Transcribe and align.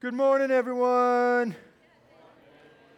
Good 0.00 0.14
morning, 0.14 0.50
everyone. 0.50 1.54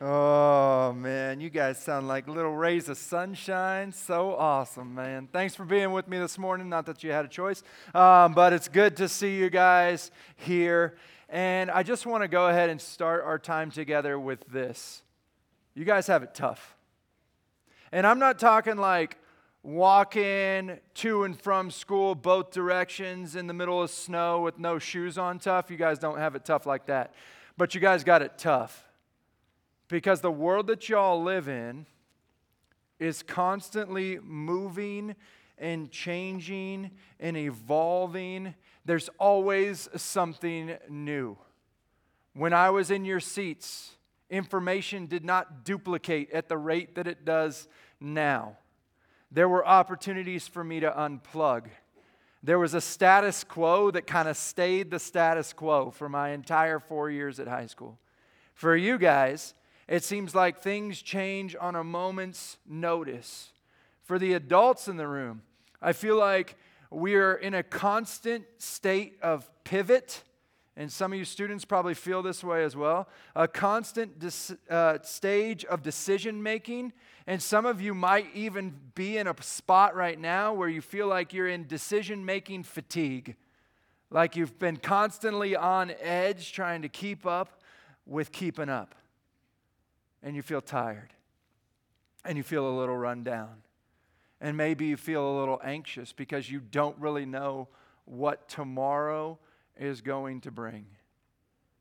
Oh, 0.00 0.92
man, 0.92 1.40
you 1.40 1.50
guys 1.50 1.82
sound 1.82 2.06
like 2.06 2.28
little 2.28 2.52
rays 2.54 2.88
of 2.88 2.96
sunshine. 2.96 3.90
So 3.90 4.36
awesome, 4.36 4.94
man. 4.94 5.28
Thanks 5.32 5.56
for 5.56 5.64
being 5.64 5.90
with 5.90 6.06
me 6.06 6.20
this 6.20 6.38
morning. 6.38 6.68
Not 6.68 6.86
that 6.86 7.02
you 7.02 7.10
had 7.10 7.24
a 7.24 7.28
choice, 7.28 7.64
um, 7.92 8.34
but 8.34 8.52
it's 8.52 8.68
good 8.68 8.96
to 8.98 9.08
see 9.08 9.36
you 9.36 9.50
guys 9.50 10.12
here. 10.36 10.94
And 11.28 11.72
I 11.72 11.82
just 11.82 12.06
want 12.06 12.22
to 12.22 12.28
go 12.28 12.46
ahead 12.46 12.70
and 12.70 12.80
start 12.80 13.24
our 13.24 13.36
time 13.36 13.72
together 13.72 14.16
with 14.16 14.46
this. 14.46 15.02
You 15.74 15.84
guys 15.84 16.06
have 16.06 16.22
it 16.22 16.36
tough. 16.36 16.76
And 17.90 18.06
I'm 18.06 18.20
not 18.20 18.38
talking 18.38 18.76
like 18.76 19.18
walking 19.62 20.78
to 20.94 21.24
and 21.24 21.40
from 21.40 21.70
school 21.70 22.14
both 22.14 22.50
directions 22.50 23.36
in 23.36 23.46
the 23.46 23.54
middle 23.54 23.82
of 23.82 23.90
snow 23.90 24.40
with 24.40 24.58
no 24.58 24.78
shoes 24.78 25.16
on 25.16 25.38
tough. 25.38 25.70
You 25.70 25.76
guys 25.76 25.98
don't 25.98 26.18
have 26.18 26.34
it 26.34 26.44
tough 26.44 26.66
like 26.66 26.86
that. 26.86 27.14
But 27.56 27.74
you 27.74 27.80
guys 27.80 28.02
got 28.02 28.22
it 28.22 28.38
tough. 28.38 28.88
Because 29.88 30.20
the 30.20 30.32
world 30.32 30.66
that 30.68 30.88
y'all 30.88 31.22
live 31.22 31.48
in 31.48 31.86
is 32.98 33.22
constantly 33.22 34.18
moving 34.22 35.14
and 35.58 35.90
changing 35.90 36.90
and 37.20 37.36
evolving. 37.36 38.54
There's 38.84 39.10
always 39.18 39.88
something 39.96 40.76
new. 40.88 41.36
When 42.34 42.52
I 42.52 42.70
was 42.70 42.90
in 42.90 43.04
your 43.04 43.20
seats, 43.20 43.96
information 44.30 45.06
did 45.06 45.24
not 45.24 45.64
duplicate 45.64 46.30
at 46.32 46.48
the 46.48 46.56
rate 46.56 46.94
that 46.94 47.06
it 47.06 47.24
does 47.24 47.68
now. 48.00 48.56
There 49.34 49.48
were 49.48 49.66
opportunities 49.66 50.46
for 50.46 50.62
me 50.62 50.80
to 50.80 50.90
unplug. 50.90 51.64
There 52.42 52.58
was 52.58 52.74
a 52.74 52.82
status 52.82 53.44
quo 53.44 53.90
that 53.92 54.06
kind 54.06 54.28
of 54.28 54.36
stayed 54.36 54.90
the 54.90 54.98
status 54.98 55.54
quo 55.54 55.90
for 55.90 56.10
my 56.10 56.30
entire 56.30 56.78
four 56.78 57.08
years 57.08 57.40
at 57.40 57.48
high 57.48 57.64
school. 57.64 57.98
For 58.52 58.76
you 58.76 58.98
guys, 58.98 59.54
it 59.88 60.04
seems 60.04 60.34
like 60.34 60.58
things 60.58 61.00
change 61.00 61.56
on 61.58 61.76
a 61.76 61.82
moment's 61.82 62.58
notice. 62.68 63.52
For 64.02 64.18
the 64.18 64.34
adults 64.34 64.86
in 64.86 64.98
the 64.98 65.08
room, 65.08 65.42
I 65.80 65.94
feel 65.94 66.18
like 66.18 66.56
we 66.90 67.14
are 67.14 67.34
in 67.34 67.54
a 67.54 67.62
constant 67.62 68.44
state 68.58 69.18
of 69.22 69.50
pivot 69.64 70.24
and 70.76 70.90
some 70.90 71.12
of 71.12 71.18
you 71.18 71.24
students 71.24 71.64
probably 71.66 71.92
feel 71.92 72.22
this 72.22 72.42
way 72.42 72.64
as 72.64 72.74
well 72.74 73.08
a 73.36 73.46
constant 73.46 74.18
dis, 74.18 74.54
uh, 74.70 74.98
stage 75.02 75.64
of 75.66 75.82
decision 75.82 76.42
making. 76.42 76.92
And 77.26 77.42
some 77.42 77.66
of 77.66 77.80
you 77.80 77.94
might 77.94 78.34
even 78.34 78.74
be 78.94 79.16
in 79.16 79.26
a 79.28 79.42
spot 79.42 79.94
right 79.94 80.18
now 80.18 80.52
where 80.52 80.68
you 80.68 80.80
feel 80.80 81.06
like 81.06 81.32
you're 81.32 81.48
in 81.48 81.66
decision 81.66 82.24
making 82.24 82.64
fatigue, 82.64 83.36
like 84.10 84.34
you've 84.34 84.58
been 84.58 84.76
constantly 84.76 85.54
on 85.54 85.92
edge 86.00 86.52
trying 86.52 86.82
to 86.82 86.88
keep 86.88 87.26
up 87.26 87.60
with 88.06 88.32
keeping 88.32 88.68
up. 88.68 88.94
And 90.22 90.34
you 90.34 90.42
feel 90.42 90.60
tired, 90.60 91.12
and 92.24 92.36
you 92.36 92.44
feel 92.44 92.68
a 92.68 92.74
little 92.76 92.96
run 92.96 93.24
down. 93.24 93.62
And 94.40 94.56
maybe 94.56 94.86
you 94.86 94.96
feel 94.96 95.28
a 95.28 95.34
little 95.38 95.60
anxious 95.62 96.12
because 96.12 96.50
you 96.50 96.60
don't 96.60 96.96
really 96.98 97.26
know 97.26 97.68
what 98.04 98.48
tomorrow 98.48 99.38
is 99.82 100.00
going 100.00 100.40
to 100.42 100.50
bring. 100.50 100.86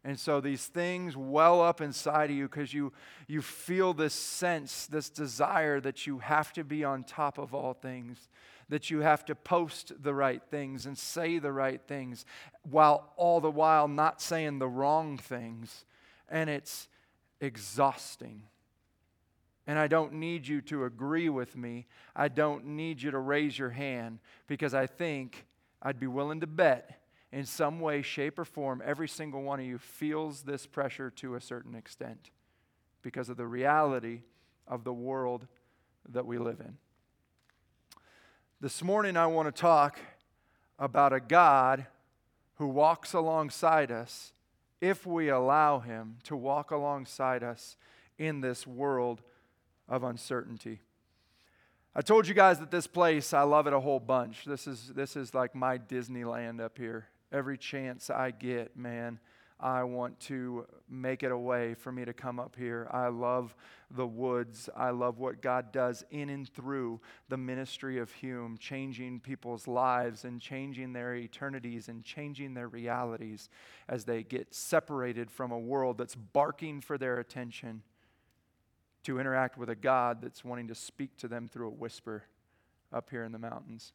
And 0.04 0.20
so 0.20 0.42
these 0.42 0.66
things 0.66 1.16
well 1.16 1.62
up 1.62 1.80
inside 1.80 2.32
of 2.32 2.36
you 2.36 2.48
because 2.48 2.74
you, 2.74 2.92
you 3.28 3.42
feel 3.44 3.94
this 3.94 4.16
sense, 4.16 4.88
this 4.88 5.10
desire 5.10 5.80
that 5.80 6.08
you 6.08 6.18
have 6.20 6.52
to 6.54 6.64
be 6.64 6.84
on 6.84 7.04
top 7.04 7.38
of 7.38 7.54
all 7.54 7.74
things, 7.74 8.30
that 8.70 8.90
you 8.90 9.02
have 9.02 9.24
to 9.26 9.36
post 9.36 9.92
the 10.02 10.14
right 10.14 10.42
things 10.50 10.88
and 10.88 10.98
say 10.98 11.38
the 11.38 11.52
right 11.52 11.80
things, 11.88 12.26
while 12.68 13.14
all 13.16 13.40
the 13.40 13.52
while 13.52 13.88
not 13.88 14.20
saying 14.20 14.58
the 14.58 14.68
wrong 14.68 15.20
things. 15.20 15.86
And 16.28 16.50
it's 16.50 16.88
exhausting. 17.40 18.42
And 19.68 19.78
I 19.78 19.88
don't 19.88 20.14
need 20.14 20.48
you 20.48 20.62
to 20.62 20.86
agree 20.86 21.30
with 21.30 21.56
me. 21.56 21.86
I 22.16 22.30
don't 22.30 22.66
need 22.66 23.04
you 23.04 23.12
to 23.12 23.20
raise 23.20 23.60
your 23.60 23.70
hand 23.70 24.18
because 24.48 24.74
I 24.74 24.88
think 24.88 25.46
I'd 25.80 26.00
be 26.00 26.08
willing 26.08 26.40
to 26.40 26.48
bet 26.48 27.01
in 27.32 27.46
some 27.46 27.80
way, 27.80 28.02
shape, 28.02 28.38
or 28.38 28.46
form, 28.46 28.82
every 28.86 29.08
single 29.08 29.42
one 29.42 29.60
of 29.60 29.66
you 29.66 29.78
feels 29.78 30.42
this 30.42 30.66
pressure 30.66 31.10
to 31.12 31.36
a 31.36 31.42
certain 31.42 31.76
extent 31.76 32.30
because 33.02 33.30
of 33.30 33.38
the 33.38 33.48
reality 33.48 34.22
of 34.68 34.84
the 34.84 34.94
world 34.94 35.48
that 36.10 36.26
we 36.26 36.38
live 36.38 36.60
in. 36.60 36.78
This 38.60 38.84
morning, 38.84 39.16
I 39.18 39.28
want 39.28 39.54
to 39.54 39.62
talk 39.62 40.00
about 40.78 41.14
a 41.14 41.20
God 41.20 41.86
who 42.56 42.68
walks 42.68 43.14
alongside 43.14 43.92
us 43.92 44.34
if 44.82 45.06
we 45.06 45.30
allow 45.30 45.80
Him 45.80 46.18
to 46.24 46.36
walk 46.36 46.72
alongside 46.72 47.44
us 47.44 47.78
in 48.18 48.42
this 48.42 48.68
world 48.68 49.22
of 49.88 50.04
uncertainty. 50.04 50.82
I 51.96 52.02
told 52.02 52.28
you 52.28 52.34
guys 52.34 52.60
that 52.60 52.72
this 52.72 52.88
place, 52.88 53.34
I 53.34 53.42
love 53.44 53.68
it 53.68 53.74
a 53.74 53.80
whole 53.80 54.00
bunch. 54.00 54.46
This 54.46 54.68
is, 54.68 54.92
this 54.96 55.16
is 55.16 55.34
like 55.34 55.56
my 55.56 55.78
Disneyland 55.78 56.60
up 56.60 56.78
here 56.78 57.08
every 57.32 57.58
chance 57.58 58.10
I 58.10 58.32
get, 58.32 58.76
man, 58.76 59.20
I 59.62 59.84
want 59.84 60.20
to 60.22 60.66
make 60.90 61.22
it 61.22 61.32
a 61.32 61.38
way 61.38 61.76
for 61.76 61.92
me 61.92 62.04
to 62.04 62.14
come 62.14 62.40
up 62.40 62.56
here. 62.58 62.88
I 62.90 63.10
love 63.10 63.56
the 63.92 64.08
woods. 64.08 64.70
I 64.76 64.90
love 64.90 65.20
what 65.20 65.42
God 65.42 65.72
does 65.72 66.04
in 66.10 66.30
and 66.30 66.50
through 66.50 67.00
the 67.30 67.38
ministry 67.38 68.00
of 68.00 68.12
Hume, 68.12 68.58
changing 68.58 69.20
people's 69.20 69.68
lives 69.68 70.26
and 70.26 70.42
changing 70.42 70.94
their 70.94 71.14
eternities 71.14 71.90
and 71.90 72.04
changing 72.04 72.56
their 72.56 72.70
realities 72.70 73.50
as 73.88 74.06
they 74.06 74.24
get 74.24 74.54
separated 74.54 75.30
from 75.30 75.52
a 75.52 75.60
world 75.60 76.00
that's 76.00 76.16
barking 76.16 76.82
for 76.82 76.98
their 76.98 77.20
attention 77.20 77.84
to 79.04 79.20
interact 79.20 79.60
with 79.60 79.70
a 79.70 79.76
God 79.76 80.22
that's 80.22 80.44
wanting 80.44 80.70
to 80.70 80.76
speak 80.76 81.18
to 81.18 81.28
them 81.28 81.48
through 81.48 81.68
a 81.68 81.72
whisper 81.72 82.24
up 82.92 83.12
here 83.12 83.24
in 83.24 83.32
the 83.32 83.40
mountains. 83.40 83.94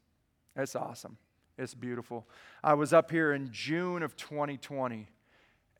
That's 0.54 0.76
awesome. 0.76 1.18
It's 1.58 1.72
beautiful. 1.72 2.26
I 2.62 2.74
was 2.74 2.92
up 2.92 3.10
here 3.10 3.32
in 3.32 3.50
June 3.50 4.02
of 4.02 4.14
2020, 4.16 5.06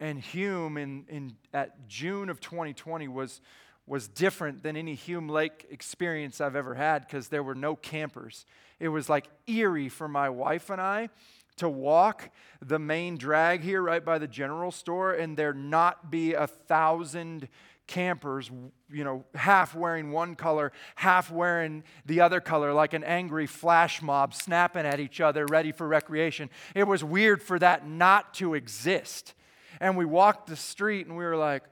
and 0.01 0.19
Hume 0.19 0.79
in, 0.79 1.05
in, 1.09 1.37
at 1.53 1.87
June 1.87 2.31
of 2.31 2.41
2020 2.41 3.09
was, 3.09 3.43
was 3.87 4.09
different 4.09 4.63
than 4.63 4.75
any 4.75 4.95
Hume 4.95 5.29
Lake 5.29 5.67
experience 5.71 6.41
I've 6.41 6.57
ever 6.57 6.75
had 6.75 7.07
because 7.07 7.29
there 7.29 7.43
were 7.43 7.55
no 7.55 7.77
campers. 7.77 8.47
It 8.81 8.89
was 8.89 9.11
like 9.11 9.29
eerie 9.47 9.91
for 9.91 10.09
my 10.09 10.31
wife 10.31 10.71
and 10.71 10.81
I 10.81 11.11
to 11.57 11.69
walk 11.69 12.31
the 12.65 12.79
main 12.79 13.19
drag 13.19 13.61
here 13.61 13.83
right 13.83 14.05
by 14.05 14.17
the 14.17 14.29
general 14.29 14.71
store 14.71 15.13
and 15.13 15.37
there 15.37 15.53
not 15.53 16.11
be 16.11 16.33
a 16.33 16.47
thousand 16.47 17.49
campers, 17.87 18.51
you 18.91 19.05
know, 19.05 19.25
half 19.35 19.75
wearing 19.75 20.11
one 20.11 20.35
color, 20.35 20.73
half 20.97 21.31
wearing 21.31 21.85
the 22.05 22.21
other 22.21 22.41
color, 22.41 22.73
like 22.73 22.95
an 22.95 23.05
angry 23.05 23.47
flash 23.47 24.03
mob 24.03 24.35
snapping 24.35 24.85
at 24.85 25.01
each 25.01 25.21
other, 25.21 25.47
ready 25.47 25.73
for 25.73 25.87
recreation. 25.87 26.51
It 26.75 26.85
was 26.85 27.05
weird 27.05 27.43
for 27.43 27.59
that 27.59 27.89
not 27.89 28.35
to 28.35 28.55
exist. 28.55 29.35
And 29.81 29.97
we 29.97 30.05
walked 30.05 30.49
the 30.49 30.57
street 30.57 31.07
and 31.07 31.17
we 31.17 31.25
were 31.25 31.37
like, 31.37 31.63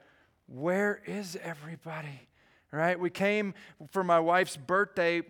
where 0.47 1.01
is 1.05 1.37
everybody? 1.41 2.27
Right? 2.71 2.99
We 2.99 3.09
came 3.09 3.53
for 3.91 4.03
my 4.03 4.19
wife's 4.19 4.57
birthday 4.57 5.23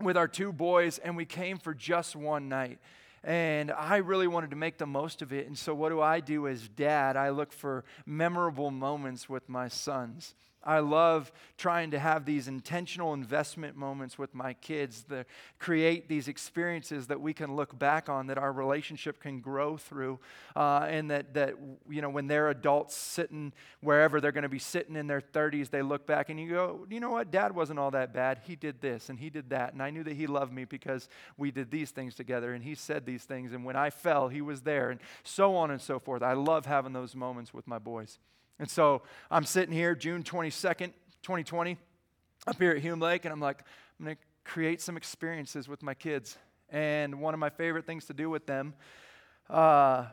with 0.00 0.16
our 0.16 0.26
two 0.26 0.52
boys, 0.52 0.98
and 0.98 1.16
we 1.16 1.24
came 1.24 1.58
for 1.58 1.74
just 1.74 2.16
one 2.16 2.48
night. 2.48 2.78
And 3.24 3.70
I 3.70 3.98
really 3.98 4.26
wanted 4.26 4.50
to 4.50 4.56
make 4.56 4.78
the 4.78 4.86
most 4.86 5.22
of 5.22 5.32
it. 5.32 5.46
And 5.46 5.56
so, 5.56 5.74
what 5.74 5.90
do 5.90 6.00
I 6.00 6.20
do 6.20 6.48
as 6.48 6.68
dad? 6.68 7.16
I 7.16 7.30
look 7.30 7.52
for 7.52 7.84
memorable 8.04 8.70
moments 8.70 9.28
with 9.28 9.48
my 9.48 9.68
sons. 9.68 10.34
I 10.64 10.78
love 10.80 11.32
trying 11.56 11.90
to 11.92 11.98
have 11.98 12.24
these 12.24 12.48
intentional 12.48 13.14
investment 13.14 13.76
moments 13.76 14.18
with 14.18 14.34
my 14.34 14.54
kids 14.54 15.04
that 15.04 15.26
create 15.58 16.08
these 16.08 16.28
experiences 16.28 17.06
that 17.08 17.20
we 17.20 17.32
can 17.32 17.56
look 17.56 17.78
back 17.78 18.08
on, 18.08 18.26
that 18.28 18.38
our 18.38 18.52
relationship 18.52 19.20
can 19.20 19.40
grow 19.40 19.76
through, 19.76 20.18
uh, 20.56 20.86
and 20.88 21.10
that, 21.10 21.34
that, 21.34 21.54
you 21.88 22.02
know, 22.02 22.10
when 22.10 22.26
they're 22.26 22.50
adults 22.50 22.94
sitting 22.96 23.52
wherever 23.80 24.20
they're 24.20 24.32
going 24.32 24.42
to 24.42 24.48
be 24.48 24.58
sitting 24.58 24.96
in 24.96 25.06
their 25.06 25.20
30s, 25.20 25.70
they 25.70 25.82
look 25.82 26.06
back 26.06 26.30
and 26.30 26.38
you 26.38 26.50
go, 26.50 26.86
you 26.90 27.00
know 27.00 27.10
what, 27.10 27.30
dad 27.30 27.54
wasn't 27.54 27.78
all 27.78 27.90
that 27.90 28.12
bad. 28.12 28.40
He 28.44 28.56
did 28.56 28.80
this 28.80 29.08
and 29.08 29.18
he 29.18 29.30
did 29.30 29.50
that. 29.50 29.72
And 29.72 29.82
I 29.82 29.90
knew 29.90 30.04
that 30.04 30.14
he 30.14 30.26
loved 30.26 30.52
me 30.52 30.64
because 30.64 31.08
we 31.36 31.50
did 31.50 31.70
these 31.70 31.90
things 31.90 32.14
together 32.14 32.54
and 32.54 32.62
he 32.62 32.74
said 32.74 33.06
these 33.06 33.24
things. 33.24 33.52
And 33.52 33.64
when 33.64 33.76
I 33.76 33.90
fell, 33.90 34.28
he 34.28 34.40
was 34.40 34.62
there, 34.62 34.90
and 34.90 35.00
so 35.22 35.54
on 35.56 35.70
and 35.70 35.80
so 35.80 35.98
forth. 35.98 36.22
I 36.22 36.34
love 36.34 36.66
having 36.66 36.92
those 36.92 37.14
moments 37.14 37.52
with 37.52 37.66
my 37.66 37.78
boys. 37.78 38.18
And 38.58 38.70
so 38.70 39.02
I'm 39.30 39.44
sitting 39.44 39.74
here, 39.74 39.94
June 39.94 40.22
22nd, 40.22 40.92
2020, 41.22 41.76
up 42.46 42.58
here 42.58 42.72
at 42.72 42.78
Hume 42.78 43.00
Lake, 43.00 43.24
and 43.24 43.32
I'm 43.32 43.40
like, 43.40 43.64
I'm 43.98 44.06
going 44.06 44.16
to 44.16 44.22
create 44.44 44.80
some 44.80 44.96
experiences 44.96 45.68
with 45.68 45.82
my 45.82 45.94
kids. 45.94 46.36
And 46.70 47.20
one 47.20 47.34
of 47.34 47.40
my 47.40 47.50
favorite 47.50 47.86
things 47.86 48.06
to 48.06 48.14
do 48.14 48.30
with 48.30 48.46
them 48.46 48.74
uh, 49.50 50.06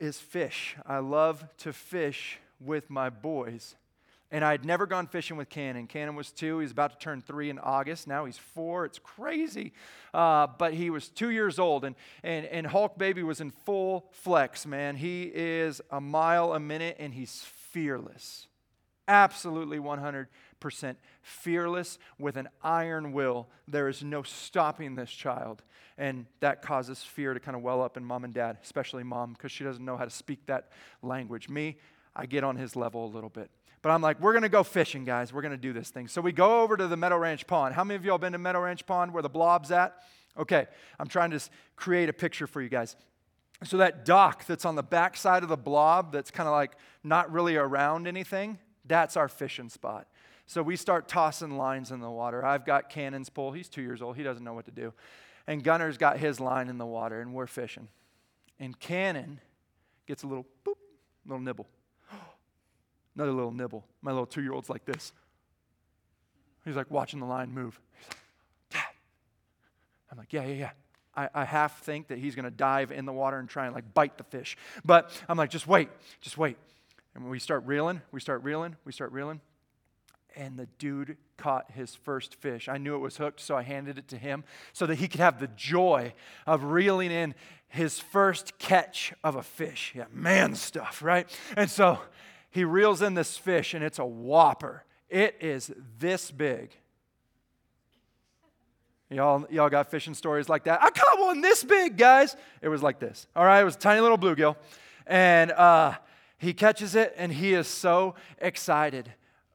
is 0.00 0.18
fish. 0.18 0.76
I 0.86 0.98
love 0.98 1.44
to 1.58 1.72
fish 1.72 2.38
with 2.60 2.90
my 2.90 3.10
boys. 3.10 3.76
And 4.32 4.44
I 4.44 4.50
had 4.50 4.64
never 4.64 4.86
gone 4.86 5.06
fishing 5.06 5.36
with 5.36 5.48
Cannon. 5.48 5.86
Cannon 5.86 6.16
was 6.16 6.32
two. 6.32 6.58
He's 6.58 6.72
about 6.72 6.90
to 6.92 6.98
turn 6.98 7.22
three 7.22 7.48
in 7.48 7.60
August. 7.60 8.08
Now 8.08 8.24
he's 8.24 8.36
four. 8.36 8.84
It's 8.84 8.98
crazy. 8.98 9.72
Uh, 10.12 10.48
but 10.58 10.74
he 10.74 10.90
was 10.90 11.08
two 11.08 11.30
years 11.30 11.60
old. 11.60 11.84
And, 11.84 11.94
and, 12.24 12.44
and 12.46 12.66
Hulk 12.66 12.98
Baby 12.98 13.22
was 13.22 13.40
in 13.40 13.50
full 13.50 14.08
flex, 14.10 14.66
man. 14.66 14.96
He 14.96 15.30
is 15.32 15.80
a 15.92 16.00
mile 16.00 16.54
a 16.54 16.60
minute 16.60 16.96
and 16.98 17.14
he's 17.14 17.40
fearless. 17.76 18.48
Absolutely 19.06 19.78
100% 19.78 20.26
fearless 21.20 21.98
with 22.18 22.38
an 22.38 22.48
iron 22.62 23.12
will. 23.12 23.48
There 23.68 23.90
is 23.90 24.02
no 24.02 24.22
stopping 24.22 24.94
this 24.94 25.10
child. 25.10 25.62
And 25.98 26.24
that 26.40 26.62
causes 26.62 27.02
fear 27.02 27.34
to 27.34 27.40
kind 27.40 27.54
of 27.54 27.62
well 27.62 27.82
up 27.82 27.98
in 27.98 28.04
mom 28.04 28.24
and 28.24 28.32
dad, 28.32 28.56
especially 28.62 29.04
mom, 29.04 29.34
because 29.34 29.52
she 29.52 29.62
doesn't 29.62 29.84
know 29.84 29.98
how 29.98 30.06
to 30.06 30.10
speak 30.10 30.46
that 30.46 30.70
language. 31.02 31.50
Me, 31.50 31.76
I 32.14 32.24
get 32.24 32.44
on 32.44 32.56
his 32.56 32.76
level 32.76 33.04
a 33.04 33.12
little 33.12 33.28
bit. 33.28 33.50
But 33.82 33.90
I'm 33.90 34.00
like, 34.00 34.18
we're 34.22 34.32
going 34.32 34.42
to 34.42 34.48
go 34.48 34.62
fishing, 34.62 35.04
guys. 35.04 35.34
We're 35.34 35.42
going 35.42 35.52
to 35.52 35.58
do 35.58 35.74
this 35.74 35.90
thing. 35.90 36.08
So 36.08 36.22
we 36.22 36.32
go 36.32 36.62
over 36.62 36.78
to 36.78 36.88
the 36.88 36.96
Meadow 36.96 37.18
Ranch 37.18 37.46
Pond. 37.46 37.74
How 37.74 37.84
many 37.84 37.96
of 37.96 38.06
y'all 38.06 38.16
been 38.16 38.32
to 38.32 38.38
Meadow 38.38 38.60
Ranch 38.60 38.86
Pond 38.86 39.12
where 39.12 39.22
the 39.22 39.28
blob's 39.28 39.70
at? 39.70 39.96
Okay, 40.38 40.66
I'm 40.98 41.08
trying 41.08 41.30
to 41.32 41.40
create 41.76 42.08
a 42.08 42.14
picture 42.14 42.46
for 42.46 42.62
you 42.62 42.70
guys. 42.70 42.96
So 43.64 43.78
that 43.78 44.04
dock 44.04 44.46
that's 44.46 44.64
on 44.64 44.74
the 44.74 44.82
back 44.82 45.16
side 45.16 45.42
of 45.42 45.48
the 45.48 45.56
blob 45.56 46.12
that's 46.12 46.30
kind 46.30 46.46
of 46.46 46.52
like 46.52 46.72
not 47.02 47.32
really 47.32 47.56
around 47.56 48.06
anything, 48.06 48.58
that's 48.84 49.16
our 49.16 49.28
fishing 49.28 49.68
spot. 49.68 50.06
So 50.46 50.62
we 50.62 50.76
start 50.76 51.08
tossing 51.08 51.56
lines 51.56 51.90
in 51.90 52.00
the 52.00 52.10
water. 52.10 52.44
I've 52.44 52.64
got 52.64 52.88
Cannon's 52.88 53.28
pole. 53.28 53.52
He's 53.52 53.68
two 53.68 53.82
years 53.82 54.00
old. 54.00 54.16
He 54.16 54.22
doesn't 54.22 54.44
know 54.44 54.54
what 54.54 54.66
to 54.66 54.70
do. 54.70 54.92
And 55.46 55.62
Gunner's 55.62 55.96
got 55.96 56.18
his 56.18 56.38
line 56.38 56.68
in 56.68 56.78
the 56.78 56.86
water, 56.86 57.20
and 57.20 57.34
we're 57.34 57.46
fishing. 57.46 57.88
And 58.60 58.78
Cannon 58.78 59.40
gets 60.06 60.22
a 60.22 60.26
little 60.26 60.46
boop, 60.64 60.74
little 61.24 61.42
nibble. 61.42 61.66
Another 63.16 63.32
little 63.32 63.52
nibble. 63.52 63.84
My 64.02 64.12
little 64.12 64.26
two 64.26 64.42
year 64.42 64.52
old's 64.52 64.70
like 64.70 64.84
this. 64.84 65.12
He's 66.64 66.76
like 66.76 66.90
watching 66.90 67.20
the 67.20 67.26
line 67.26 67.52
move. 67.52 67.80
He's 67.98 68.08
like, 68.08 68.18
Dad. 68.70 68.94
I'm 70.12 70.18
like, 70.18 70.32
yeah, 70.32 70.44
yeah, 70.44 70.54
yeah. 70.54 70.70
I, 71.16 71.28
I 71.34 71.44
half 71.44 71.80
think 71.82 72.08
that 72.08 72.18
he's 72.18 72.34
going 72.34 72.44
to 72.44 72.50
dive 72.50 72.92
in 72.92 73.06
the 73.06 73.12
water 73.12 73.38
and 73.38 73.48
try 73.48 73.66
and 73.66 73.74
like 73.74 73.94
bite 73.94 74.18
the 74.18 74.24
fish. 74.24 74.56
But 74.84 75.10
I'm 75.28 75.38
like, 75.38 75.50
just 75.50 75.66
wait, 75.66 75.88
just 76.20 76.36
wait. 76.36 76.56
And 77.14 77.30
we 77.30 77.38
start 77.38 77.64
reeling, 77.64 78.02
we 78.12 78.20
start 78.20 78.42
reeling, 78.42 78.76
we 78.84 78.92
start 78.92 79.12
reeling. 79.12 79.40
And 80.36 80.58
the 80.58 80.66
dude 80.78 81.16
caught 81.38 81.70
his 81.70 81.94
first 81.94 82.34
fish. 82.34 82.68
I 82.68 82.76
knew 82.76 82.94
it 82.94 82.98
was 82.98 83.16
hooked, 83.16 83.40
so 83.40 83.56
I 83.56 83.62
handed 83.62 83.96
it 83.96 84.08
to 84.08 84.18
him 84.18 84.44
so 84.74 84.84
that 84.84 84.96
he 84.96 85.08
could 85.08 85.20
have 85.20 85.40
the 85.40 85.48
joy 85.48 86.12
of 86.46 86.64
reeling 86.64 87.10
in 87.10 87.34
his 87.68 87.98
first 87.98 88.58
catch 88.58 89.14
of 89.24 89.34
a 89.34 89.42
fish. 89.42 89.92
Yeah, 89.96 90.04
man 90.12 90.54
stuff, 90.54 91.02
right? 91.02 91.26
And 91.56 91.70
so 91.70 92.00
he 92.50 92.64
reels 92.64 93.00
in 93.00 93.14
this 93.14 93.38
fish, 93.38 93.72
and 93.72 93.82
it's 93.82 93.98
a 93.98 94.04
whopper. 94.04 94.84
It 95.08 95.36
is 95.40 95.72
this 95.98 96.30
big. 96.30 96.76
Y'all, 99.08 99.46
y'all 99.50 99.68
got 99.68 99.90
fishing 99.90 100.14
stories 100.14 100.48
like 100.48 100.64
that? 100.64 100.82
I 100.82 100.90
caught 100.90 101.20
one 101.20 101.40
this 101.40 101.62
big, 101.62 101.96
guys. 101.96 102.36
It 102.60 102.68
was 102.68 102.82
like 102.82 102.98
this. 102.98 103.28
All 103.36 103.44
right, 103.44 103.60
it 103.60 103.64
was 103.64 103.76
a 103.76 103.78
tiny 103.78 104.00
little 104.00 104.18
bluegill. 104.18 104.56
And 105.06 105.52
uh, 105.52 105.94
he 106.38 106.52
catches 106.52 106.94
it, 106.96 107.14
and 107.16 107.32
he 107.32 107.54
is 107.54 107.68
so 107.68 108.16
excited. 108.38 109.12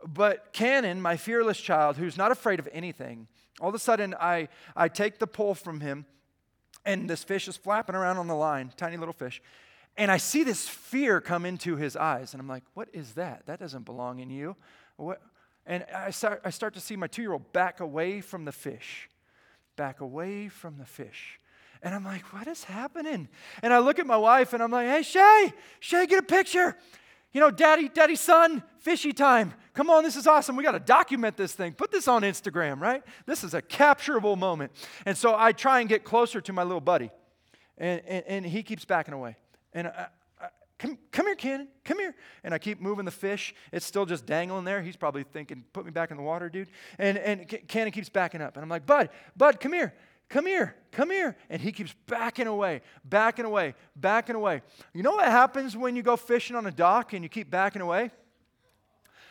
But 0.07 0.53
Cannon, 0.53 1.01
my 1.01 1.17
fearless 1.17 1.59
child, 1.59 1.97
who's 1.97 2.17
not 2.17 2.31
afraid 2.31 2.59
of 2.59 2.69
anything, 2.71 3.27
all 3.59 3.69
of 3.69 3.75
a 3.75 3.79
sudden 3.79 4.15
I, 4.19 4.47
I 4.75 4.87
take 4.87 5.19
the 5.19 5.27
pole 5.27 5.53
from 5.53 5.81
him, 5.81 6.05
and 6.85 7.09
this 7.09 7.23
fish 7.23 7.47
is 7.47 7.57
flapping 7.57 7.95
around 7.95 8.17
on 8.17 8.27
the 8.27 8.35
line, 8.35 8.71
tiny 8.77 8.97
little 8.97 9.13
fish. 9.13 9.41
And 9.97 10.09
I 10.09 10.17
see 10.17 10.43
this 10.43 10.67
fear 10.67 11.19
come 11.19 11.45
into 11.45 11.75
his 11.75 11.95
eyes. 11.95 12.33
And 12.33 12.41
I'm 12.41 12.47
like, 12.47 12.63
what 12.73 12.87
is 12.93 13.13
that? 13.13 13.45
That 13.45 13.59
doesn't 13.59 13.83
belong 13.83 14.19
in 14.19 14.29
you. 14.29 14.55
What? 14.95 15.21
And 15.65 15.85
I 15.93 16.11
start, 16.11 16.41
I 16.43 16.49
start 16.49 16.73
to 16.75 16.79
see 16.79 16.95
my 16.95 17.07
two 17.07 17.21
year 17.21 17.33
old 17.33 17.51
back 17.53 17.81
away 17.81 18.21
from 18.21 18.45
the 18.45 18.51
fish, 18.51 19.09
back 19.81 19.99
away 19.99 20.47
from 20.47 20.77
the 20.77 20.85
fish. 20.85 21.39
And 21.81 21.95
I'm 21.95 22.05
like, 22.05 22.21
what 22.31 22.45
is 22.45 22.63
happening? 22.63 23.27
And 23.63 23.73
I 23.73 23.79
look 23.79 23.97
at 23.97 24.05
my 24.05 24.15
wife 24.15 24.53
and 24.53 24.61
I'm 24.61 24.69
like, 24.69 24.87
hey, 24.87 25.01
Shay, 25.01 25.51
Shay, 25.79 26.05
get 26.05 26.19
a 26.19 26.27
picture. 26.27 26.77
You 27.33 27.41
know, 27.41 27.49
daddy, 27.49 27.89
daddy, 27.89 28.15
son, 28.15 28.61
fishy 28.77 29.11
time. 29.11 29.55
Come 29.73 29.89
on, 29.89 30.03
this 30.03 30.15
is 30.15 30.27
awesome. 30.27 30.55
We 30.55 30.63
got 30.63 30.73
to 30.73 30.79
document 30.79 31.35
this 31.35 31.53
thing. 31.53 31.73
Put 31.73 31.89
this 31.89 32.07
on 32.07 32.21
Instagram, 32.21 32.79
right? 32.79 33.01
This 33.25 33.43
is 33.43 33.55
a 33.55 33.61
capturable 33.63 34.37
moment. 34.37 34.71
And 35.07 35.17
so 35.17 35.33
I 35.35 35.51
try 35.51 35.79
and 35.79 35.89
get 35.89 36.03
closer 36.03 36.41
to 36.41 36.53
my 36.53 36.61
little 36.61 36.79
buddy, 36.79 37.09
and, 37.79 38.03
and, 38.05 38.23
and 38.27 38.45
he 38.45 38.61
keeps 38.61 38.85
backing 38.85 39.15
away. 39.15 39.35
And 39.73 39.91
come, 40.81 40.97
come 41.11 41.27
here, 41.27 41.35
Cannon, 41.35 41.67
come 41.85 41.99
here. 41.99 42.15
And 42.43 42.53
I 42.53 42.57
keep 42.57 42.81
moving 42.81 43.05
the 43.05 43.11
fish. 43.11 43.53
It's 43.71 43.85
still 43.85 44.05
just 44.05 44.25
dangling 44.25 44.65
there. 44.65 44.81
He's 44.81 44.95
probably 44.95 45.23
thinking, 45.23 45.63
put 45.73 45.85
me 45.85 45.91
back 45.91 46.11
in 46.11 46.17
the 46.17 46.23
water, 46.23 46.49
dude. 46.49 46.69
And, 46.97 47.17
and 47.19 47.47
Cannon 47.67 47.91
keeps 47.91 48.09
backing 48.09 48.41
up. 48.41 48.55
And 48.55 48.63
I'm 48.63 48.69
like, 48.69 48.85
Bud, 48.85 49.09
Bud, 49.37 49.59
come 49.59 49.73
here. 49.73 49.93
Come 50.27 50.45
here, 50.45 50.77
come 50.93 51.11
here. 51.11 51.35
And 51.49 51.61
he 51.61 51.73
keeps 51.73 51.93
backing 52.07 52.47
away, 52.47 52.81
backing 53.03 53.43
away, 53.43 53.75
backing 53.97 54.37
away. 54.37 54.61
You 54.93 55.03
know 55.03 55.11
what 55.11 55.25
happens 55.25 55.75
when 55.75 55.97
you 55.97 56.03
go 56.03 56.15
fishing 56.15 56.55
on 56.55 56.65
a 56.65 56.71
dock 56.71 57.11
and 57.11 57.21
you 57.21 57.27
keep 57.27 57.51
backing 57.51 57.81
away? 57.81 58.11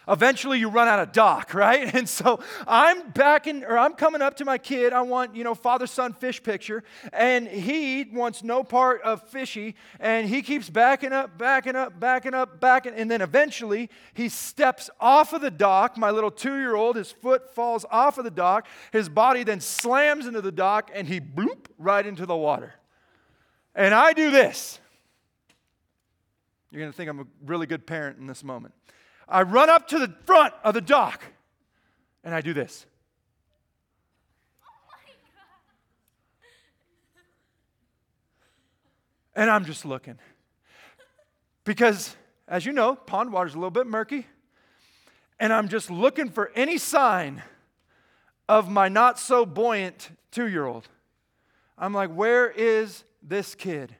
Eventually 0.08 0.58
you 0.58 0.68
run 0.68 0.88
out 0.88 0.98
of 0.98 1.12
dock, 1.12 1.54
right? 1.54 1.94
And 1.94 2.08
so 2.08 2.40
I'm 2.66 3.10
backing, 3.10 3.64
or 3.64 3.78
I'm 3.78 3.94
coming 3.94 4.22
up 4.22 4.36
to 4.36 4.44
my 4.44 4.58
kid. 4.58 4.92
I 4.92 5.02
want, 5.02 5.34
you 5.34 5.44
know, 5.44 5.54
father 5.54 5.86
son 5.86 6.12
fish 6.12 6.42
picture. 6.42 6.82
And 7.12 7.46
he 7.46 8.04
wants 8.12 8.42
no 8.42 8.62
part 8.64 9.02
of 9.02 9.22
fishy. 9.28 9.74
And 9.98 10.28
he 10.28 10.42
keeps 10.42 10.70
backing 10.70 11.12
up, 11.12 11.36
backing 11.38 11.76
up, 11.76 11.98
backing 11.98 12.34
up, 12.34 12.60
backing. 12.60 12.94
And 12.94 13.10
then 13.10 13.20
eventually 13.20 13.90
he 14.14 14.28
steps 14.28 14.90
off 15.00 15.32
of 15.32 15.40
the 15.40 15.50
dock. 15.50 15.96
My 15.96 16.10
little 16.10 16.30
two 16.30 16.56
year 16.58 16.74
old, 16.74 16.96
his 16.96 17.12
foot 17.12 17.54
falls 17.54 17.84
off 17.90 18.18
of 18.18 18.24
the 18.24 18.30
dock. 18.30 18.66
His 18.92 19.08
body 19.08 19.44
then 19.44 19.60
slams 19.60 20.26
into 20.26 20.40
the 20.40 20.52
dock 20.52 20.90
and 20.94 21.06
he 21.06 21.20
bloop 21.20 21.66
right 21.78 22.04
into 22.04 22.26
the 22.26 22.36
water. 22.36 22.74
And 23.74 23.94
I 23.94 24.12
do 24.12 24.30
this. 24.30 24.80
You're 26.70 26.80
going 26.80 26.92
to 26.92 26.96
think 26.96 27.10
I'm 27.10 27.20
a 27.20 27.26
really 27.44 27.66
good 27.66 27.86
parent 27.86 28.18
in 28.18 28.26
this 28.26 28.44
moment. 28.44 28.74
I 29.30 29.42
run 29.42 29.70
up 29.70 29.88
to 29.88 29.98
the 29.98 30.12
front 30.26 30.52
of 30.64 30.74
the 30.74 30.80
dock 30.80 31.22
and 32.24 32.34
I 32.34 32.40
do 32.40 32.52
this. 32.52 32.86
and 39.40 39.50
I'm 39.50 39.64
just 39.64 39.86
looking. 39.86 40.18
Because, 41.64 42.14
as 42.46 42.66
you 42.66 42.72
know, 42.72 42.94
pond 42.94 43.32
water 43.32 43.46
is 43.46 43.54
a 43.54 43.56
little 43.56 43.70
bit 43.70 43.86
murky. 43.86 44.26
And 45.38 45.52
I'm 45.52 45.68
just 45.68 45.90
looking 45.90 46.28
for 46.28 46.52
any 46.54 46.76
sign 46.76 47.42
of 48.48 48.68
my 48.70 48.88
not 48.88 49.18
so 49.18 49.46
buoyant 49.46 50.10
two 50.30 50.46
year 50.48 50.66
old. 50.66 50.88
I'm 51.78 51.94
like, 51.94 52.10
where 52.10 52.50
is 52.50 53.04
this 53.22 53.54
kid? 53.54 53.96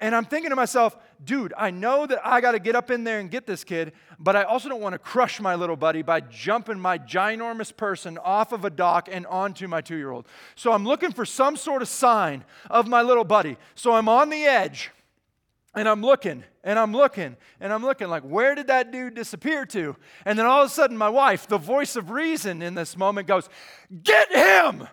And 0.00 0.14
I'm 0.14 0.24
thinking 0.24 0.48
to 0.48 0.56
myself, 0.56 0.96
dude, 1.22 1.52
I 1.56 1.70
know 1.70 2.06
that 2.06 2.26
I 2.26 2.40
got 2.40 2.52
to 2.52 2.58
get 2.58 2.74
up 2.74 2.90
in 2.90 3.04
there 3.04 3.20
and 3.20 3.30
get 3.30 3.46
this 3.46 3.64
kid, 3.64 3.92
but 4.18 4.34
I 4.34 4.44
also 4.44 4.70
don't 4.70 4.80
want 4.80 4.94
to 4.94 4.98
crush 4.98 5.40
my 5.40 5.54
little 5.54 5.76
buddy 5.76 6.00
by 6.00 6.20
jumping 6.20 6.80
my 6.80 6.98
ginormous 6.98 7.76
person 7.76 8.16
off 8.16 8.52
of 8.52 8.64
a 8.64 8.70
dock 8.70 9.08
and 9.12 9.26
onto 9.26 9.68
my 9.68 9.82
two 9.82 9.96
year 9.96 10.10
old. 10.10 10.26
So 10.54 10.72
I'm 10.72 10.86
looking 10.86 11.12
for 11.12 11.26
some 11.26 11.54
sort 11.54 11.82
of 11.82 11.88
sign 11.88 12.44
of 12.70 12.88
my 12.88 13.02
little 13.02 13.24
buddy. 13.24 13.58
So 13.74 13.92
I'm 13.92 14.08
on 14.08 14.30
the 14.30 14.44
edge 14.44 14.90
and 15.74 15.86
I'm 15.86 16.00
looking 16.00 16.44
and 16.64 16.78
I'm 16.78 16.92
looking 16.92 17.36
and 17.60 17.70
I'm 17.70 17.82
looking 17.82 18.08
like, 18.08 18.22
where 18.22 18.54
did 18.54 18.68
that 18.68 18.90
dude 18.92 19.14
disappear 19.14 19.66
to? 19.66 19.96
And 20.24 20.38
then 20.38 20.46
all 20.46 20.62
of 20.62 20.66
a 20.66 20.72
sudden, 20.72 20.96
my 20.96 21.10
wife, 21.10 21.46
the 21.46 21.58
voice 21.58 21.94
of 21.94 22.10
reason 22.10 22.62
in 22.62 22.74
this 22.74 22.96
moment, 22.96 23.28
goes, 23.28 23.50
Get 24.02 24.32
him! 24.32 24.88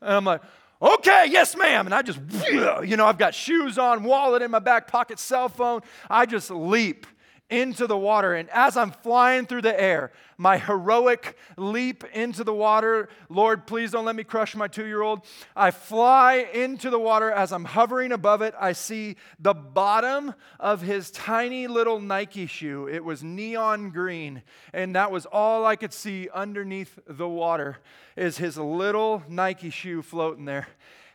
And 0.00 0.14
I'm 0.14 0.24
like, 0.24 0.42
Okay, 0.82 1.26
yes, 1.28 1.56
ma'am. 1.56 1.86
And 1.86 1.94
I 1.94 2.02
just, 2.02 2.18
you 2.50 2.96
know, 2.96 3.06
I've 3.06 3.18
got 3.18 3.34
shoes 3.34 3.78
on, 3.78 4.02
wallet 4.02 4.42
in 4.42 4.50
my 4.50 4.58
back 4.58 4.86
pocket, 4.88 5.18
cell 5.18 5.48
phone. 5.48 5.80
I 6.08 6.26
just 6.26 6.50
leap 6.50 7.06
into 7.50 7.86
the 7.86 7.96
water. 7.96 8.34
And 8.34 8.48
as 8.50 8.76
I'm 8.76 8.92
flying 8.92 9.46
through 9.46 9.62
the 9.62 9.78
air, 9.78 10.12
my 10.38 10.56
heroic 10.56 11.36
leap 11.56 12.04
into 12.14 12.44
the 12.44 12.54
water, 12.54 13.08
Lord, 13.28 13.66
please 13.66 13.90
don't 13.90 14.04
let 14.04 14.16
me 14.16 14.24
crush 14.24 14.54
my 14.54 14.68
two 14.68 14.86
year 14.86 15.02
old. 15.02 15.26
I 15.54 15.70
fly 15.70 16.48
into 16.54 16.88
the 16.88 16.98
water. 16.98 17.30
As 17.30 17.52
I'm 17.52 17.64
hovering 17.64 18.12
above 18.12 18.40
it, 18.40 18.54
I 18.58 18.72
see 18.72 19.16
the 19.38 19.52
bottom 19.52 20.34
of 20.58 20.80
his 20.80 21.10
tiny 21.10 21.66
little 21.66 22.00
Nike 22.00 22.46
shoe. 22.46 22.88
It 22.88 23.04
was 23.04 23.22
neon 23.22 23.90
green, 23.90 24.42
and 24.72 24.94
that 24.96 25.10
was 25.10 25.26
all 25.26 25.66
I 25.66 25.76
could 25.76 25.92
see 25.92 26.28
underneath 26.32 26.98
the 27.06 27.28
water 27.28 27.78
is 28.16 28.38
his 28.38 28.56
little 28.56 29.22
Nike 29.28 29.70
shoe 29.70 30.02
floating 30.02 30.44
there. 30.44 30.68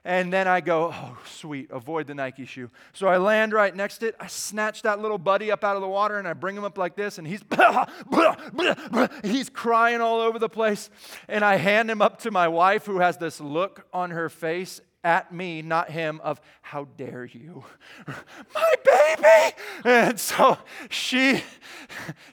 And 0.06 0.32
then 0.32 0.48
I 0.48 0.62
go, 0.62 0.92
oh, 0.94 1.18
sweet, 1.26 1.72
avoid 1.72 2.06
the 2.06 2.14
Nike 2.14 2.46
shoe. 2.46 2.70
So 2.94 3.08
I 3.08 3.18
land 3.18 3.54
right 3.54 3.76
next 3.76 3.98
to 3.98 4.10
it. 4.10 4.16
I 4.20 4.28
snatch 4.28 4.84
that 4.84 5.00
little 5.00 5.18
buddy 5.18 5.52
up 5.52 5.64
out 5.64 5.76
of 5.76 5.82
the 5.82 5.88
water 5.88 6.20
and 6.20 6.28
I 6.28 6.34
bring 6.34 6.56
him 6.56 6.64
up 6.64 6.78
like 6.78 6.96
this, 6.96 7.18
and 7.18 7.28
he's 7.28 7.42
he's 9.24 9.50
crying 9.50 10.02
all 10.02 10.22
over 10.22 10.38
the 10.38 10.48
place. 10.48 10.92
And 11.28 11.44
I 11.44 11.56
hand 11.56 11.90
him 11.90 12.04
up 12.04 12.20
to 12.20 12.30
my 12.30 12.48
wife, 12.48 12.86
who 12.86 13.00
has 13.00 13.18
this 13.18 13.42
look 13.42 13.88
on 13.92 14.12
her 14.12 14.30
face 14.30 14.80
at 15.06 15.32
me, 15.32 15.62
not 15.62 15.92
him, 15.92 16.20
of 16.24 16.42
how 16.64 16.86
dare 16.98 17.26
you, 17.26 17.64
my 18.56 18.74
baby. 18.84 19.56
And 19.86 20.20
so 20.20 20.58
she, 20.90 21.44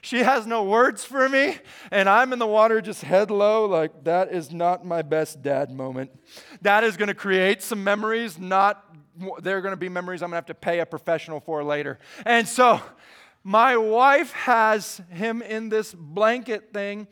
she 0.01 0.19
has 0.19 0.47
no 0.47 0.63
words 0.63 1.05
for 1.05 1.29
me, 1.29 1.59
and 1.91 2.09
I'm 2.09 2.33
in 2.33 2.39
the 2.39 2.47
water 2.47 2.81
just 2.81 3.03
head 3.03 3.29
low, 3.29 3.65
like 3.65 4.03
that 4.05 4.33
is 4.33 4.51
not 4.51 4.83
my 4.85 5.03
best 5.03 5.43
dad 5.43 5.69
moment. 5.69 6.09
That 6.63 6.83
is 6.83 6.97
going 6.97 7.09
to 7.09 7.13
create 7.13 7.61
some 7.61 7.83
memories, 7.83 8.39
not 8.39 8.83
they're 9.43 9.61
going 9.61 9.73
to 9.73 9.77
be 9.77 9.89
memories 9.89 10.23
I'm 10.23 10.31
going 10.31 10.33
to 10.33 10.37
have 10.37 10.45
to 10.47 10.55
pay 10.55 10.79
a 10.79 10.87
professional 10.87 11.39
for 11.39 11.63
later. 11.63 11.99
And 12.25 12.47
so 12.47 12.81
my 13.43 13.77
wife 13.77 14.31
has 14.31 14.99
him 15.11 15.43
in 15.43 15.69
this 15.69 15.93
blanket 15.93 16.73
thing, 16.73 17.07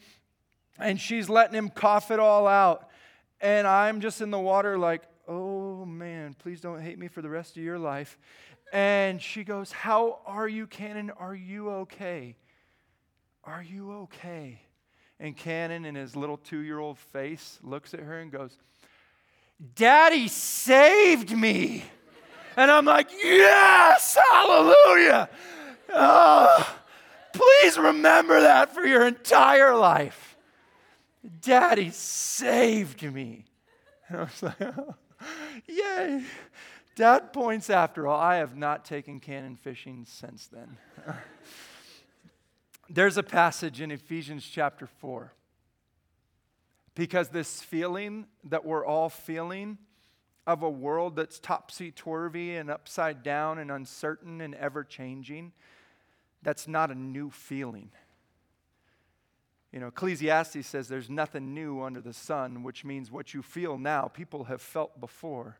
and 0.79 0.99
she's 0.99 1.29
letting 1.29 1.53
him 1.55 1.69
cough 1.69 2.09
it 2.09 2.19
all 2.19 2.47
out. 2.47 2.89
And 3.39 3.67
I'm 3.67 4.01
just 4.01 4.21
in 4.21 4.31
the 4.31 4.39
water, 4.39 4.79
like, 4.79 5.03
Oh 5.33 5.85
man, 5.85 6.33
please 6.33 6.59
don't 6.59 6.81
hate 6.81 6.99
me 6.99 7.07
for 7.07 7.21
the 7.21 7.29
rest 7.29 7.55
of 7.55 7.63
your 7.63 7.79
life. 7.79 8.17
And 8.73 9.21
she 9.21 9.45
goes, 9.45 9.71
How 9.71 10.19
are 10.25 10.47
you, 10.47 10.67
Cannon? 10.67 11.09
Are 11.11 11.33
you 11.33 11.69
okay? 11.69 12.35
Are 13.45 13.63
you 13.63 13.93
okay? 13.93 14.59
And 15.21 15.37
Cannon, 15.37 15.85
in 15.85 15.95
his 15.95 16.17
little 16.17 16.35
two 16.35 16.59
year 16.59 16.79
old 16.79 16.99
face, 16.99 17.59
looks 17.63 17.93
at 17.93 18.01
her 18.01 18.19
and 18.19 18.29
goes, 18.29 18.57
Daddy 19.75 20.27
saved 20.27 21.31
me. 21.31 21.85
And 22.57 22.69
I'm 22.69 22.83
like, 22.83 23.07
Yes, 23.23 24.17
hallelujah. 24.29 25.29
Oh, 25.93 26.75
please 27.31 27.77
remember 27.77 28.41
that 28.41 28.73
for 28.75 28.85
your 28.85 29.07
entire 29.07 29.77
life. 29.77 30.35
Daddy 31.39 31.91
saved 31.91 33.01
me. 33.01 33.45
And 34.09 34.19
I 34.19 34.23
was 34.23 34.43
like, 34.43 34.59
oh. 34.59 34.95
Yay! 35.67 36.23
Dad 36.95 37.33
points 37.33 37.69
after 37.69 38.07
all. 38.07 38.19
I 38.19 38.35
have 38.37 38.55
not 38.55 38.85
taken 38.85 39.19
cannon 39.19 39.55
fishing 39.55 40.05
since 40.07 40.47
then. 40.47 40.77
There's 42.89 43.17
a 43.17 43.23
passage 43.23 43.79
in 43.79 43.91
Ephesians 43.91 44.45
chapter 44.45 44.85
4. 44.85 45.33
Because 46.93 47.29
this 47.29 47.61
feeling 47.61 48.27
that 48.43 48.65
we're 48.65 48.85
all 48.85 49.09
feeling 49.09 49.77
of 50.45 50.63
a 50.63 50.69
world 50.69 51.15
that's 51.15 51.39
topsy 51.39 51.91
turvy 51.91 52.57
and 52.57 52.69
upside 52.69 53.23
down 53.23 53.59
and 53.59 53.71
uncertain 53.71 54.41
and 54.41 54.53
ever 54.55 54.83
changing, 54.83 55.53
that's 56.43 56.67
not 56.67 56.91
a 56.91 56.95
new 56.95 57.29
feeling. 57.29 57.91
You 59.71 59.79
know, 59.79 59.87
Ecclesiastes 59.87 60.67
says 60.67 60.87
there's 60.87 61.09
nothing 61.09 61.53
new 61.53 61.81
under 61.81 62.01
the 62.01 62.13
sun, 62.13 62.63
which 62.63 62.83
means 62.83 63.09
what 63.09 63.33
you 63.33 63.41
feel 63.41 63.77
now, 63.77 64.07
people 64.07 64.45
have 64.45 64.61
felt 64.61 64.99
before. 64.99 65.59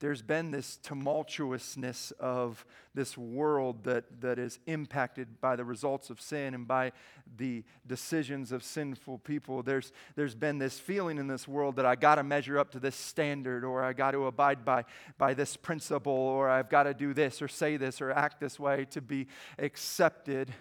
There's 0.00 0.22
been 0.22 0.50
this 0.50 0.78
tumultuousness 0.82 2.12
of 2.12 2.66
this 2.94 3.16
world 3.16 3.84
that, 3.84 4.20
that 4.20 4.38
is 4.38 4.58
impacted 4.66 5.40
by 5.40 5.56
the 5.56 5.64
results 5.64 6.10
of 6.10 6.20
sin 6.20 6.54
and 6.54 6.66
by 6.66 6.92
the 7.36 7.64
decisions 7.86 8.52
of 8.52 8.62
sinful 8.62 9.18
people. 9.18 9.62
There's, 9.62 9.92
there's 10.16 10.34
been 10.34 10.58
this 10.58 10.78
feeling 10.78 11.18
in 11.18 11.26
this 11.26 11.48
world 11.48 11.76
that 11.76 11.86
I 11.86 11.94
got 11.94 12.16
to 12.16 12.22
measure 12.22 12.58
up 12.58 12.70
to 12.72 12.80
this 12.80 12.96
standard, 12.96 13.64
or 13.64 13.82
I 13.82 13.92
got 13.92 14.10
to 14.12 14.26
abide 14.26 14.64
by, 14.64 14.84
by 15.16 15.34
this 15.34 15.56
principle, 15.56 16.12
or 16.12 16.48
I've 16.48 16.68
got 16.68 16.84
to 16.84 16.94
do 16.94 17.14
this, 17.14 17.40
or 17.40 17.48
say 17.48 17.76
this, 17.76 18.00
or 18.00 18.10
act 18.10 18.40
this 18.40 18.58
way 18.58 18.86
to 18.90 19.00
be 19.00 19.28
accepted 19.58 20.52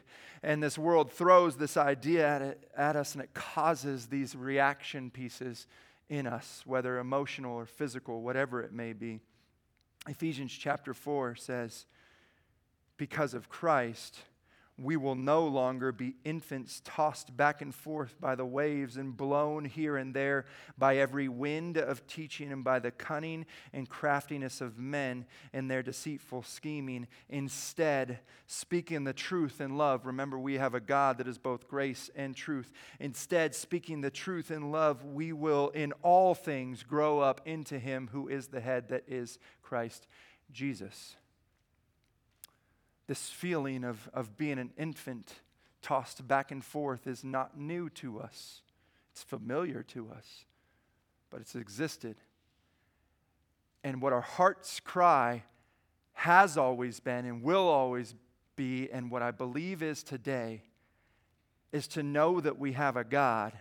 and 0.44 0.62
this 0.62 0.78
world 0.78 1.10
throws 1.10 1.56
this 1.56 1.78
idea 1.78 2.28
at, 2.28 2.42
it, 2.42 2.70
at 2.76 2.98
us 2.98 3.16
and 3.16 3.24
it 3.24 3.34
causes 3.34 4.08
these 4.08 4.36
reaction 4.36 5.10
pieces 5.10 5.68
in 6.10 6.28
us, 6.28 6.64
whether 6.66 6.98
emotional 6.98 7.56
or 7.56 7.66
physical, 7.66 8.22
whatever 8.22 8.62
it 8.62 8.74
may 8.74 8.94
be. 8.94 9.20
Ephesians 10.08 10.52
chapter 10.52 10.94
4 10.94 11.36
says, 11.36 11.86
Because 12.98 13.34
of 13.34 13.50
Christ, 13.50 14.20
we 14.78 14.98
will 14.98 15.16
no 15.16 15.46
longer 15.46 15.92
be 15.92 16.16
infants 16.24 16.82
tossed 16.84 17.36
back 17.38 17.62
and 17.62 17.76
forth 17.76 18.20
by 18.20 18.34
the 18.34 18.46
waves 18.46 18.98
and 18.98 19.16
blown 19.16 19.66
here 19.66 19.98
and 19.98 20.16
there 20.16 20.46
by 20.78 20.98
every 20.98 21.28
wind 21.28 21.78
of 21.78 22.08
teaching 22.08 22.52
and 22.52 22.64
by 22.64 22.80
the 22.80 22.90
cunning 22.90 23.46
and 23.72 23.88
craftiness 23.88 24.62
of 24.62 24.80
men 24.80 25.26
and 25.54 25.70
their 25.70 25.84
deceitful 25.84 26.42
scheming. 26.42 27.08
Instead, 27.30 28.20
speaking 28.48 29.04
the 29.04 29.14
truth 29.14 29.62
in 29.62 29.78
love, 29.78 30.08
remember 30.08 30.40
we 30.40 30.56
have 30.56 30.74
a 30.74 30.80
God 30.80 31.20
that 31.20 31.28
is 31.28 31.38
both 31.38 31.68
grace 31.68 32.10
and 32.16 32.36
truth. 32.36 32.74
Instead, 33.00 33.54
speaking 33.54 34.02
the 34.02 34.10
truth 34.10 34.50
in 34.50 34.72
love, 34.72 35.06
we 35.06 35.34
will 35.34 35.70
in 35.70 35.92
all 36.02 36.34
things 36.34 36.82
grow 36.82 37.20
up 37.20 37.42
into 37.46 37.78
Him 37.78 38.10
who 38.12 38.28
is 38.28 38.48
the 38.48 38.62
head, 38.62 38.90
that 38.90 39.04
is 39.08 39.38
Christ 39.62 40.08
Jesus. 40.52 41.16
This 43.08 43.30
feeling 43.30 43.84
of, 43.84 44.10
of 44.14 44.38
being 44.38 44.60
an 44.60 44.72
infant 44.78 45.34
tossed 45.82 46.28
back 46.28 46.52
and 46.52 46.64
forth 46.64 47.08
is 47.08 47.24
not 47.24 47.60
new 47.60 47.90
to 47.90 48.20
us, 48.20 48.62
it's 49.12 49.24
familiar 49.24 49.84
to 49.84 50.10
us, 50.10 50.46
but 51.30 51.42
it's 51.42 51.56
existed. 51.56 52.16
And 53.84 54.02
what 54.02 54.14
our 54.14 54.22
hearts 54.22 54.80
cry 54.80 55.44
has 56.14 56.58
always 56.58 57.00
been 57.00 57.26
and 57.26 57.44
will 57.44 57.68
always 57.68 58.16
be, 58.56 58.90
and 58.90 59.12
what 59.12 59.22
I 59.22 59.32
believe 59.32 59.84
is 59.84 60.04
today, 60.04 60.62
is 61.74 61.88
to 61.90 62.04
know 62.04 62.40
that 62.40 62.58
we 62.58 62.74
have 62.74 62.96
a 62.96 63.04
God 63.04 63.52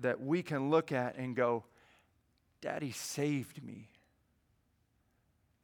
that 0.00 0.20
we 0.20 0.42
can 0.42 0.70
look 0.70 0.92
at 0.92 1.16
and 1.16 1.36
go, 1.36 1.64
Daddy 2.60 2.92
saved 2.92 3.62
me. 3.62 3.88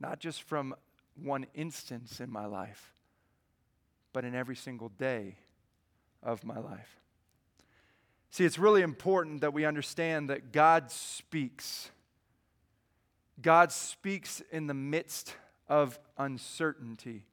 Not 0.01 0.19
just 0.19 0.43
from 0.43 0.75
one 1.23 1.47
instance 1.55 2.21
in 2.21 2.31
my 2.31 2.47
life, 2.47 2.95
but 4.13 4.25
in 4.25 4.35
every 4.35 4.57
single 4.57 4.89
day 4.91 5.37
of 6.23 6.45
my 6.45 6.59
life. 6.59 6.99
See, 8.31 8.45
it's 8.45 8.59
really 8.59 8.83
important 8.83 9.41
that 9.41 9.53
we 9.53 9.65
understand 9.65 10.29
that 10.31 10.53
God 10.53 10.91
speaks. 10.91 11.91
God 13.41 13.73
speaks 13.73 14.43
in 14.53 14.67
the 14.67 14.75
midst 14.75 15.35
of 15.69 15.99
uncertainty. 16.17 17.25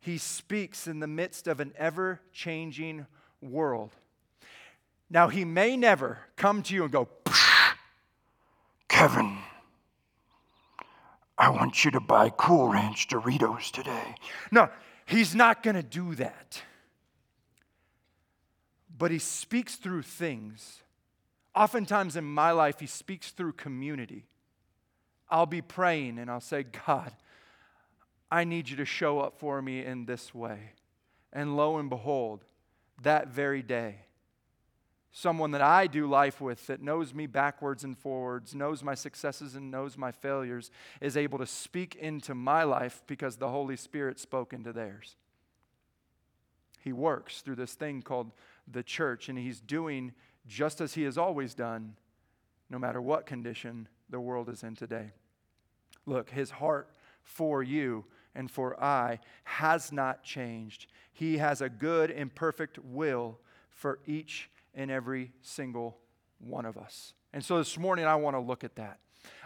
He 0.00 0.18
speaks 0.18 0.86
in 0.86 1.00
the 1.00 1.06
midst 1.06 1.46
of 1.46 1.60
an 1.60 1.72
ever 1.76 2.20
changing 2.32 3.06
world. 3.40 3.92
Now, 5.08 5.28
He 5.28 5.44
may 5.44 5.76
never 5.76 6.18
come 6.36 6.62
to 6.64 6.74
you 6.74 6.82
and 6.84 6.92
go, 6.92 7.08
Kevin, 8.88 9.38
I 11.46 11.50
want 11.50 11.84
you 11.84 11.92
to 11.92 12.00
buy 12.00 12.30
Cool 12.30 12.70
Ranch 12.70 13.06
Doritos 13.06 13.70
today. 13.70 14.16
No, 14.50 14.68
he's 15.04 15.32
not 15.32 15.62
going 15.62 15.76
to 15.76 15.82
do 15.84 16.16
that. 16.16 16.60
But 18.98 19.12
he 19.12 19.20
speaks 19.20 19.76
through 19.76 20.02
things. 20.02 20.82
Oftentimes 21.54 22.16
in 22.16 22.24
my 22.24 22.50
life, 22.50 22.80
he 22.80 22.88
speaks 22.88 23.30
through 23.30 23.52
community. 23.52 24.24
I'll 25.30 25.46
be 25.46 25.62
praying 25.62 26.18
and 26.18 26.32
I'll 26.32 26.40
say, 26.40 26.64
God, 26.84 27.12
I 28.28 28.42
need 28.42 28.68
you 28.68 28.76
to 28.78 28.84
show 28.84 29.20
up 29.20 29.38
for 29.38 29.62
me 29.62 29.84
in 29.84 30.06
this 30.06 30.34
way. 30.34 30.72
And 31.32 31.56
lo 31.56 31.78
and 31.78 31.88
behold, 31.88 32.44
that 33.02 33.28
very 33.28 33.62
day, 33.62 33.98
someone 35.12 35.52
that 35.52 35.62
I 35.62 35.86
do 35.86 36.06
life 36.06 36.40
with 36.40 36.66
that 36.66 36.82
knows 36.82 37.14
me 37.14 37.26
backwards 37.26 37.84
and 37.84 37.96
forwards, 37.96 38.54
knows 38.54 38.82
my 38.82 38.94
successes 38.94 39.54
and 39.54 39.70
knows 39.70 39.96
my 39.96 40.12
failures, 40.12 40.70
is 41.00 41.16
able 41.16 41.38
to 41.38 41.46
speak 41.46 41.94
into 41.94 42.34
my 42.34 42.64
life 42.64 43.02
because 43.06 43.36
the 43.36 43.48
Holy 43.48 43.76
Spirit 43.76 44.18
spoke 44.18 44.52
into 44.52 44.72
theirs. 44.72 45.16
He 46.82 46.92
works 46.92 47.40
through 47.40 47.56
this 47.56 47.74
thing 47.74 48.02
called 48.02 48.30
the 48.70 48.82
church, 48.82 49.28
and 49.28 49.38
He's 49.38 49.60
doing 49.60 50.12
just 50.46 50.80
as 50.80 50.94
He 50.94 51.02
has 51.02 51.18
always 51.18 51.54
done, 51.54 51.96
no 52.70 52.78
matter 52.78 53.00
what 53.00 53.26
condition 53.26 53.88
the 54.08 54.20
world 54.20 54.48
is 54.48 54.62
in 54.62 54.76
today. 54.76 55.12
Look, 56.04 56.30
His 56.30 56.50
heart 56.50 56.90
for 57.22 57.62
you 57.62 58.04
and 58.36 58.50
for 58.50 58.80
I 58.82 59.18
has 59.44 59.90
not 59.90 60.22
changed. 60.22 60.86
He 61.12 61.38
has 61.38 61.60
a 61.60 61.68
good 61.68 62.10
and 62.10 62.32
perfect 62.32 62.78
will 62.78 63.40
for 63.70 63.98
each 64.06 64.50
in 64.76 64.90
every 64.90 65.32
single 65.42 65.98
one 66.38 66.64
of 66.64 66.76
us. 66.76 67.14
And 67.32 67.44
so 67.44 67.58
this 67.58 67.76
morning, 67.76 68.04
I 68.04 68.14
want 68.14 68.36
to 68.36 68.40
look 68.40 68.62
at 68.62 68.76
that. 68.76 69.00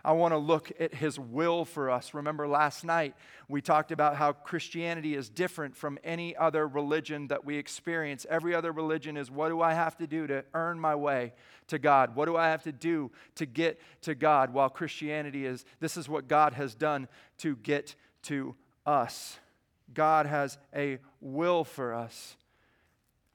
I 0.05 0.13
want 0.13 0.33
to 0.33 0.39
look 0.39 0.73
at 0.79 0.95
his 0.95 1.19
will 1.19 1.65
for 1.65 1.91
us. 1.91 2.15
Remember, 2.15 2.47
last 2.47 2.85
night 2.85 3.15
we 3.49 3.61
talked 3.61 3.93
about 3.93 4.17
how 4.17 4.33
Christianity 4.33 5.15
is 5.15 5.29
different 5.29 5.77
from 5.77 5.99
any 6.05 6.37
other 6.37 6.67
religion 6.67 7.29
that 7.29 7.45
we 7.45 7.57
experience. 7.57 8.27
Every 8.29 8.55
other 8.55 8.73
religion 8.73 9.17
is 9.17 9.31
what 9.31 9.49
do 9.49 9.61
I 9.61 9.75
have 9.75 9.97
to 9.99 10.07
do 10.07 10.27
to 10.27 10.45
earn 10.55 10.81
my 10.81 10.95
way 10.95 11.33
to 11.69 11.79
God? 11.79 12.15
What 12.15 12.27
do 12.27 12.37
I 12.37 12.49
have 12.49 12.63
to 12.65 12.73
do 12.73 13.11
to 13.37 13.47
get 13.47 13.81
to 14.03 14.15
God? 14.15 14.53
While 14.53 14.69
Christianity 14.69 15.47
is 15.47 15.65
this 15.81 15.97
is 15.97 16.09
what 16.09 16.29
God 16.29 16.55
has 16.55 16.75
done 16.75 17.09
to 17.39 17.57
get 17.57 17.95
to 18.25 18.55
us. 18.87 19.39
God 19.93 20.27
has 20.27 20.59
a 20.75 20.99
will 21.21 21.65
for 21.65 21.95
us. 21.95 22.37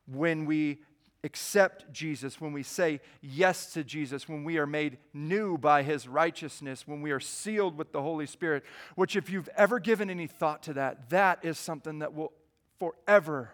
When 0.08 0.46
we 0.46 0.80
accept 1.26 1.92
Jesus, 1.92 2.40
when 2.40 2.54
we 2.54 2.64
say 2.64 3.02
yes 3.20 3.74
to 3.74 3.84
Jesus, 3.84 4.30
when 4.30 4.44
we 4.44 4.58
are 4.60 4.68
made 4.68 5.00
new 5.14 5.58
by 5.58 5.84
his 5.84 6.08
righteousness, 6.08 6.88
when 6.88 7.02
we 7.02 7.12
are 7.12 7.20
sealed 7.20 7.78
with 7.78 7.92
the 7.92 8.02
Holy 8.02 8.28
Spirit, 8.28 8.64
which, 8.96 9.16
if 9.16 9.30
you've 9.30 9.50
ever 9.58 9.80
given 9.80 10.10
any 10.10 10.28
thought 10.28 10.64
to 10.64 10.74
that, 10.74 11.10
that 11.10 11.44
is 11.44 11.58
something 11.58 12.00
that 12.00 12.14
will 12.14 12.32
forever 12.80 13.52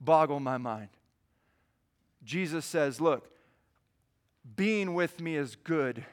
boggle 0.00 0.40
my 0.40 0.56
mind. 0.56 0.88
Jesus 2.24 2.64
says, 2.64 3.00
Look, 3.00 3.28
being 4.56 4.94
with 4.94 5.20
me 5.20 5.36
is 5.36 5.56
good, 5.56 6.04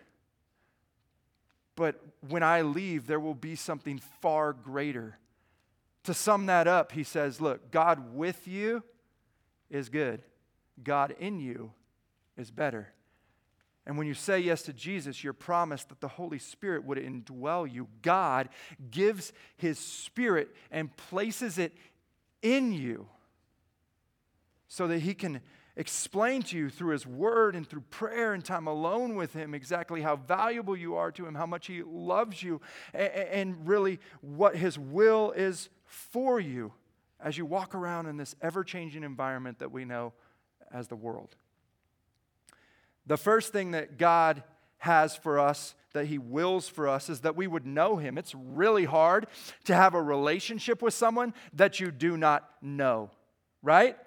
but 1.76 2.02
when 2.28 2.42
I 2.42 2.62
leave, 2.62 3.06
there 3.06 3.20
will 3.20 3.36
be 3.36 3.56
something 3.56 4.02
far 4.20 4.52
greater. 4.52 5.20
To 6.06 6.14
sum 6.14 6.48
that 6.48 6.68
up, 6.68 6.92
he 6.92 7.04
says, 7.04 7.40
Look, 7.40 7.70
God 7.70 8.16
with 8.16 8.48
you 8.48 8.84
is 9.70 9.90
good. 9.90 10.24
God 10.84 11.16
in 11.20 11.40
you 11.40 11.72
is 12.38 12.52
better. 12.52 12.94
And 13.86 13.98
when 13.98 14.06
you 14.06 14.14
say 14.14 14.40
yes 14.40 14.64
to 14.64 14.74
Jesus, 14.74 15.24
you're 15.24 15.32
promised 15.32 15.88
that 15.90 16.02
the 16.02 16.10
Holy 16.10 16.40
Spirit 16.40 16.84
would 16.84 16.98
indwell 16.98 17.72
you. 17.72 17.88
God 18.02 18.50
gives 18.92 19.32
His 19.56 19.80
Spirit 19.80 20.54
and 20.72 20.96
places 20.98 21.58
it 21.58 21.74
in 22.42 22.74
you 22.74 23.08
so 24.68 24.88
that 24.88 25.00
He 25.00 25.14
can 25.14 25.40
explain 25.78 26.42
to 26.44 26.58
you 26.58 26.70
through 26.70 26.92
His 26.92 27.08
Word 27.08 27.56
and 27.56 27.66
through 27.66 27.86
prayer 27.90 28.34
and 28.34 28.44
time 28.44 28.68
alone 28.68 29.16
with 29.16 29.32
Him 29.32 29.54
exactly 29.54 30.02
how 30.02 30.18
valuable 30.18 30.76
you 30.76 30.96
are 30.96 31.12
to 31.14 31.26
Him, 31.26 31.36
how 31.36 31.46
much 31.46 31.68
He 31.68 31.82
loves 31.82 32.44
you, 32.44 32.60
and 32.94 33.66
really 33.66 34.02
what 34.20 34.58
His 34.58 34.78
will 34.78 35.32
is 35.32 35.70
for 35.86 36.42
you 36.42 36.74
as 37.22 37.38
you 37.38 37.46
walk 37.46 37.74
around 37.74 38.08
in 38.08 38.18
this 38.18 38.36
ever 38.42 38.66
changing 38.66 39.04
environment 39.04 39.60
that 39.60 39.72
we 39.72 39.86
know 39.86 40.12
as 40.74 40.88
the 40.88 40.96
world. 40.96 41.36
The 43.06 43.18
first 43.18 43.54
thing 43.54 43.72
that 43.72 43.98
God 43.98 44.44
has 44.80 45.16
for 45.16 45.40
us, 45.40 45.76
that 45.94 46.06
He 46.08 46.18
wills 46.18 46.68
for 46.68 46.88
us, 46.88 47.10
is 47.10 47.22
that 47.22 47.36
we 47.36 47.48
would 47.48 47.66
know 47.66 47.98
Him. 47.98 48.18
It's 48.18 48.36
really 48.36 48.86
hard 48.86 49.28
to 49.66 49.76
have 49.76 49.94
a 49.94 50.02
relationship 50.02 50.82
with 50.82 50.94
someone 50.94 51.34
that 51.54 51.80
you 51.80 51.92
do 51.92 52.18
not 52.18 52.50
know, 52.62 53.10
right? 53.64 53.98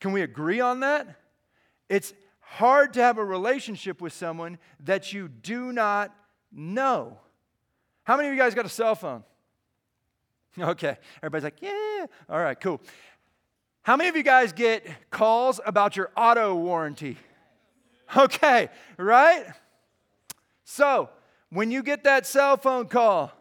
Can 0.00 0.12
we 0.12 0.22
agree 0.22 0.60
on 0.60 0.80
that? 0.80 1.16
It's 1.88 2.14
hard 2.40 2.94
to 2.94 3.02
have 3.02 3.18
a 3.18 3.24
relationship 3.24 4.00
with 4.00 4.12
someone 4.12 4.58
that 4.80 5.12
you 5.12 5.28
do 5.28 5.72
not 5.72 6.14
know. 6.50 7.18
How 8.04 8.16
many 8.16 8.28
of 8.28 8.34
you 8.34 8.40
guys 8.40 8.54
got 8.54 8.66
a 8.66 8.70
cell 8.70 8.94
phone? 8.94 9.24
Okay, 10.58 10.96
everybody's 11.18 11.44
like, 11.44 11.62
yeah. 11.62 12.06
All 12.28 12.40
right, 12.40 12.58
cool. 12.60 12.80
How 13.82 13.96
many 13.96 14.08
of 14.08 14.16
you 14.16 14.22
guys 14.22 14.52
get 14.52 14.86
calls 15.10 15.60
about 15.64 15.96
your 15.96 16.10
auto 16.16 16.54
warranty? 16.54 17.16
Okay, 18.16 18.68
right? 18.98 19.46
So, 20.64 21.10
when 21.50 21.70
you 21.70 21.82
get 21.82 22.02
that 22.04 22.26
cell 22.26 22.56
phone 22.56 22.88
call, 22.88 23.32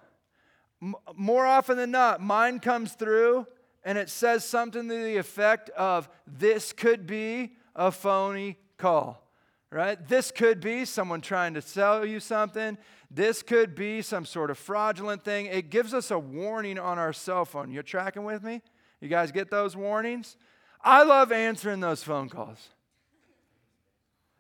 m- 0.79 0.93
more 1.15 1.43
often 1.45 1.75
than 1.75 1.89
not, 1.89 2.21
mine 2.21 2.59
comes 2.59 2.93
through 2.93 3.47
and 3.83 3.97
it 3.97 4.09
says 4.09 4.45
something 4.45 4.87
to 4.87 4.95
the 4.95 5.17
effect 5.17 5.69
of 5.71 6.09
this 6.27 6.73
could 6.73 7.07
be 7.07 7.53
a 7.75 7.91
phony 7.91 8.57
call, 8.77 9.27
right? 9.71 10.07
This 10.07 10.31
could 10.31 10.59
be 10.59 10.85
someone 10.85 11.21
trying 11.21 11.53
to 11.55 11.61
sell 11.61 12.05
you 12.05 12.19
something. 12.19 12.77
This 13.09 13.41
could 13.41 13.73
be 13.73 14.01
some 14.01 14.25
sort 14.25 14.51
of 14.51 14.57
fraudulent 14.57 15.23
thing. 15.23 15.47
It 15.47 15.69
gives 15.69 15.93
us 15.93 16.11
a 16.11 16.19
warning 16.19 16.77
on 16.77 16.99
our 16.99 17.13
cell 17.13 17.45
phone. 17.45 17.71
You're 17.71 17.83
tracking 17.83 18.23
with 18.23 18.43
me? 18.43 18.61
You 19.01 19.07
guys 19.07 19.31
get 19.31 19.49
those 19.49 19.75
warnings? 19.75 20.35
I 20.81 21.03
love 21.03 21.31
answering 21.31 21.79
those 21.79 22.03
phone 22.03 22.29
calls. 22.29 22.69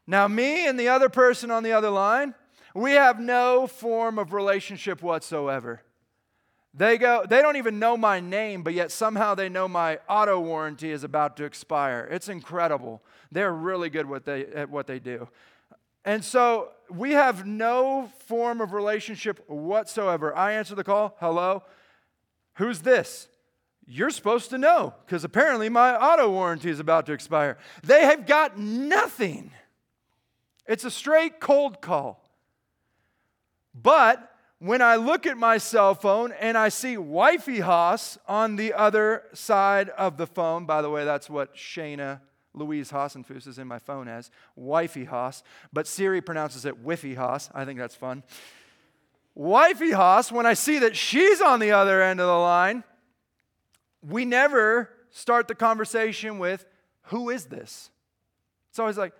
Now, 0.05 0.27
me 0.27 0.67
and 0.67 0.79
the 0.79 0.87
other 0.87 1.09
person 1.09 1.51
on 1.51 1.63
the 1.63 1.73
other 1.73 1.89
line, 1.89 2.33
we 2.73 2.93
have 2.93 3.19
no 3.19 3.67
form 3.67 4.17
of 4.17 4.33
relationship 4.33 5.01
whatsoever. 5.03 5.81
They 6.73 6.97
go, 6.97 7.25
they 7.27 7.41
don't 7.41 7.55
even 7.57 7.79
know 7.79 7.97
my 7.97 8.19
name, 8.19 8.63
but 8.63 8.73
yet 8.73 8.91
somehow 8.91 9.35
they 9.35 9.49
know 9.49 9.67
my 9.67 9.99
auto 10.07 10.39
warranty 10.39 10.91
is 10.91 11.03
about 11.03 11.37
to 11.37 11.43
expire. 11.45 12.07
It's 12.11 12.29
incredible. 12.29 13.01
They're 13.31 13.53
really 13.53 13.89
good 13.89 14.07
what 14.07 14.25
they, 14.25 14.45
at 14.47 14.69
what 14.69 14.87
they 14.87 14.99
do. 14.99 15.27
And 16.05 16.23
so 16.23 16.69
we 16.89 17.11
have 17.11 17.45
no 17.45 18.11
form 18.27 18.61
of 18.61 18.73
relationship 18.73 19.43
whatsoever. 19.47 20.35
I 20.35 20.53
answer 20.53 20.75
the 20.75 20.83
call, 20.83 21.15
hello. 21.19 21.63
Who's 22.55 22.81
this? 22.81 23.28
You're 23.91 24.11
supposed 24.11 24.51
to 24.51 24.59
know 24.59 24.93
because 25.03 25.23
apparently 25.23 25.67
my 25.67 25.95
auto 25.95 26.29
warranty 26.29 26.69
is 26.69 26.79
about 26.79 27.07
to 27.07 27.11
expire. 27.11 27.57
They 27.81 28.01
have 28.05 28.27
got 28.27 28.55
nothing. 28.55 29.49
It's 30.67 30.85
a 30.85 30.91
straight 30.91 31.39
cold 31.39 31.81
call. 31.81 32.23
But 33.73 34.31
when 34.59 34.83
I 34.83 34.97
look 34.97 35.25
at 35.25 35.39
my 35.39 35.57
cell 35.57 35.95
phone 35.95 36.33
and 36.33 36.55
I 36.55 36.69
see 36.69 36.97
Wifey 36.97 37.61
Haas 37.61 38.19
on 38.27 38.57
the 38.57 38.73
other 38.73 39.23
side 39.33 39.89
of 39.89 40.17
the 40.17 40.27
phone, 40.27 40.67
by 40.67 40.83
the 40.83 40.89
way, 40.91 41.03
that's 41.03 41.27
what 41.27 41.55
Shayna 41.55 42.21
Louise 42.53 42.91
Hassenfuss 42.91 43.47
is 43.47 43.57
in 43.57 43.67
my 43.67 43.79
phone 43.79 44.07
as, 44.07 44.29
Wifey 44.55 45.05
Haas, 45.05 45.41
but 45.73 45.87
Siri 45.87 46.21
pronounces 46.21 46.63
it 46.63 46.85
Wiffy 46.85 47.15
Haas. 47.15 47.49
I 47.55 47.65
think 47.65 47.79
that's 47.79 47.95
fun. 47.95 48.21
Wifey 49.33 49.93
Haas, 49.93 50.31
when 50.31 50.45
I 50.45 50.53
see 50.53 50.77
that 50.77 50.95
she's 50.95 51.41
on 51.41 51.59
the 51.59 51.71
other 51.71 52.03
end 52.03 52.19
of 52.19 52.27
the 52.27 52.37
line, 52.37 52.83
we 54.07 54.25
never 54.25 54.89
start 55.09 55.47
the 55.47 55.55
conversation 55.55 56.39
with, 56.39 56.65
who 57.03 57.29
is 57.29 57.45
this? 57.45 57.89
It's 58.69 58.79
always 58.79 58.97
like, 58.97 59.13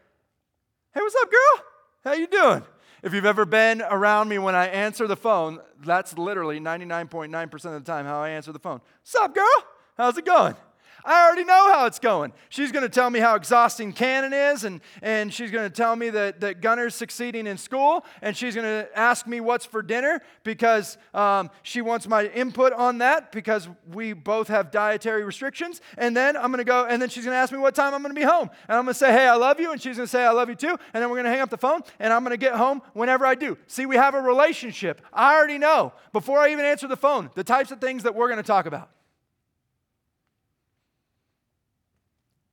hey, 0.93 1.01
what's 1.01 1.15
up, 1.15 1.31
girl? 1.31 1.65
How 2.03 2.13
you 2.13 2.27
doing? 2.27 2.63
If 3.01 3.13
you've 3.13 3.25
ever 3.25 3.45
been 3.45 3.81
around 3.81 4.29
me 4.29 4.39
when 4.39 4.55
I 4.55 4.67
answer 4.67 5.07
the 5.07 5.15
phone, 5.15 5.59
that's 5.83 6.17
literally 6.17 6.59
99.9% 6.59 7.53
of 7.53 7.85
the 7.85 7.91
time 7.91 8.05
how 8.05 8.21
I 8.21 8.29
answer 8.29 8.51
the 8.51 8.59
phone. 8.59 8.81
What's 9.01 9.15
up, 9.15 9.33
girl? 9.33 9.65
How's 9.97 10.17
it 10.17 10.25
going? 10.25 10.55
I 11.03 11.25
already 11.25 11.43
know 11.43 11.73
how 11.73 11.85
it's 11.85 11.99
going. 11.99 12.33
She's 12.49 12.71
going 12.71 12.83
to 12.83 12.89
tell 12.89 13.09
me 13.09 13.19
how 13.19 13.35
exhausting 13.35 13.93
Canon 13.93 14.33
is, 14.33 14.63
and, 14.63 14.81
and 15.01 15.33
she's 15.33 15.51
going 15.51 15.69
to 15.69 15.75
tell 15.75 15.95
me 15.95 16.09
that, 16.09 16.41
that 16.41 16.61
Gunner's 16.61 16.95
succeeding 16.95 17.47
in 17.47 17.57
school, 17.57 18.05
and 18.21 18.35
she's 18.35 18.55
going 18.55 18.65
to 18.65 18.89
ask 18.97 19.27
me 19.27 19.39
what's 19.39 19.65
for 19.65 19.81
dinner 19.81 20.21
because 20.43 20.97
um, 21.13 21.49
she 21.63 21.81
wants 21.81 22.07
my 22.07 22.25
input 22.27 22.73
on 22.73 22.99
that 22.99 23.31
because 23.31 23.69
we 23.91 24.13
both 24.13 24.47
have 24.47 24.71
dietary 24.71 25.23
restrictions. 25.23 25.81
And 25.97 26.15
then 26.15 26.35
I'm 26.35 26.47
going 26.51 26.57
to 26.57 26.63
go, 26.63 26.85
and 26.85 27.01
then 27.01 27.09
she's 27.09 27.25
going 27.25 27.33
to 27.35 27.39
ask 27.39 27.51
me 27.51 27.59
what 27.59 27.75
time 27.75 27.93
I'm 27.93 28.01
going 28.01 28.13
to 28.13 28.19
be 28.19 28.25
home. 28.25 28.49
And 28.67 28.77
I'm 28.77 28.83
going 28.83 28.93
to 28.93 28.99
say, 28.99 29.11
hey, 29.11 29.27
I 29.27 29.35
love 29.35 29.59
you, 29.59 29.71
and 29.71 29.81
she's 29.81 29.97
going 29.97 30.07
to 30.07 30.11
say, 30.11 30.25
I 30.25 30.31
love 30.31 30.49
you 30.49 30.55
too. 30.55 30.77
And 30.93 31.01
then 31.01 31.09
we're 31.09 31.17
going 31.17 31.25
to 31.25 31.31
hang 31.31 31.41
up 31.41 31.49
the 31.49 31.57
phone, 31.57 31.81
and 31.99 32.11
I'm 32.11 32.23
going 32.23 32.37
to 32.37 32.37
get 32.37 32.55
home 32.55 32.81
whenever 32.93 33.25
I 33.25 33.35
do. 33.35 33.57
See, 33.67 33.85
we 33.85 33.95
have 33.95 34.13
a 34.13 34.21
relationship. 34.21 35.01
I 35.13 35.35
already 35.35 35.57
know 35.57 35.93
before 36.13 36.39
I 36.39 36.51
even 36.51 36.65
answer 36.65 36.87
the 36.87 36.97
phone 36.97 37.29
the 37.35 37.43
types 37.43 37.71
of 37.71 37.79
things 37.79 38.03
that 38.03 38.15
we're 38.15 38.27
going 38.27 38.37
to 38.37 38.43
talk 38.43 38.65
about. 38.65 38.89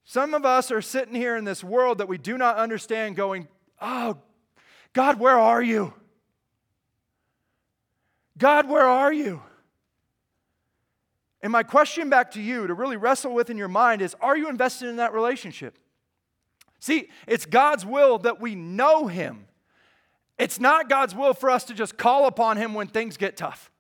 Some 0.09 0.35
of 0.35 0.47
us 0.47 0.71
are 0.71 0.81
sitting 0.81 1.17
here 1.17 1.37
in 1.37 1.45
this 1.45 1.65
world 1.65 1.99
that 1.99 2.09
we 2.09 2.17
do 2.17 2.39
not 2.39 2.57
understand, 2.57 3.17
going, 3.17 3.49
Oh, 3.81 4.17
God, 4.93 5.19
where 5.19 5.37
are 5.37 5.61
you? 5.61 5.93
God, 8.39 8.69
where 8.69 8.87
are 8.87 9.13
you? 9.13 9.43
And 11.43 11.51
my 11.51 11.65
question 11.65 12.09
back 12.09 12.31
to 12.31 12.41
you 12.41 12.69
to 12.69 12.73
really 12.73 12.97
wrestle 12.97 13.35
with 13.35 13.51
in 13.51 13.59
your 13.59 13.69
mind 13.69 14.01
is 14.01 14.15
Are 14.21 14.37
you 14.37 14.49
invested 14.49 14.89
in 14.89 14.97
that 14.97 15.13
relationship? 15.13 15.77
See, 16.79 17.09
it's 17.27 17.45
God's 17.45 17.85
will 17.85 18.19
that 18.19 18.41
we 18.41 18.55
know 18.55 19.09
Him. 19.09 19.49
It's 20.39 20.61
not 20.61 20.89
God's 20.89 21.17
will 21.17 21.35
for 21.35 21.51
us 21.51 21.65
to 21.65 21.75
just 21.75 21.99
call 21.99 22.27
upon 22.27 22.59
Him 22.59 22.75
when 22.75 22.87
things 22.87 23.17
get 23.17 23.37
tough. 23.37 23.73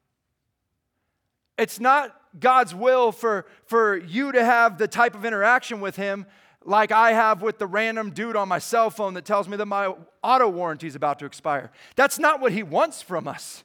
It's 1.56 1.78
not 1.78 2.20
God's 2.38 2.74
will 2.74 3.12
for, 3.12 3.46
for 3.64 3.96
you 3.96 4.32
to 4.32 4.44
have 4.44 4.78
the 4.78 4.88
type 4.88 5.14
of 5.14 5.24
interaction 5.24 5.80
with 5.80 5.96
Him 5.96 6.26
like 6.66 6.92
I 6.92 7.12
have 7.12 7.42
with 7.42 7.58
the 7.58 7.66
random 7.66 8.10
dude 8.10 8.36
on 8.36 8.48
my 8.48 8.58
cell 8.58 8.90
phone 8.90 9.14
that 9.14 9.24
tells 9.24 9.48
me 9.48 9.56
that 9.56 9.66
my 9.66 9.94
auto 10.22 10.48
warranty 10.48 10.86
is 10.86 10.96
about 10.96 11.18
to 11.20 11.26
expire. 11.26 11.70
That's 11.94 12.18
not 12.18 12.40
what 12.40 12.52
He 12.52 12.62
wants 12.62 13.02
from 13.02 13.28
us. 13.28 13.64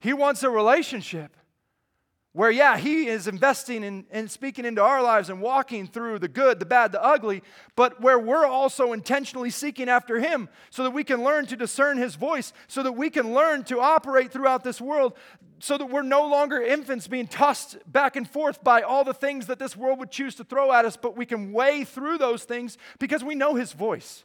He 0.00 0.12
wants 0.12 0.42
a 0.42 0.50
relationship 0.50 1.36
where, 2.32 2.50
yeah, 2.50 2.76
He 2.76 3.06
is 3.06 3.26
investing 3.28 3.82
in, 3.84 4.06
in 4.10 4.28
speaking 4.28 4.64
into 4.64 4.82
our 4.82 5.02
lives 5.02 5.30
and 5.30 5.40
walking 5.40 5.86
through 5.86 6.18
the 6.18 6.28
good, 6.28 6.58
the 6.58 6.66
bad, 6.66 6.92
the 6.92 7.02
ugly, 7.02 7.42
but 7.76 8.00
where 8.00 8.18
we're 8.18 8.46
also 8.46 8.92
intentionally 8.92 9.50
seeking 9.50 9.88
after 9.88 10.18
Him 10.18 10.48
so 10.70 10.82
that 10.82 10.90
we 10.90 11.04
can 11.04 11.22
learn 11.22 11.46
to 11.46 11.56
discern 11.56 11.96
His 11.96 12.16
voice, 12.16 12.52
so 12.66 12.82
that 12.82 12.92
we 12.92 13.08
can 13.08 13.34
learn 13.34 13.64
to 13.64 13.80
operate 13.80 14.32
throughout 14.32 14.64
this 14.64 14.80
world, 14.80 15.14
so 15.58 15.78
that 15.78 15.86
we're 15.86 16.02
no 16.02 16.26
longer 16.26 16.60
infants 16.60 17.06
being 17.06 17.26
tossed 17.26 17.76
back 17.90 18.16
and 18.16 18.28
forth 18.28 18.62
by 18.62 18.82
all 18.82 19.04
the 19.04 19.14
things 19.14 19.46
that 19.46 19.58
this 19.58 19.76
world 19.76 19.98
would 19.98 20.10
choose 20.10 20.34
to 20.36 20.44
throw 20.44 20.72
at 20.72 20.84
us, 20.84 20.96
but 20.96 21.16
we 21.16 21.26
can 21.26 21.52
weigh 21.52 21.84
through 21.84 22.18
those 22.18 22.44
things 22.44 22.78
because 22.98 23.24
we 23.24 23.34
know 23.34 23.54
His 23.54 23.72
voice. 23.72 24.24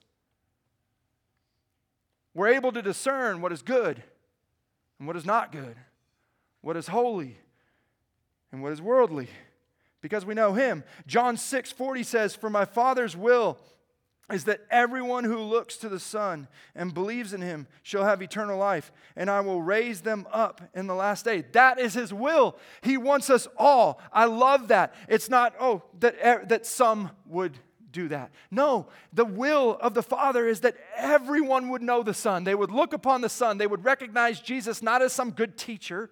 We're 2.33 2.49
able 2.49 2.71
to 2.71 2.81
discern 2.81 3.41
what 3.41 3.51
is 3.51 3.61
good 3.61 4.01
and 4.97 5.07
what 5.07 5.15
is 5.15 5.25
not 5.25 5.51
good, 5.51 5.75
what 6.61 6.77
is 6.77 6.87
holy 6.87 7.37
and 8.51 8.61
what 8.61 8.71
is 8.71 8.81
worldly 8.81 9.29
because 10.01 10.25
we 10.25 10.33
know 10.33 10.53
him. 10.53 10.83
John 11.07 11.37
6 11.37 11.71
40 11.71 12.03
says, 12.03 12.35
For 12.35 12.49
my 12.49 12.65
Father's 12.65 13.15
will 13.15 13.57
is 14.31 14.45
that 14.45 14.61
everyone 14.69 15.23
who 15.23 15.39
looks 15.39 15.77
to 15.77 15.89
the 15.89 15.99
Son 15.99 16.47
and 16.75 16.93
believes 16.93 17.33
in 17.33 17.41
him 17.41 17.67
shall 17.83 18.05
have 18.05 18.21
eternal 18.21 18.57
life, 18.57 18.91
and 19.15 19.29
I 19.29 19.41
will 19.41 19.61
raise 19.61 20.01
them 20.01 20.27
up 20.31 20.61
in 20.73 20.87
the 20.87 20.95
last 20.95 21.25
day. 21.25 21.43
That 21.53 21.79
is 21.79 21.93
his 21.93 22.13
will. 22.13 22.57
He 22.81 22.97
wants 22.97 23.29
us 23.29 23.47
all. 23.57 23.99
I 24.13 24.25
love 24.25 24.67
that. 24.69 24.93
It's 25.07 25.29
not, 25.29 25.55
oh, 25.59 25.83
that, 25.99 26.49
that 26.49 26.65
some 26.65 27.11
would 27.25 27.57
do 27.91 28.07
that. 28.09 28.31
No, 28.51 28.87
the 29.13 29.25
will 29.25 29.77
of 29.81 29.93
the 29.93 30.03
Father 30.03 30.47
is 30.47 30.61
that 30.61 30.75
everyone 30.95 31.69
would 31.69 31.81
know 31.81 32.03
the 32.03 32.13
Son. 32.13 32.43
They 32.43 32.55
would 32.55 32.71
look 32.71 32.93
upon 32.93 33.21
the 33.21 33.29
Son. 33.29 33.57
They 33.57 33.67
would 33.67 33.83
recognize 33.83 34.39
Jesus 34.39 34.83
not 34.83 35.01
as 35.01 35.11
some 35.13 35.31
good 35.31 35.57
teacher, 35.57 36.11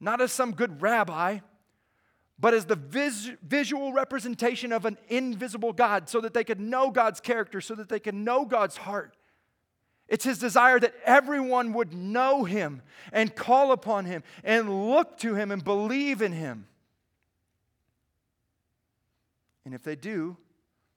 not 0.00 0.20
as 0.20 0.32
some 0.32 0.52
good 0.52 0.82
rabbi, 0.82 1.38
but 2.42 2.54
as 2.54 2.64
the 2.64 2.74
vis- 2.74 3.30
visual 3.40 3.92
representation 3.92 4.72
of 4.72 4.84
an 4.84 4.98
invisible 5.08 5.72
God 5.72 6.08
so 6.08 6.20
that 6.20 6.34
they 6.34 6.42
could 6.42 6.58
know 6.58 6.90
God's 6.90 7.20
character, 7.20 7.60
so 7.60 7.76
that 7.76 7.88
they 7.88 8.00
could 8.00 8.16
know 8.16 8.44
God's 8.44 8.76
heart. 8.76 9.16
It's 10.08 10.24
his 10.24 10.40
desire 10.40 10.80
that 10.80 10.92
everyone 11.04 11.72
would 11.72 11.94
know 11.94 12.42
him 12.42 12.82
and 13.12 13.32
call 13.32 13.70
upon 13.70 14.06
him 14.06 14.24
and 14.42 14.90
look 14.90 15.18
to 15.18 15.36
him 15.36 15.52
and 15.52 15.62
believe 15.62 16.20
in 16.20 16.32
him. 16.32 16.66
And 19.64 19.72
if 19.72 19.84
they 19.84 19.94
do, 19.94 20.36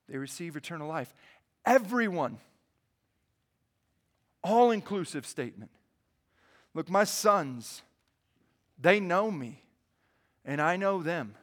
they 0.10 0.18
receive 0.18 0.56
eternal 0.56 0.88
life. 0.88 1.14
Everyone, 1.64 2.40
all 4.44 4.72
inclusive 4.72 5.28
statement. 5.28 5.70
Look, 6.74 6.90
my 6.90 7.04
sons, 7.04 7.84
they 8.82 9.00
know 9.00 9.30
me 9.30 9.62
and 10.46 10.62
I 10.62 10.78
know 10.78 11.02
them. 11.02 11.36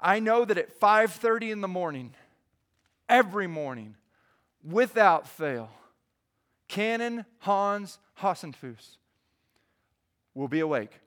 I 0.00 0.20
know 0.20 0.44
that 0.44 0.58
at 0.58 0.78
5:30 0.80 1.50
in 1.50 1.60
the 1.60 1.68
morning, 1.68 2.14
every 3.08 3.46
morning, 3.46 3.96
without 4.62 5.28
fail, 5.28 5.70
Canon 6.68 7.24
Hans 7.40 7.98
Hassenfuss 8.20 8.96
will 10.34 10.48
be 10.48 10.60
awake. 10.60 11.00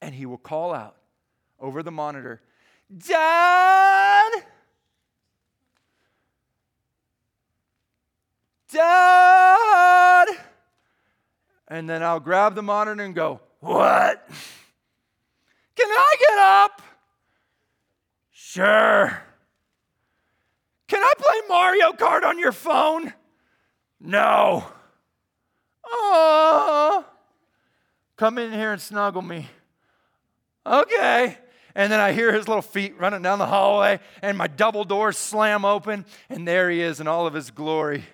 And 0.00 0.14
he 0.14 0.26
will 0.26 0.38
call 0.38 0.72
out 0.72 0.96
over 1.58 1.82
the 1.82 1.90
monitor, 1.90 2.42
Dad! 2.96 4.32
Dad! 8.70 10.28
And 11.68 11.88
then 11.88 12.02
I'll 12.02 12.20
grab 12.20 12.54
the 12.54 12.62
monitor 12.62 13.02
and 13.02 13.14
go, 13.14 13.40
What? 13.60 14.28
Can 15.76 15.88
I 15.88 16.14
get 16.18 16.38
up? 16.38 16.82
Sure. 18.30 19.22
Can 20.86 21.02
I 21.02 21.12
play 21.18 21.40
Mario 21.48 21.92
Kart 21.92 22.24
on 22.24 22.38
your 22.38 22.52
phone? 22.52 23.12
No. 24.00 24.64
Oh. 25.84 27.04
Come 28.16 28.38
in 28.38 28.52
here 28.52 28.72
and 28.72 28.80
snuggle 28.80 29.22
me. 29.22 29.48
Okay. 30.64 31.36
And 31.74 31.90
then 31.90 31.98
I 31.98 32.12
hear 32.12 32.32
his 32.32 32.46
little 32.46 32.62
feet 32.62 32.96
running 32.98 33.22
down 33.22 33.40
the 33.40 33.46
hallway, 33.46 33.98
and 34.22 34.38
my 34.38 34.46
double 34.46 34.84
doors 34.84 35.18
slam 35.18 35.64
open, 35.64 36.04
and 36.28 36.46
there 36.46 36.70
he 36.70 36.80
is 36.80 37.00
in 37.00 37.08
all 37.08 37.26
of 37.26 37.34
his 37.34 37.50
glory. 37.50 38.04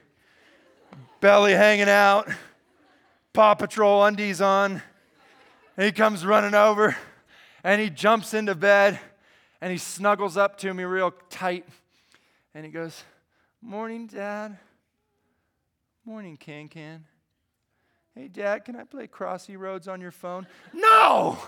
Belly 1.20 1.52
hanging 1.52 1.90
out, 1.90 2.30
Paw 3.34 3.54
Patrol 3.54 4.04
undies 4.04 4.40
on. 4.40 4.82
And 5.76 5.84
he 5.84 5.92
comes 5.92 6.24
running 6.24 6.54
over 6.54 6.96
and 7.62 7.80
he 7.80 7.90
jumps 7.90 8.34
into 8.34 8.54
bed 8.54 8.98
and 9.60 9.70
he 9.72 9.78
snuggles 9.78 10.36
up 10.36 10.56
to 10.58 10.72
me 10.72 10.84
real 10.84 11.12
tight 11.28 11.66
and 12.54 12.64
he 12.64 12.70
goes, 12.70 13.04
Morning, 13.62 14.06
Dad. 14.06 14.58
Morning, 16.04 16.36
Can 16.36 16.68
Can. 16.68 17.04
Hey, 18.14 18.28
Dad, 18.28 18.64
can 18.64 18.74
I 18.74 18.84
play 18.84 19.06
Crossy 19.06 19.56
Roads 19.56 19.86
on 19.86 20.00
your 20.00 20.10
phone? 20.10 20.46
No! 20.72 21.38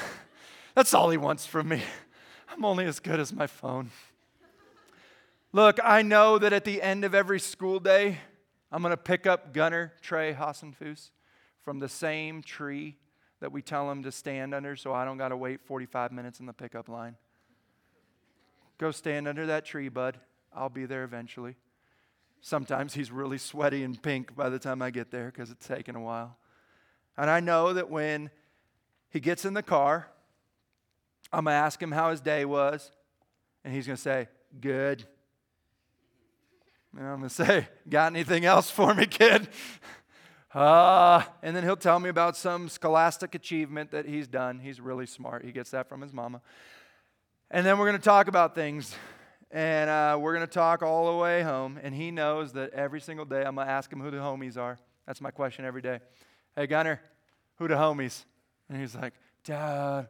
That's 0.74 0.94
all 0.94 1.10
he 1.10 1.16
wants 1.16 1.46
from 1.46 1.68
me. 1.68 1.82
I'm 2.50 2.64
only 2.64 2.84
as 2.84 3.00
good 3.00 3.18
as 3.18 3.32
my 3.32 3.46
phone. 3.46 3.90
Look, 5.52 5.78
I 5.82 6.02
know 6.02 6.38
that 6.38 6.52
at 6.52 6.64
the 6.64 6.82
end 6.82 7.04
of 7.04 7.14
every 7.14 7.40
school 7.40 7.80
day, 7.80 8.18
I'm 8.70 8.82
going 8.82 8.92
to 8.92 8.96
pick 8.96 9.26
up 9.26 9.52
Gunner 9.52 9.94
Trey 10.02 10.34
Hassenfuss 10.34 11.10
from 11.62 11.78
the 11.78 11.88
same 11.88 12.42
tree 12.42 12.96
that 13.40 13.52
we 13.52 13.62
tell 13.62 13.90
him 13.90 14.02
to 14.02 14.12
stand 14.12 14.54
under 14.54 14.76
so 14.76 14.92
I 14.92 15.04
don't 15.04 15.18
got 15.18 15.28
to 15.28 15.36
wait 15.36 15.60
45 15.64 16.12
minutes 16.12 16.40
in 16.40 16.46
the 16.46 16.52
pickup 16.52 16.88
line. 16.88 17.16
Go 18.78 18.90
stand 18.90 19.26
under 19.26 19.46
that 19.46 19.64
tree, 19.64 19.88
bud. 19.88 20.18
I'll 20.54 20.68
be 20.68 20.86
there 20.86 21.04
eventually. 21.04 21.56
Sometimes 22.40 22.94
he's 22.94 23.10
really 23.10 23.38
sweaty 23.38 23.82
and 23.82 24.00
pink 24.00 24.34
by 24.36 24.48
the 24.48 24.58
time 24.58 24.80
I 24.82 24.90
get 24.90 25.10
there 25.10 25.26
because 25.26 25.50
it's 25.50 25.66
taken 25.66 25.96
a 25.96 26.00
while. 26.00 26.36
And 27.16 27.28
I 27.28 27.40
know 27.40 27.72
that 27.72 27.90
when 27.90 28.30
he 29.10 29.18
gets 29.18 29.44
in 29.44 29.54
the 29.54 29.62
car, 29.62 30.08
I'm 31.32 31.44
going 31.44 31.54
to 31.54 31.58
ask 31.58 31.82
him 31.82 31.92
how 31.92 32.10
his 32.10 32.20
day 32.20 32.44
was, 32.44 32.90
and 33.64 33.74
he's 33.74 33.86
going 33.86 33.96
to 33.96 34.02
say, 34.02 34.28
Good. 34.60 35.04
And 36.96 37.06
I'm 37.06 37.18
going 37.18 37.28
to 37.28 37.34
say, 37.34 37.68
Got 37.88 38.12
anything 38.12 38.44
else 38.44 38.70
for 38.70 38.94
me, 38.94 39.06
kid? 39.06 39.48
Uh, 40.54 41.22
and 41.42 41.54
then 41.54 41.62
he'll 41.62 41.76
tell 41.76 42.00
me 42.00 42.08
about 42.08 42.36
some 42.36 42.68
scholastic 42.68 43.34
achievement 43.34 43.90
that 43.90 44.06
he's 44.06 44.26
done. 44.26 44.58
He's 44.58 44.80
really 44.80 45.06
smart. 45.06 45.44
He 45.44 45.52
gets 45.52 45.70
that 45.72 45.88
from 45.88 46.00
his 46.00 46.12
mama. 46.12 46.40
And 47.50 47.66
then 47.66 47.78
we're 47.78 47.86
going 47.86 47.98
to 47.98 48.04
talk 48.04 48.28
about 48.28 48.54
things. 48.54 48.94
And 49.50 49.88
uh, 49.90 50.18
we're 50.20 50.34
going 50.34 50.46
to 50.46 50.52
talk 50.52 50.82
all 50.82 51.12
the 51.12 51.18
way 51.18 51.42
home. 51.42 51.78
And 51.82 51.94
he 51.94 52.10
knows 52.10 52.52
that 52.54 52.72
every 52.72 53.00
single 53.00 53.24
day 53.26 53.44
I'm 53.44 53.54
going 53.54 53.66
to 53.66 53.72
ask 53.72 53.92
him 53.92 54.00
who 54.00 54.10
the 54.10 54.18
homies 54.18 54.56
are. 54.56 54.78
That's 55.06 55.20
my 55.20 55.30
question 55.30 55.64
every 55.64 55.82
day. 55.82 56.00
Hey, 56.56 56.66
Gunner, 56.66 57.00
who 57.56 57.68
the 57.68 57.74
homies? 57.74 58.24
And 58.68 58.80
he's 58.80 58.94
like, 58.94 59.14
Dad, 59.44 60.08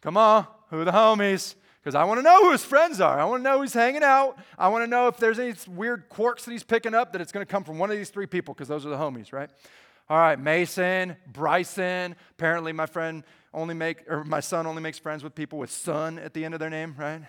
come 0.00 0.16
on, 0.16 0.46
who 0.68 0.84
the 0.84 0.90
homies? 0.90 1.54
Because 1.82 1.94
I 1.94 2.04
want 2.04 2.18
to 2.18 2.22
know 2.22 2.44
who 2.44 2.52
his 2.52 2.64
friends 2.64 3.00
are. 3.00 3.18
I 3.18 3.24
want 3.24 3.40
to 3.40 3.44
know 3.44 3.60
who's 3.60 3.72
hanging 3.72 4.02
out. 4.02 4.38
I 4.58 4.68
want 4.68 4.84
to 4.84 4.86
know 4.86 5.08
if 5.08 5.16
there's 5.16 5.38
any 5.38 5.54
weird 5.66 6.08
quirks 6.08 6.44
that 6.44 6.52
he's 6.52 6.62
picking 6.62 6.94
up 6.94 7.12
that 7.12 7.20
it's 7.20 7.32
going 7.32 7.44
to 7.44 7.50
come 7.50 7.64
from 7.64 7.78
one 7.78 7.90
of 7.90 7.96
these 7.96 8.10
three 8.10 8.26
people 8.26 8.52
because 8.52 8.68
those 8.68 8.84
are 8.84 8.90
the 8.90 8.96
homies, 8.96 9.32
right? 9.32 9.48
All 10.08 10.18
right, 10.18 10.38
Mason, 10.38 11.16
Bryson. 11.26 12.16
Apparently, 12.32 12.72
my 12.72 12.86
friend 12.86 13.24
only 13.54 13.74
make 13.74 14.08
or 14.08 14.24
my 14.24 14.40
son 14.40 14.66
only 14.66 14.82
makes 14.82 14.98
friends 14.98 15.24
with 15.24 15.34
people 15.34 15.58
with 15.58 15.70
son 15.70 16.18
at 16.18 16.34
the 16.34 16.44
end 16.44 16.52
of 16.52 16.60
their 16.60 16.70
name, 16.70 16.94
right? 16.98 17.22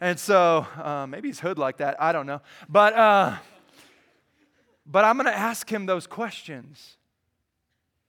And 0.00 0.18
so 0.18 0.66
uh, 0.76 1.06
maybe 1.06 1.28
he's 1.28 1.40
hood 1.40 1.58
like 1.58 1.78
that. 1.78 2.00
I 2.02 2.12
don't 2.12 2.26
know, 2.26 2.42
but 2.68 2.92
uh, 2.92 3.36
but 4.84 5.04
I'm 5.04 5.16
going 5.16 5.26
to 5.26 5.36
ask 5.36 5.70
him 5.70 5.86
those 5.86 6.06
questions, 6.06 6.98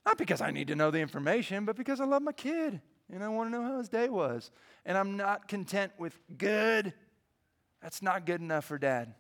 not 0.06 0.18
because 0.18 0.42
I 0.42 0.52
need 0.52 0.68
to 0.68 0.76
know 0.76 0.92
the 0.92 1.00
information, 1.00 1.64
but 1.64 1.78
because 1.78 2.02
I 2.02 2.06
love 2.06 2.22
my 2.22 2.34
kid 2.34 2.82
and 3.12 3.24
I 3.24 3.28
want 3.28 3.52
to 3.52 3.58
know 3.58 3.64
how 3.64 3.78
his 3.78 3.90
day 3.90 4.10
was. 4.10 4.52
And 4.86 4.98
I'm 4.98 5.18
not 5.18 5.48
content 5.48 5.92
with 5.98 6.18
good. 6.38 6.94
That's 7.82 8.02
not 8.02 8.26
good 8.26 8.42
enough 8.42 8.66
for 8.66 8.78
dad. 8.78 9.14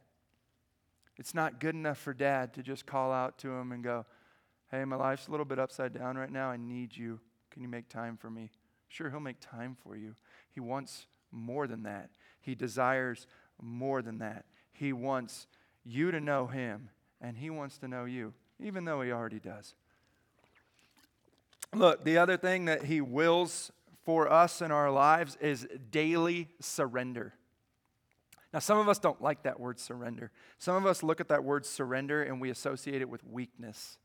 It's 1.17 1.33
not 1.33 1.59
good 1.59 1.75
enough 1.75 1.97
for 1.97 2.13
dad 2.13 2.53
to 2.55 2.63
just 2.63 2.85
call 2.85 3.11
out 3.11 3.37
to 3.39 3.49
him 3.49 3.71
and 3.71 3.83
go, 3.83 4.05
Hey, 4.71 4.83
my 4.83 4.95
life's 4.95 5.27
a 5.27 5.31
little 5.31 5.45
bit 5.45 5.59
upside 5.59 5.93
down 5.93 6.17
right 6.17 6.31
now. 6.31 6.49
I 6.49 6.57
need 6.57 6.95
you. 6.97 7.19
Can 7.51 7.61
you 7.61 7.67
make 7.67 7.87
time 7.87 8.17
for 8.17 8.29
me? 8.29 8.49
Sure, 8.89 9.09
he'll 9.09 9.19
make 9.19 9.39
time 9.39 9.77
for 9.83 9.95
you. 9.95 10.15
He 10.49 10.59
wants 10.59 11.07
more 11.31 11.67
than 11.67 11.83
that. 11.83 12.09
He 12.41 12.55
desires 12.55 13.27
more 13.61 14.01
than 14.01 14.17
that. 14.19 14.45
He 14.73 14.91
wants 14.91 15.47
you 15.83 16.11
to 16.11 16.19
know 16.19 16.47
him, 16.47 16.89
and 17.21 17.37
he 17.37 17.49
wants 17.49 17.77
to 17.79 17.87
know 17.87 18.05
you, 18.05 18.33
even 18.59 18.85
though 18.85 19.01
he 19.01 19.11
already 19.11 19.39
does. 19.39 19.75
Look, 21.75 22.05
the 22.05 22.17
other 22.17 22.37
thing 22.37 22.65
that 22.65 22.85
he 22.85 23.01
wills 23.01 23.71
for 24.05 24.31
us 24.31 24.61
in 24.61 24.71
our 24.71 24.89
lives 24.89 25.37
is 25.41 25.67
daily 25.91 26.47
surrender. 26.61 27.33
Now, 28.53 28.59
some 28.59 28.77
of 28.77 28.87
us 28.87 28.97
don't 28.97 29.21
like 29.21 29.43
that 29.43 29.59
word 29.59 29.77
surrender. 29.79 30.31
Some 30.57 30.77
of 30.77 30.85
us 30.85 31.03
look 31.03 31.19
at 31.19 31.27
that 31.27 31.43
word 31.43 31.65
surrender 31.65 32.23
and 32.23 32.39
we 32.39 32.49
associate 32.49 33.01
it 33.01 33.09
with 33.09 33.25
weakness. 33.25 33.97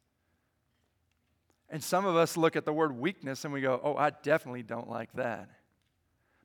And 1.68 1.80
some 1.84 2.06
of 2.06 2.16
us 2.16 2.36
look 2.36 2.56
at 2.56 2.64
the 2.64 2.72
word 2.72 2.96
weakness 2.96 3.44
and 3.44 3.54
we 3.54 3.60
go, 3.60 3.80
oh, 3.84 3.94
I 3.94 4.10
definitely 4.10 4.64
don't 4.64 4.90
like 4.90 5.12
that. 5.12 5.48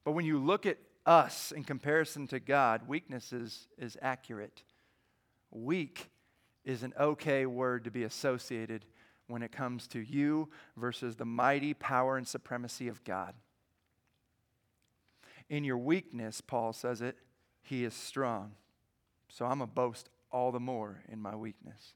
But 0.03 0.11
when 0.11 0.25
you 0.25 0.37
look 0.37 0.67
at 0.67 0.77
us 1.07 1.51
in 1.51 1.63
comparison 1.63 2.27
to 2.27 2.39
God, 2.39 2.87
weakness 2.87 3.33
is, 3.33 3.67
is 3.79 3.97
accurate. 3.99 4.61
Weak 5.49 6.11
is 6.63 6.83
an 6.83 6.93
okay 6.99 7.47
word 7.47 7.85
to 7.85 7.91
be 7.91 8.03
associated 8.03 8.85
when 9.27 9.41
it 9.41 9.51
comes 9.51 9.87
to 9.87 9.99
you 9.99 10.49
versus 10.77 11.15
the 11.15 11.25
mighty 11.25 11.73
power 11.73 12.17
and 12.17 12.27
supremacy 12.27 12.87
of 12.87 13.03
God. 13.03 13.33
In 15.49 15.63
your 15.63 15.77
weakness, 15.77 16.41
Paul 16.41 16.73
says 16.73 17.01
it, 17.01 17.17
he 17.61 17.83
is 17.83 17.93
strong. 17.93 18.53
So 19.29 19.45
I'm 19.45 19.61
a 19.61 19.67
boast 19.67 20.09
all 20.31 20.51
the 20.51 20.59
more 20.59 21.03
in 21.09 21.21
my 21.21 21.35
weakness. 21.35 21.93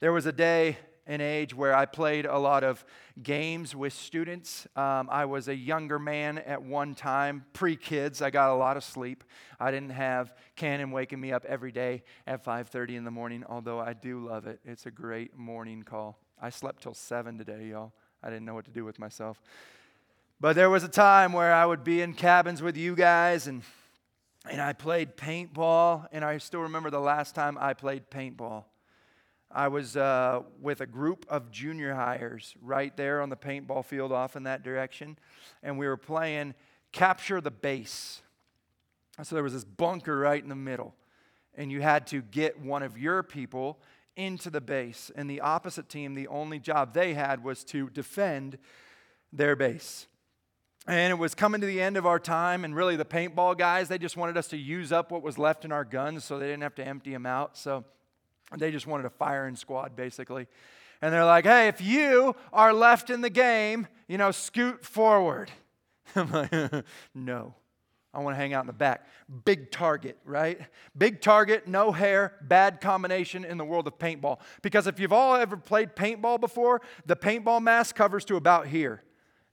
There 0.00 0.12
was 0.12 0.26
a 0.26 0.32
day, 0.32 0.76
an 1.06 1.20
age 1.20 1.54
where 1.54 1.74
I 1.74 1.86
played 1.86 2.26
a 2.26 2.38
lot 2.38 2.62
of 2.62 2.84
games 3.20 3.74
with 3.74 3.92
students. 3.92 4.66
Um, 4.76 5.08
I 5.10 5.24
was 5.24 5.48
a 5.48 5.54
younger 5.54 5.98
man 5.98 6.38
at 6.38 6.62
one 6.62 6.94
time, 6.94 7.44
pre 7.52 7.74
kids. 7.74 8.22
I 8.22 8.30
got 8.30 8.50
a 8.50 8.54
lot 8.54 8.76
of 8.76 8.84
sleep. 8.84 9.24
I 9.58 9.70
didn't 9.70 9.90
have 9.90 10.32
Cannon 10.54 10.90
waking 10.92 11.20
me 11.20 11.32
up 11.32 11.44
every 11.46 11.72
day 11.72 12.02
at 12.26 12.44
5:30 12.44 12.96
in 12.96 13.04
the 13.04 13.10
morning, 13.10 13.44
although 13.48 13.80
I 13.80 13.92
do 13.92 14.24
love 14.24 14.46
it. 14.46 14.60
It's 14.64 14.86
a 14.86 14.90
great 14.90 15.36
morning 15.36 15.82
call. 15.82 16.20
I 16.40 16.50
slept 16.50 16.82
till 16.82 16.94
7 16.94 17.38
today, 17.38 17.68
y'all. 17.70 17.92
I 18.22 18.30
didn't 18.30 18.44
know 18.44 18.54
what 18.54 18.64
to 18.66 18.70
do 18.70 18.84
with 18.84 18.98
myself. 18.98 19.40
But 20.40 20.54
there 20.54 20.70
was 20.70 20.84
a 20.84 20.88
time 20.88 21.32
where 21.32 21.52
I 21.52 21.66
would 21.66 21.82
be 21.82 22.00
in 22.00 22.14
cabins 22.14 22.62
with 22.62 22.76
you 22.76 22.94
guys 22.94 23.46
and 23.46 23.62
and 24.50 24.60
I 24.62 24.72
played 24.72 25.16
paintball, 25.16 26.06
and 26.10 26.24
I 26.24 26.38
still 26.38 26.60
remember 26.60 26.90
the 26.90 27.00
last 27.00 27.34
time 27.34 27.58
I 27.60 27.74
played 27.74 28.10
paintball. 28.10 28.64
I 29.50 29.68
was 29.68 29.96
uh, 29.96 30.42
with 30.60 30.80
a 30.80 30.86
group 30.86 31.26
of 31.28 31.50
junior 31.50 31.94
highs 31.94 32.54
right 32.62 32.96
there 32.96 33.20
on 33.20 33.30
the 33.30 33.36
paintball 33.36 33.84
field 33.84 34.12
off 34.12 34.36
in 34.36 34.44
that 34.44 34.62
direction, 34.62 35.18
and 35.62 35.78
we 35.78 35.86
were 35.86 35.96
playing 35.96 36.54
Capture 36.92 37.40
the 37.40 37.50
Base. 37.50 38.22
So 39.22 39.34
there 39.34 39.42
was 39.42 39.52
this 39.52 39.64
bunker 39.64 40.16
right 40.18 40.42
in 40.42 40.48
the 40.48 40.54
middle, 40.54 40.94
and 41.54 41.72
you 41.72 41.80
had 41.80 42.06
to 42.08 42.22
get 42.22 42.60
one 42.60 42.82
of 42.82 42.96
your 42.96 43.22
people 43.22 43.80
into 44.18 44.50
the 44.50 44.60
base. 44.60 45.10
And 45.14 45.30
the 45.30 45.40
opposite 45.40 45.88
team, 45.88 46.14
the 46.14 46.28
only 46.28 46.58
job 46.58 46.92
they 46.92 47.14
had 47.14 47.42
was 47.42 47.64
to 47.64 47.88
defend 47.88 48.58
their 49.32 49.56
base. 49.56 50.06
And 50.86 51.10
it 51.10 51.16
was 51.16 51.34
coming 51.34 51.60
to 51.60 51.66
the 51.66 51.80
end 51.80 51.96
of 51.96 52.06
our 52.06 52.18
time, 52.18 52.64
and 52.64 52.74
really 52.74 52.96
the 52.96 53.04
paintball 53.04 53.58
guys, 53.58 53.88
they 53.88 53.98
just 53.98 54.16
wanted 54.16 54.36
us 54.36 54.48
to 54.48 54.56
use 54.56 54.90
up 54.90 55.10
what 55.10 55.22
was 55.22 55.38
left 55.38 55.64
in 55.64 55.72
our 55.72 55.84
guns 55.84 56.24
so 56.24 56.38
they 56.38 56.46
didn't 56.46 56.62
have 56.62 56.74
to 56.76 56.86
empty 56.86 57.12
them 57.12 57.26
out. 57.26 57.56
So 57.56 57.84
they 58.56 58.70
just 58.70 58.86
wanted 58.86 59.06
a 59.06 59.10
firing 59.10 59.54
squad, 59.54 59.94
basically. 59.94 60.46
And 61.00 61.12
they're 61.12 61.24
like, 61.24 61.44
hey, 61.44 61.68
if 61.68 61.80
you 61.80 62.34
are 62.52 62.72
left 62.72 63.10
in 63.10 63.20
the 63.20 63.30
game, 63.30 63.86
you 64.08 64.18
know, 64.18 64.30
scoot 64.30 64.84
forward. 64.84 65.50
I'm 66.16 66.30
like, 66.30 66.52
no. 67.14 67.54
I 68.18 68.22
want 68.22 68.34
to 68.34 68.40
hang 68.40 68.52
out 68.52 68.62
in 68.62 68.66
the 68.66 68.72
back. 68.72 69.06
Big 69.44 69.70
target, 69.70 70.18
right? 70.24 70.60
Big 70.96 71.20
target, 71.20 71.68
no 71.68 71.92
hair, 71.92 72.34
bad 72.42 72.80
combination 72.80 73.44
in 73.44 73.58
the 73.58 73.64
world 73.64 73.86
of 73.86 73.98
paintball. 73.98 74.40
Because 74.60 74.86
if 74.88 74.98
you've 74.98 75.12
all 75.12 75.36
ever 75.36 75.56
played 75.56 75.94
paintball 75.94 76.40
before, 76.40 76.82
the 77.06 77.14
paintball 77.14 77.62
mask 77.62 77.94
covers 77.94 78.24
to 78.24 78.36
about 78.36 78.66
here. 78.66 79.02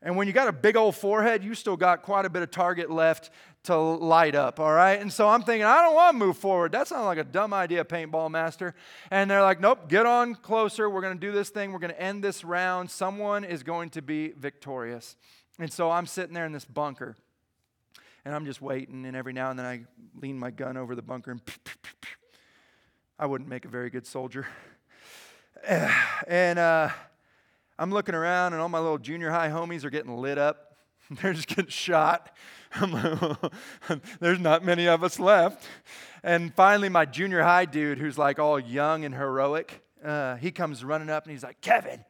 And 0.01 0.15
when 0.15 0.27
you 0.27 0.33
got 0.33 0.47
a 0.47 0.51
big 0.51 0.75
old 0.75 0.95
forehead, 0.95 1.43
you 1.43 1.55
still 1.55 1.77
got 1.77 2.01
quite 2.01 2.25
a 2.25 2.29
bit 2.29 2.41
of 2.41 2.51
target 2.51 2.91
left 2.91 3.29
to 3.63 3.75
light 3.75 4.35
up, 4.35 4.59
all 4.59 4.71
right? 4.71 4.99
And 4.99 5.11
so 5.11 5.27
I'm 5.27 5.41
thinking, 5.41 5.65
I 5.65 5.81
don't 5.81 5.95
want 5.95 6.13
to 6.13 6.25
move 6.25 6.37
forward. 6.37 6.71
That 6.71 6.87
sounds 6.87 7.05
like 7.05 7.17
a 7.17 7.23
dumb 7.23 7.53
idea, 7.53 7.83
paintball 7.83 8.29
master. 8.29 8.75
And 9.09 9.29
they're 9.29 9.41
like, 9.41 9.59
nope, 9.59 9.89
get 9.89 10.05
on 10.05 10.35
closer. 10.35 10.89
We're 10.89 11.01
going 11.01 11.15
to 11.15 11.19
do 11.19 11.31
this 11.31 11.49
thing. 11.49 11.71
We're 11.71 11.79
going 11.79 11.93
to 11.93 12.01
end 12.01 12.23
this 12.23 12.43
round. 12.43 12.91
Someone 12.91 13.43
is 13.43 13.63
going 13.63 13.89
to 13.91 14.01
be 14.01 14.29
victorious. 14.29 15.15
And 15.57 15.71
so 15.71 15.89
I'm 15.89 16.05
sitting 16.05 16.33
there 16.33 16.45
in 16.45 16.51
this 16.51 16.65
bunker, 16.65 17.15
and 18.25 18.35
I'm 18.35 18.45
just 18.45 18.61
waiting. 18.61 19.05
And 19.05 19.15
every 19.15 19.33
now 19.33 19.51
and 19.51 19.57
then 19.57 19.65
I 19.65 19.85
lean 20.19 20.37
my 20.37 20.51
gun 20.51 20.75
over 20.75 20.95
the 20.95 21.01
bunker, 21.01 21.31
and 21.31 21.41
I 23.17 23.25
wouldn't 23.25 23.49
make 23.49 23.65
a 23.65 23.69
very 23.69 23.89
good 23.89 24.05
soldier. 24.05 24.45
And, 26.27 26.59
uh, 26.59 26.89
I'm 27.77 27.91
looking 27.91 28.15
around 28.15 28.53
and 28.53 28.61
all 28.61 28.69
my 28.69 28.79
little 28.79 28.97
junior 28.97 29.29
high 29.31 29.49
homies 29.49 29.83
are 29.83 29.89
getting 29.89 30.15
lit 30.15 30.37
up. 30.37 30.77
They're 31.21 31.33
just 31.33 31.47
getting 31.47 31.67
shot. 31.67 32.35
There's 34.19 34.39
not 34.39 34.63
many 34.63 34.87
of 34.87 35.03
us 35.03 35.19
left. 35.19 35.65
And 36.23 36.53
finally, 36.53 36.89
my 36.89 37.05
junior 37.05 37.43
high 37.43 37.65
dude, 37.65 37.97
who's 37.97 38.17
like 38.17 38.39
all 38.39 38.59
young 38.59 39.03
and 39.03 39.13
heroic, 39.13 39.81
uh, 40.03 40.35
he 40.37 40.51
comes 40.51 40.83
running 40.83 41.09
up 41.09 41.25
and 41.25 41.31
he's 41.31 41.43
like, 41.43 41.59
Kevin, 41.61 42.03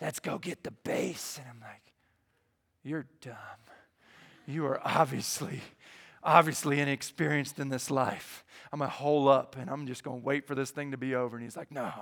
let's 0.00 0.20
go 0.20 0.38
get 0.38 0.62
the 0.62 0.70
base. 0.70 1.38
And 1.38 1.46
I'm 1.48 1.60
like, 1.60 1.92
You're 2.82 3.06
dumb. 3.20 3.34
You 4.48 4.66
are 4.66 4.80
obviously, 4.82 5.60
obviously 6.24 6.80
inexperienced 6.80 7.58
in 7.58 7.68
this 7.68 7.90
life. 7.90 8.44
I'm 8.72 8.80
going 8.80 8.90
to 8.90 8.96
hole 8.96 9.28
up 9.28 9.56
and 9.56 9.70
I'm 9.70 9.86
just 9.86 10.02
going 10.02 10.20
to 10.20 10.24
wait 10.26 10.46
for 10.46 10.54
this 10.54 10.70
thing 10.70 10.90
to 10.90 10.96
be 10.96 11.14
over. 11.14 11.36
And 11.36 11.44
he's 11.44 11.56
like, 11.56 11.70
No, 11.70 11.92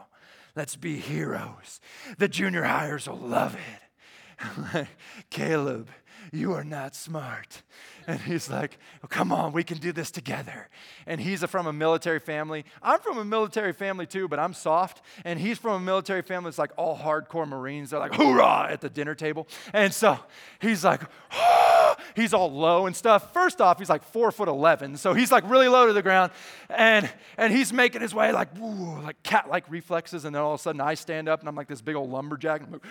Let's 0.56 0.74
be 0.74 0.96
heroes. 0.96 1.80
The 2.16 2.28
junior 2.28 2.62
highs 2.62 3.06
will 3.06 3.18
love 3.18 3.54
it. 3.54 4.86
Caleb, 5.30 5.90
you 6.32 6.54
are 6.54 6.64
not 6.64 6.94
smart. 6.94 7.62
And 8.06 8.20
he's 8.20 8.48
like, 8.48 8.78
oh, 9.04 9.06
Come 9.06 9.32
on, 9.32 9.52
we 9.52 9.62
can 9.62 9.76
do 9.76 9.92
this 9.92 10.10
together. 10.10 10.68
And 11.06 11.20
he's 11.20 11.44
from 11.44 11.66
a 11.66 11.74
military 11.74 12.20
family. 12.20 12.64
I'm 12.82 13.00
from 13.00 13.18
a 13.18 13.24
military 13.24 13.74
family 13.74 14.06
too, 14.06 14.28
but 14.28 14.38
I'm 14.38 14.54
soft. 14.54 15.02
And 15.26 15.38
he's 15.38 15.58
from 15.58 15.74
a 15.74 15.84
military 15.84 16.22
family 16.22 16.48
that's 16.48 16.58
like 16.58 16.72
all 16.78 16.96
hardcore 16.96 17.46
Marines. 17.46 17.90
They're 17.90 18.00
like, 18.00 18.14
hoorah, 18.14 18.68
at 18.70 18.80
the 18.80 18.88
dinner 18.88 19.14
table. 19.14 19.46
And 19.74 19.92
so 19.92 20.18
he's 20.58 20.84
like, 20.84 21.02
oh, 21.32 21.75
he's 22.14 22.34
all 22.34 22.50
low 22.50 22.86
and 22.86 22.94
stuff. 22.94 23.32
First 23.32 23.60
off, 23.60 23.78
he's 23.78 23.88
like 23.88 24.02
four 24.04 24.30
foot 24.32 24.48
11. 24.48 24.96
So 24.96 25.14
he's 25.14 25.32
like 25.32 25.48
really 25.48 25.68
low 25.68 25.86
to 25.86 25.92
the 25.92 26.02
ground. 26.02 26.32
And, 26.68 27.10
and 27.36 27.52
he's 27.52 27.72
making 27.72 28.00
his 28.00 28.14
way 28.14 28.32
like, 28.32 28.56
woo, 28.58 29.00
like 29.02 29.22
cat 29.22 29.48
like 29.48 29.70
reflexes. 29.70 30.24
And 30.24 30.34
then 30.34 30.42
all 30.42 30.54
of 30.54 30.60
a 30.60 30.62
sudden 30.62 30.80
I 30.80 30.94
stand 30.94 31.28
up 31.28 31.40
and 31.40 31.48
I'm 31.48 31.54
like 31.54 31.68
this 31.68 31.80
big 31.80 31.96
old 31.96 32.10
lumberjack. 32.10 32.62
Like, 32.70 32.82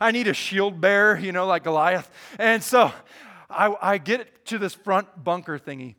I 0.00 0.10
need 0.10 0.28
a 0.28 0.34
shield 0.34 0.80
bearer, 0.80 1.18
you 1.18 1.32
know, 1.32 1.46
like 1.46 1.64
Goliath. 1.64 2.10
And 2.38 2.62
so 2.62 2.92
I, 3.48 3.74
I 3.80 3.98
get 3.98 4.46
to 4.46 4.58
this 4.58 4.74
front 4.74 5.22
bunker 5.22 5.58
thingy. 5.58 5.96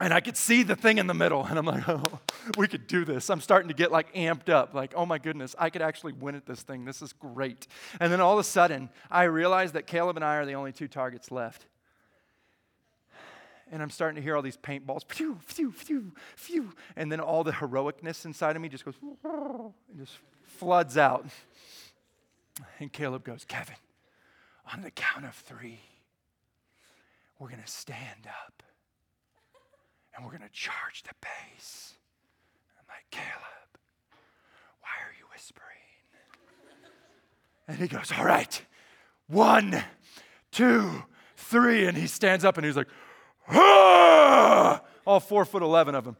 And 0.00 0.14
I 0.14 0.20
could 0.20 0.36
see 0.36 0.62
the 0.62 0.76
thing 0.76 0.98
in 0.98 1.08
the 1.08 1.14
middle, 1.14 1.44
and 1.44 1.58
I'm 1.58 1.66
like, 1.66 1.82
oh, 1.88 2.20
we 2.56 2.68
could 2.68 2.86
do 2.86 3.04
this. 3.04 3.30
I'm 3.30 3.40
starting 3.40 3.68
to 3.68 3.74
get 3.74 3.90
like 3.90 4.12
amped 4.14 4.48
up, 4.48 4.74
like, 4.74 4.92
oh 4.96 5.06
my 5.06 5.18
goodness, 5.18 5.54
I 5.58 5.70
could 5.70 5.82
actually 5.82 6.12
win 6.12 6.34
at 6.34 6.46
this 6.46 6.62
thing. 6.62 6.84
This 6.84 7.02
is 7.02 7.12
great. 7.12 7.66
And 8.00 8.12
then 8.12 8.20
all 8.20 8.34
of 8.34 8.38
a 8.38 8.44
sudden, 8.44 8.90
I 9.10 9.24
realize 9.24 9.72
that 9.72 9.86
Caleb 9.86 10.16
and 10.16 10.24
I 10.24 10.36
are 10.36 10.46
the 10.46 10.54
only 10.54 10.72
two 10.72 10.88
targets 10.88 11.30
left. 11.30 11.66
And 13.70 13.82
I'm 13.82 13.90
starting 13.90 14.16
to 14.16 14.22
hear 14.22 14.34
all 14.34 14.42
these 14.42 14.56
paintballs, 14.56 15.02
phew, 15.10 15.38
phew, 15.44 15.72
phew, 15.72 16.12
phew. 16.36 16.72
And 16.96 17.12
then 17.12 17.20
all 17.20 17.44
the 17.44 17.52
heroicness 17.52 18.24
inside 18.24 18.56
of 18.56 18.62
me 18.62 18.68
just 18.68 18.84
goes, 18.84 18.94
and 19.02 19.72
just 19.98 20.14
floods 20.46 20.96
out. 20.96 21.26
And 22.80 22.92
Caleb 22.92 23.24
goes, 23.24 23.44
Kevin, 23.44 23.76
on 24.72 24.80
the 24.80 24.90
count 24.90 25.26
of 25.26 25.34
three, 25.34 25.80
we're 27.38 27.48
going 27.48 27.62
to 27.62 27.70
stand 27.70 28.26
up 28.26 28.62
and 30.14 30.24
we're 30.24 30.32
going 30.32 30.48
to 30.48 30.54
charge 30.54 31.04
the 31.04 31.14
base. 31.20 31.94
Caleb, 33.10 33.70
why 34.80 34.90
are 35.04 35.14
you 35.18 35.26
whispering? 35.32 35.64
And 37.66 37.78
he 37.78 37.88
goes, 37.88 38.12
All 38.16 38.24
right, 38.24 38.62
one, 39.28 39.82
two, 40.50 41.04
three. 41.36 41.86
And 41.86 41.96
he 41.96 42.06
stands 42.06 42.44
up 42.44 42.56
and 42.56 42.66
he's 42.66 42.76
like, 42.76 42.88
ah! 43.48 44.80
all 45.06 45.20
four 45.20 45.44
foot 45.44 45.62
11 45.62 45.94
of 45.94 46.04
them. 46.04 46.16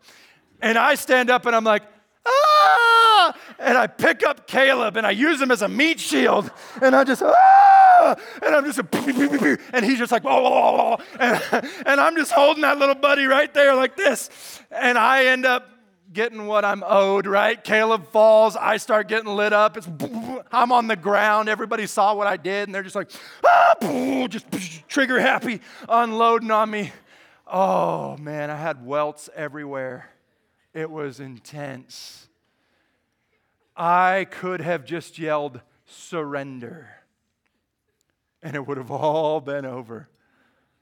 And 0.60 0.78
I 0.78 0.94
stand 0.94 1.30
up 1.30 1.46
and 1.46 1.54
I'm 1.54 1.64
like, 1.64 1.82
ah! 2.26 3.34
and 3.58 3.76
I 3.76 3.86
pick 3.86 4.24
up 4.24 4.46
Caleb 4.46 4.96
and 4.96 5.06
I 5.06 5.10
use 5.10 5.40
him 5.40 5.50
as 5.50 5.62
a 5.62 5.68
meat 5.68 6.00
shield. 6.00 6.50
And 6.82 6.96
I 6.96 7.04
just, 7.04 7.22
ah! 7.22 8.16
And 8.42 8.54
I'm 8.54 8.64
just, 8.64 8.78
a, 8.78 9.58
and 9.72 9.84
he's 9.84 9.98
just 9.98 10.12
like, 10.12 10.22
oh, 10.24 10.96
and, 11.18 11.42
and 11.84 12.00
I'm 12.00 12.16
just 12.16 12.32
holding 12.32 12.62
that 12.62 12.78
little 12.78 12.94
buddy 12.94 13.26
right 13.26 13.52
there 13.52 13.74
like 13.74 13.96
this. 13.96 14.30
And 14.70 14.96
I 14.96 15.26
end 15.26 15.44
up 15.44 15.68
getting 16.12 16.46
what 16.46 16.64
I'm 16.64 16.82
owed, 16.86 17.26
right? 17.26 17.62
Caleb 17.62 18.10
falls. 18.10 18.56
I 18.56 18.76
start 18.78 19.08
getting 19.08 19.28
lit 19.28 19.52
up. 19.52 19.76
It's, 19.76 19.88
I'm 20.50 20.72
on 20.72 20.86
the 20.86 20.96
ground. 20.96 21.48
Everybody 21.48 21.86
saw 21.86 22.14
what 22.14 22.26
I 22.26 22.36
did, 22.36 22.68
and 22.68 22.74
they're 22.74 22.82
just 22.82 22.96
like, 22.96 23.10
ah, 23.44 24.26
just 24.28 24.46
trigger 24.88 25.20
happy, 25.20 25.60
unloading 25.88 26.50
on 26.50 26.70
me. 26.70 26.92
Oh, 27.46 28.16
man, 28.16 28.50
I 28.50 28.56
had 28.56 28.84
welts 28.84 29.28
everywhere. 29.34 30.10
It 30.74 30.90
was 30.90 31.20
intense. 31.20 32.28
I 33.76 34.26
could 34.30 34.60
have 34.60 34.84
just 34.84 35.18
yelled, 35.18 35.60
surrender, 35.86 36.90
and 38.42 38.56
it 38.56 38.66
would 38.66 38.76
have 38.76 38.90
all 38.90 39.40
been 39.40 39.64
over. 39.64 40.08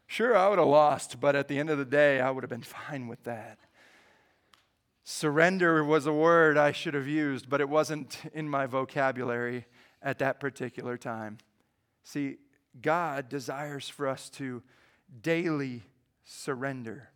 Sure, 0.07 0.37
I 0.37 0.49
would 0.49 0.59
have 0.59 0.69
lost, 0.69 1.21
but 1.21 1.37
at 1.37 1.49
the 1.49 1.59
end 1.59 1.69
of 1.69 1.79
the 1.79 1.85
day, 1.85 2.21
I 2.21 2.31
would 2.31 2.43
have 2.43 2.51
been 2.51 2.62
fine 2.62 3.09
with 3.09 3.23
that. 3.25 3.59
Surrender 5.09 5.85
was 5.85 6.07
a 6.07 6.12
word 6.12 6.59
I 6.59 6.73
should 6.73 6.95
have 6.95 7.07
used, 7.07 7.49
but 7.49 7.61
it 7.61 7.69
wasn't 7.69 8.19
in 8.35 8.49
my 8.49 8.66
vocabulary 8.66 9.64
at 10.03 10.19
that 10.19 10.40
particular 10.40 10.97
time. 10.97 11.38
See, 12.03 12.38
God 12.83 13.29
desires 13.29 13.88
for 13.88 14.09
us 14.09 14.29
to 14.31 14.64
daily 15.23 15.85
surrender. 16.25 17.11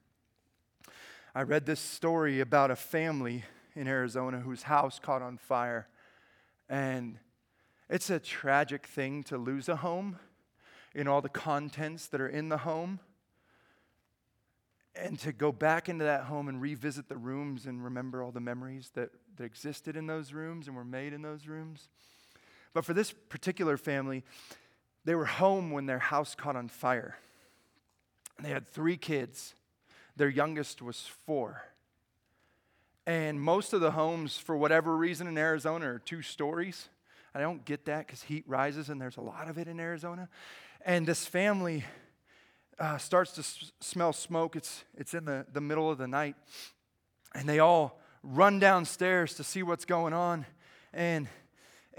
I 1.35 1.43
read 1.43 1.67
this 1.67 1.81
story 1.81 2.39
about 2.39 2.71
a 2.71 2.77
family 2.77 3.43
in 3.75 3.89
Arizona 3.89 4.39
whose 4.39 4.63
house 4.63 5.01
caught 5.01 5.21
on 5.21 5.37
fire. 5.37 5.89
And 6.69 7.19
it's 7.89 8.09
a 8.09 8.21
tragic 8.21 8.87
thing 8.87 9.25
to 9.25 9.37
lose 9.37 9.69
a 9.69 9.75
home 9.75 10.17
in 10.95 11.09
all 11.09 11.21
the 11.21 11.29
contents 11.29 12.07
that 12.07 12.21
are 12.21 12.29
in 12.29 12.51
the 12.51 12.59
home. 12.59 13.01
And 14.95 15.19
to 15.21 15.33
go 15.33 15.53
back 15.53 15.89
into 15.89 16.05
that 16.05 16.25
home 16.25 16.49
and 16.49 16.61
revisit 16.61 17.09
the 17.09 17.17
rooms 17.17 17.67
and 17.67 17.85
remember 17.85 18.23
all 18.23 18.33
the 18.33 18.41
memories 18.41 18.91
that, 18.95 19.11
that 19.37 19.45
existed 19.45 19.97
in 19.97 20.07
those 20.07 20.33
rooms 20.33 20.67
and 20.67 20.77
were 20.77 20.85
made 20.85 21.13
in 21.13 21.23
those 21.23 21.47
rooms. 21.47 21.89
But 22.73 22.85
for 22.85 22.95
this 22.95 23.13
particular 23.13 23.77
family, 23.77 24.25
they 25.05 25.15
were 25.15 25.27
home 25.27 25.71
when 25.71 25.87
their 25.87 25.99
house 25.99 26.35
caught 26.35 26.57
on 26.57 26.69
fire. 26.69 27.17
They 28.41 28.51
had 28.51 28.67
three 28.67 28.97
kids. 28.97 29.55
Their 30.17 30.29
youngest 30.29 30.83
was 30.83 31.01
four. 31.27 31.63
And 33.07 33.41
most 33.41 33.73
of 33.73 33.81
the 33.81 33.93
homes, 33.93 34.37
for 34.37 34.57
whatever 34.57 34.97
reason 34.97 35.27
in 35.27 35.39
Arizona, 35.39 35.93
are 35.93 35.99
two 35.99 36.23
stories. 36.23 36.89
I 37.35 37.41
don't 37.41 37.65
get 37.65 37.87
that 37.87 38.07
because 38.07 38.23
heat 38.23 38.45
rises 38.47 38.89
and 38.89 39.01
there's 39.01 39.17
a 39.17 39.23
lot 39.23 39.49
of 39.49 39.59
it 39.59 39.69
in 39.69 39.81
Arizona. 39.81 40.29
And 40.85 41.07
this 41.07 41.27
family 41.27 41.85
uh, 42.79 42.99
starts 42.99 43.33
to 43.33 43.41
s- 43.41 43.73
smell 43.81 44.13
smoke. 44.13 44.57
It's, 44.57 44.85
it's 44.97 45.15
in 45.15 45.25
the, 45.25 45.47
the 45.53 45.61
middle 45.61 45.91
of 45.91 45.99
the 45.99 46.09
night. 46.09 46.37
And 47.35 47.49
they 47.49 47.59
all 47.59 48.01
run 48.23 48.59
downstairs 48.59 49.35
to 49.35 49.45
see 49.45 49.63
what's 49.63 49.85
going 49.85 50.13
on. 50.13 50.47
And 50.93 51.29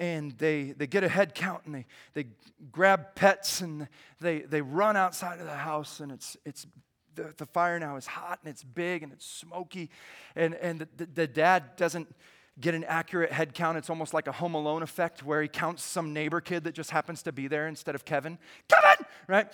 and 0.02 0.32
they, 0.38 0.72
they 0.72 0.88
get 0.88 1.04
a 1.04 1.10
head 1.10 1.36
count 1.36 1.62
and 1.66 1.76
they, 1.76 1.86
they 2.14 2.26
grab 2.72 3.14
pets 3.14 3.62
and 3.62 3.88
they, 4.20 4.40
they 4.40 4.62
run 4.62 4.98
outside 4.98 5.40
of 5.40 5.46
the 5.46 5.52
house 5.52 6.00
and 6.00 6.12
it's, 6.12 6.38
it's 6.46 6.66
the, 7.14 7.34
the 7.38 7.46
fire 7.46 7.78
now 7.80 7.98
is 7.98 8.08
hot 8.08 8.40
and 8.44 8.50
it's 8.50 8.64
big 8.64 9.04
and 9.04 9.12
it's 9.12 9.26
smoky 9.26 9.90
and, 10.36 10.56
and 10.56 10.88
the, 10.98 11.06
the 11.06 11.28
dad 11.28 11.76
doesn't 11.76 12.14
get 12.60 12.74
an 12.74 12.84
accurate 12.86 13.32
head 13.32 13.54
count 13.54 13.78
it's 13.78 13.90
almost 13.90 14.14
like 14.14 14.28
a 14.28 14.32
home 14.32 14.56
alone 14.56 14.82
effect 14.82 15.24
where 15.24 15.42
he 15.42 15.48
counts 15.48 15.84
some 15.84 16.14
neighbor 16.14 16.42
kid 16.42 16.64
that 16.64 16.74
just 16.74 16.92
happens 16.92 17.22
to 17.24 17.32
be 17.32 17.48
there 17.48 17.68
instead 17.68 17.96
of 17.96 18.04
kevin 18.04 18.38
kevin 18.70 19.06
right 19.28 19.54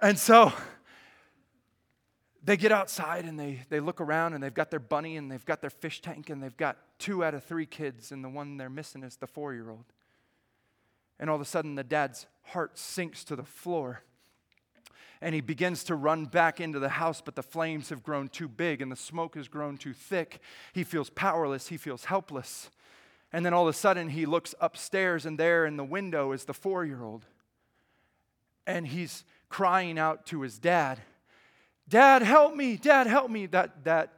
and 0.00 0.18
so 0.18 0.52
they 2.46 2.56
get 2.56 2.70
outside 2.70 3.24
and 3.24 3.38
they, 3.38 3.62
they 3.70 3.80
look 3.80 4.00
around 4.00 4.32
and 4.32 4.42
they've 4.42 4.54
got 4.54 4.70
their 4.70 4.80
bunny 4.80 5.16
and 5.16 5.30
they've 5.30 5.44
got 5.44 5.60
their 5.60 5.70
fish 5.70 6.00
tank 6.00 6.30
and 6.30 6.40
they've 6.40 6.56
got 6.56 6.78
two 6.98 7.24
out 7.24 7.34
of 7.34 7.44
three 7.44 7.66
kids, 7.66 8.12
and 8.12 8.24
the 8.24 8.28
one 8.28 8.56
they're 8.56 8.70
missing 8.70 9.02
is 9.02 9.16
the 9.16 9.26
four 9.26 9.52
year 9.52 9.68
old. 9.68 9.84
And 11.18 11.28
all 11.28 11.36
of 11.36 11.42
a 11.42 11.46
sudden, 11.46 11.74
the 11.74 11.84
dad's 11.84 12.26
heart 12.44 12.78
sinks 12.78 13.24
to 13.24 13.36
the 13.36 13.44
floor. 13.44 14.02
And 15.20 15.34
he 15.34 15.40
begins 15.40 15.82
to 15.84 15.94
run 15.94 16.26
back 16.26 16.60
into 16.60 16.78
the 16.78 16.90
house, 16.90 17.22
but 17.24 17.34
the 17.34 17.42
flames 17.42 17.88
have 17.88 18.02
grown 18.02 18.28
too 18.28 18.48
big 18.48 18.82
and 18.82 18.92
the 18.92 18.96
smoke 18.96 19.34
has 19.34 19.48
grown 19.48 19.78
too 19.78 19.94
thick. 19.94 20.40
He 20.72 20.84
feels 20.84 21.10
powerless, 21.10 21.68
he 21.68 21.78
feels 21.78 22.04
helpless. 22.04 22.70
And 23.32 23.44
then 23.44 23.52
all 23.52 23.66
of 23.66 23.74
a 23.74 23.76
sudden, 23.76 24.10
he 24.10 24.24
looks 24.24 24.54
upstairs, 24.60 25.26
and 25.26 25.38
there 25.38 25.66
in 25.66 25.76
the 25.76 25.84
window 25.84 26.32
is 26.32 26.44
the 26.44 26.54
four 26.54 26.84
year 26.84 27.02
old. 27.02 27.24
And 28.66 28.86
he's 28.86 29.24
crying 29.48 29.98
out 29.98 30.26
to 30.26 30.42
his 30.42 30.58
dad. 30.58 31.00
Dad, 31.88 32.22
help 32.22 32.54
me. 32.54 32.76
Dad, 32.76 33.06
help 33.06 33.30
me. 33.30 33.46
That, 33.46 33.84
that 33.84 34.12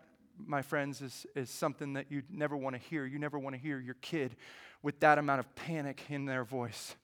my 0.46 0.62
friends, 0.62 1.00
is, 1.02 1.26
is 1.34 1.50
something 1.50 1.94
that 1.94 2.06
you 2.10 2.22
never 2.30 2.56
want 2.56 2.74
to 2.76 2.80
hear. 2.80 3.04
You 3.04 3.18
never 3.18 3.38
want 3.38 3.54
to 3.54 3.60
hear 3.60 3.78
your 3.78 3.96
kid 4.00 4.36
with 4.82 5.00
that 5.00 5.18
amount 5.18 5.40
of 5.40 5.54
panic 5.54 6.02
in 6.08 6.24
their 6.24 6.44
voice. 6.44 6.94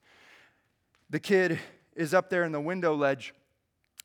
The 1.10 1.20
kid 1.20 1.58
is 1.94 2.14
up 2.14 2.30
there 2.30 2.44
in 2.44 2.52
the 2.52 2.60
window 2.60 2.94
ledge. 2.94 3.34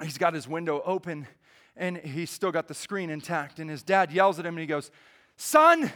He's 0.01 0.17
got 0.17 0.34
his 0.34 0.47
window 0.47 0.82
open 0.86 1.27
and 1.75 1.97
he's 1.97 2.29
still 2.29 2.51
got 2.51 2.67
the 2.67 2.73
screen 2.73 3.10
intact. 3.10 3.60
And 3.60 3.69
his 3.69 3.84
dad 3.84 4.12
yells 4.12 4.39
at 4.39 4.45
him 4.45 4.55
and 4.55 4.62
he 4.62 4.67
goes, 4.67 4.91
Son, 5.38 5.91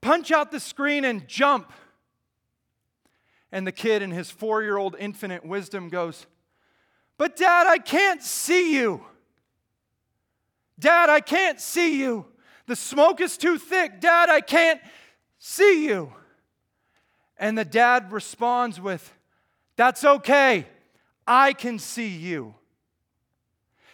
punch 0.00 0.32
out 0.32 0.50
the 0.50 0.60
screen 0.60 1.04
and 1.04 1.26
jump. 1.28 1.72
And 3.52 3.66
the 3.66 3.72
kid, 3.72 4.02
in 4.02 4.10
his 4.10 4.30
four 4.30 4.62
year 4.62 4.76
old 4.76 4.96
infinite 4.98 5.44
wisdom, 5.44 5.88
goes, 5.88 6.26
But 7.20 7.36
dad, 7.36 7.66
I 7.66 7.76
can't 7.76 8.22
see 8.22 8.74
you. 8.74 9.04
Dad, 10.78 11.10
I 11.10 11.20
can't 11.20 11.60
see 11.60 12.00
you. 12.00 12.24
The 12.64 12.74
smoke 12.74 13.20
is 13.20 13.36
too 13.36 13.58
thick. 13.58 14.00
Dad, 14.00 14.30
I 14.30 14.40
can't 14.40 14.80
see 15.38 15.86
you. 15.86 16.14
And 17.36 17.58
the 17.58 17.64
dad 17.66 18.10
responds 18.10 18.80
with, 18.80 19.12
That's 19.76 20.02
okay. 20.02 20.66
I 21.26 21.52
can 21.52 21.78
see 21.78 22.08
you. 22.08 22.54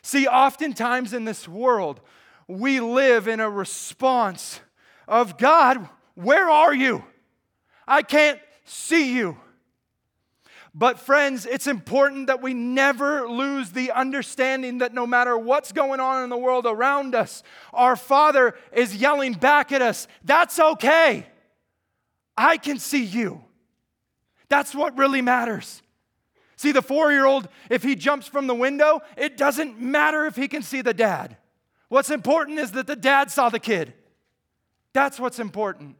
See, 0.03 0.29
oftentimes 0.29 1.13
in 1.13 1.25
this 1.25 1.49
world, 1.49 2.01
we 2.47 2.79
live 2.79 3.27
in 3.27 3.41
a 3.41 3.51
response 3.51 4.61
of 5.09 5.37
God, 5.37 5.89
where 6.15 6.49
are 6.49 6.73
you? 6.73 7.03
I 7.89 8.03
can't 8.03 8.39
see 8.65 9.17
you. 9.17 9.37
But, 10.79 10.99
friends, 11.01 11.47
it's 11.47 11.67
important 11.67 12.27
that 12.27 12.43
we 12.43 12.53
never 12.53 13.27
lose 13.27 13.71
the 13.71 13.93
understanding 13.93 14.79
that 14.79 14.93
no 14.93 15.07
matter 15.07 15.39
what's 15.39 15.73
going 15.73 16.01
on 16.01 16.23
in 16.23 16.29
the 16.29 16.37
world 16.37 16.67
around 16.67 17.15
us, 17.15 17.43
our 17.73 17.97
Father 17.97 18.55
is 18.73 18.95
yelling 18.95 19.33
back 19.33 19.73
at 19.73 19.81
us, 19.81 20.07
That's 20.23 20.61
okay. 20.61 21.27
I 22.37 22.59
can 22.59 22.79
see 22.79 23.03
you. 23.03 23.43
That's 24.51 24.75
what 24.75 24.99
really 24.99 25.23
matters. 25.23 25.81
See, 26.57 26.73
the 26.73 26.83
four 26.83 27.11
year 27.11 27.25
old, 27.25 27.49
if 27.71 27.83
he 27.83 27.95
jumps 27.95 28.29
from 28.29 28.47
the 28.47 28.55
window, 28.55 29.01
it 29.17 29.39
doesn't 29.39 29.81
matter 29.81 30.27
if 30.27 30.37
he 30.37 30.47
can 30.47 30.61
see 30.61 30.83
the 30.83 30.93
dad. 30.93 31.39
What's 31.89 32.11
important 32.11 32.59
is 32.59 32.73
that 32.73 32.87
the 32.87 32.97
dad 32.97 33.31
saw 33.31 33.49
the 33.49 33.59
kid. 33.59 33.95
That's 34.93 35.19
what's 35.19 35.39
important. 35.39 35.97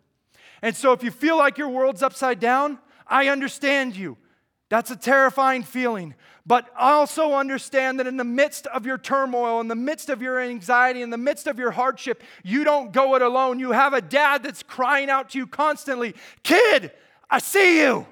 And 0.61 0.77
so, 0.77 0.93
if 0.93 1.03
you 1.03 1.11
feel 1.11 1.39
like 1.39 1.57
your 1.57 1.71
world's 1.71 2.03
upside 2.03 2.41
down, 2.41 2.79
I 3.07 3.29
understand 3.29 3.97
you. 3.97 4.19
That's 4.69 4.91
a 4.91 4.97
terrifying 4.97 5.63
feeling. 5.63 6.15
But 6.45 6.69
also 6.79 7.35
understand 7.35 7.99
that 7.99 8.07
in 8.07 8.17
the 8.17 8.25
midst 8.25 8.67
of 8.69 8.87
your 8.87 8.99
turmoil, 8.99 9.61
in 9.61 9.69
the 9.69 9.75
midst 9.75 10.09
of 10.09 10.23
your 10.23 10.41
anxiety, 10.41 11.03
in 11.03 11.11
the 11.11 11.19
midst 11.19 11.47
of 11.47 11.59
your 11.59 11.73
hardship, 11.73 12.23
you 12.45 12.63
don't 12.63 12.93
go 12.93 13.17
it 13.17 13.23
alone. 13.23 13.59
You 13.59 13.73
have 13.73 13.95
a 13.95 14.01
dad 14.01 14.43
that's 14.45 14.63
crying 14.63 15.11
out 15.11 15.31
to 15.31 15.39
you 15.39 15.47
constantly 15.47 16.15
Kid, 16.43 16.93
I 17.29 17.39
see 17.39 17.81
you. 17.81 18.07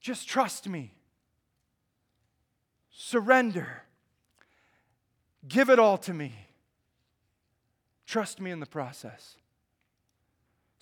Just 0.00 0.28
trust 0.28 0.68
me. 0.68 0.92
Surrender. 2.90 3.82
Give 5.46 5.68
it 5.68 5.78
all 5.78 5.98
to 5.98 6.14
me. 6.14 6.34
Trust 8.06 8.40
me 8.40 8.50
in 8.50 8.60
the 8.60 8.66
process. 8.66 9.36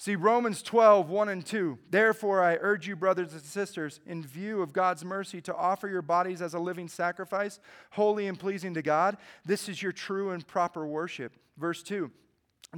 See, 0.04 0.16
Romans 0.16 0.60
12, 0.60 1.08
1 1.08 1.28
and 1.30 1.46
2. 1.46 1.78
Therefore, 1.88 2.44
I 2.44 2.58
urge 2.60 2.86
you, 2.86 2.94
brothers 2.94 3.32
and 3.32 3.40
sisters, 3.40 4.00
in 4.04 4.22
view 4.22 4.60
of 4.60 4.74
God's 4.74 5.02
mercy, 5.02 5.40
to 5.40 5.56
offer 5.56 5.88
your 5.88 6.02
bodies 6.02 6.42
as 6.42 6.52
a 6.52 6.58
living 6.58 6.88
sacrifice, 6.88 7.58
holy 7.88 8.26
and 8.26 8.38
pleasing 8.38 8.74
to 8.74 8.82
God. 8.82 9.16
This 9.46 9.66
is 9.66 9.82
your 9.82 9.92
true 9.92 10.32
and 10.32 10.46
proper 10.46 10.86
worship. 10.86 11.32
Verse 11.56 11.82
2 11.82 12.10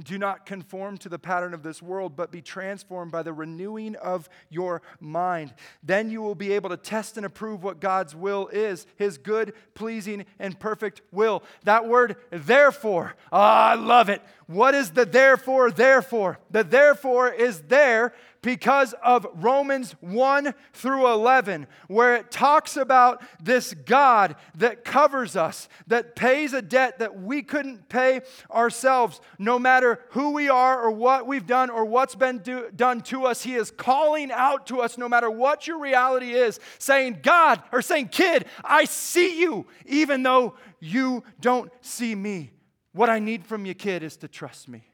do 0.03 0.17
not 0.17 0.45
conform 0.45 0.97
to 0.99 1.09
the 1.09 1.19
pattern 1.19 1.53
of 1.53 1.63
this 1.63 1.81
world, 1.81 2.15
but 2.15 2.31
be 2.31 2.41
transformed 2.41 3.11
by 3.11 3.23
the 3.23 3.33
renewing 3.33 3.95
of 3.95 4.29
your 4.49 4.81
mind. 4.99 5.53
Then 5.83 6.09
you 6.09 6.21
will 6.21 6.35
be 6.35 6.53
able 6.53 6.69
to 6.69 6.77
test 6.77 7.17
and 7.17 7.25
approve 7.25 7.63
what 7.63 7.79
God's 7.79 8.15
will 8.15 8.47
is, 8.47 8.85
his 8.95 9.17
good, 9.17 9.53
pleasing, 9.73 10.25
and 10.39 10.59
perfect 10.59 11.01
will. 11.11 11.43
That 11.63 11.87
word, 11.87 12.17
therefore, 12.29 13.15
oh, 13.31 13.39
I 13.39 13.75
love 13.75 14.09
it. 14.09 14.21
What 14.45 14.75
is 14.75 14.91
the 14.91 15.05
therefore, 15.05 15.71
therefore? 15.71 16.39
The 16.51 16.63
therefore 16.63 17.29
is 17.29 17.61
there 17.63 18.13
because 18.47 18.93
of 19.03 19.27
Romans 19.33 19.93
1 19.99 20.53
through 20.71 21.11
11, 21.11 21.67
where 21.89 22.15
it 22.15 22.31
talks 22.31 22.77
about 22.77 23.21
this 23.43 23.73
God 23.73 24.37
that 24.55 24.85
covers 24.85 25.35
us, 25.35 25.67
that 25.87 26.15
pays 26.15 26.53
a 26.53 26.61
debt 26.61 26.99
that 26.99 27.21
we 27.21 27.43
couldn't 27.43 27.89
pay 27.89 28.21
ourselves. 28.49 29.19
No 29.37 29.59
matter 29.59 29.99
who 30.11 30.31
we 30.31 30.47
are 30.47 30.81
or 30.81 30.91
what 30.91 31.27
we've 31.27 31.45
done 31.45 31.69
or 31.69 31.83
what's 31.83 32.15
been 32.15 32.37
do, 32.37 32.71
done 32.73 33.01
to 33.01 33.25
us, 33.25 33.43
He 33.43 33.55
is 33.55 33.69
calling 33.69 34.31
out 34.31 34.65
to 34.67 34.79
us, 34.79 34.97
no 34.97 35.09
matter 35.09 35.29
what 35.29 35.67
your 35.67 35.79
reality 35.79 36.31
is, 36.31 36.57
saying, 36.79 37.19
God, 37.23 37.61
or 37.73 37.81
saying, 37.81 38.07
Kid, 38.07 38.45
I 38.63 38.85
see 38.85 39.41
you, 39.41 39.67
even 39.85 40.23
though 40.23 40.55
you 40.79 41.25
don't 41.41 41.69
see 41.81 42.15
me. 42.15 42.51
What 42.93 43.09
I 43.09 43.19
need 43.19 43.45
from 43.45 43.65
you, 43.65 43.73
kid, 43.73 44.03
is 44.03 44.15
to 44.17 44.29
trust 44.29 44.69
me. 44.69 44.85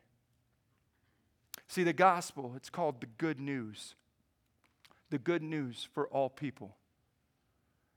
See, 1.73 1.83
the 1.83 1.91
gospel, 1.91 2.53
it's 2.55 2.69
called 2.69 3.01
the 3.01 3.07
good 3.17 3.39
news. 3.39 3.95
The 5.09 5.17
good 5.17 5.41
news 5.41 5.87
for 5.91 6.07
all 6.09 6.29
people. 6.29 6.77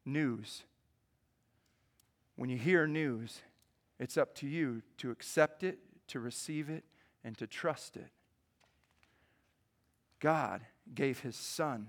News. 0.06 0.62
When 2.36 2.48
you 2.48 2.56
hear 2.56 2.86
news, 2.86 3.42
it's 3.98 4.16
up 4.16 4.34
to 4.36 4.46
you 4.46 4.80
to 4.96 5.10
accept 5.10 5.62
it, 5.62 5.78
to 6.06 6.20
receive 6.20 6.70
it, 6.70 6.84
and 7.22 7.36
to 7.36 7.46
trust 7.46 7.98
it. 7.98 8.08
God 10.20 10.62
gave 10.94 11.20
his 11.20 11.36
son 11.36 11.88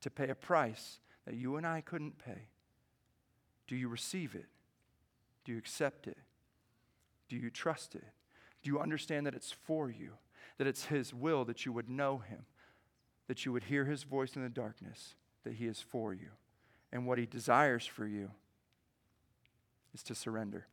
to 0.00 0.10
pay 0.10 0.30
a 0.30 0.34
price 0.34 0.98
that 1.26 1.36
you 1.36 1.54
and 1.54 1.64
I 1.64 1.80
couldn't 1.80 2.18
pay. 2.18 2.48
Do 3.68 3.76
you 3.76 3.88
receive 3.88 4.34
it? 4.34 4.46
Do 5.44 5.52
you 5.52 5.58
accept 5.58 6.08
it? 6.08 6.18
Do 7.28 7.36
you 7.36 7.50
trust 7.50 7.94
it? 7.94 8.02
Do 8.64 8.70
you 8.72 8.80
understand 8.80 9.28
that 9.28 9.34
it's 9.36 9.52
for 9.52 9.88
you? 9.88 10.14
That 10.58 10.66
it's 10.66 10.86
His 10.86 11.14
will 11.14 11.44
that 11.46 11.64
you 11.64 11.72
would 11.72 11.88
know 11.88 12.18
Him, 12.18 12.44
that 13.28 13.44
you 13.44 13.52
would 13.52 13.64
hear 13.64 13.84
His 13.84 14.02
voice 14.02 14.36
in 14.36 14.42
the 14.42 14.48
darkness, 14.48 15.14
that 15.44 15.54
He 15.54 15.66
is 15.66 15.80
for 15.80 16.12
you, 16.12 16.30
and 16.92 17.06
what 17.06 17.18
He 17.18 17.26
desires 17.26 17.86
for 17.86 18.06
you 18.06 18.30
is 19.94 20.02
to 20.04 20.14
surrender. 20.14 20.66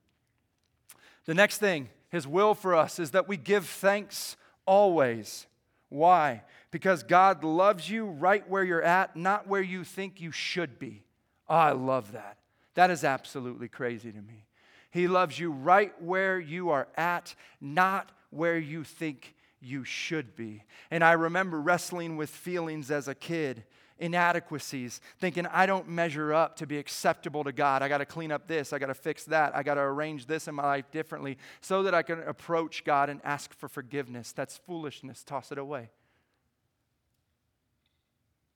The 1.25 1.33
next 1.33 1.57
thing, 1.57 1.89
his 2.09 2.25
will 2.25 2.55
for 2.55 2.73
us, 2.73 2.99
is 2.99 3.11
that 3.11 3.27
we 3.27 3.37
give 3.37 3.67
thanks 3.67 4.37
always. 4.65 5.45
Why? 5.89 6.43
Because 6.71 7.03
God 7.03 7.43
loves 7.43 7.89
you 7.89 8.05
right 8.05 8.47
where 8.49 8.63
you're 8.63 8.81
at, 8.81 9.15
not 9.15 9.47
where 9.47 9.61
you 9.61 9.83
think 9.83 10.21
you 10.21 10.31
should 10.31 10.79
be. 10.79 11.03
Oh, 11.49 11.55
I 11.55 11.71
love 11.73 12.13
that. 12.13 12.37
That 12.75 12.91
is 12.91 13.03
absolutely 13.03 13.67
crazy 13.67 14.11
to 14.11 14.21
me. 14.21 14.45
He 14.89 15.07
loves 15.07 15.37
you 15.37 15.51
right 15.51 15.93
where 16.01 16.39
you 16.39 16.69
are 16.69 16.87
at, 16.95 17.35
not 17.59 18.11
where 18.29 18.57
you 18.57 18.83
think 18.83 19.35
you 19.67 19.83
should 19.83 20.35
be. 20.35 20.63
And 20.89 21.03
I 21.03 21.11
remember 21.13 21.59
wrestling 21.59 22.17
with 22.17 22.29
feelings 22.29 22.89
as 22.89 23.07
a 23.07 23.15
kid, 23.15 23.63
inadequacies, 23.99 25.01
thinking 25.19 25.45
I 25.47 25.65
don't 25.65 25.89
measure 25.89 26.33
up 26.33 26.55
to 26.57 26.67
be 26.67 26.77
acceptable 26.77 27.43
to 27.43 27.51
God. 27.51 27.81
I 27.81 27.89
got 27.89 27.97
to 27.99 28.05
clean 28.05 28.31
up 28.31 28.47
this, 28.47 28.73
I 28.73 28.79
got 28.79 28.87
to 28.87 28.93
fix 28.93 29.25
that, 29.25 29.55
I 29.55 29.63
got 29.63 29.75
to 29.75 29.81
arrange 29.81 30.25
this 30.25 30.47
in 30.47 30.55
my 30.55 30.63
life 30.63 30.89
differently 30.91 31.37
so 31.61 31.83
that 31.83 31.93
I 31.93 32.03
can 32.03 32.21
approach 32.23 32.83
God 32.83 33.09
and 33.09 33.21
ask 33.23 33.53
for 33.53 33.67
forgiveness. 33.67 34.31
That's 34.31 34.57
foolishness. 34.57 35.23
Toss 35.23 35.51
it 35.51 35.57
away. 35.57 35.89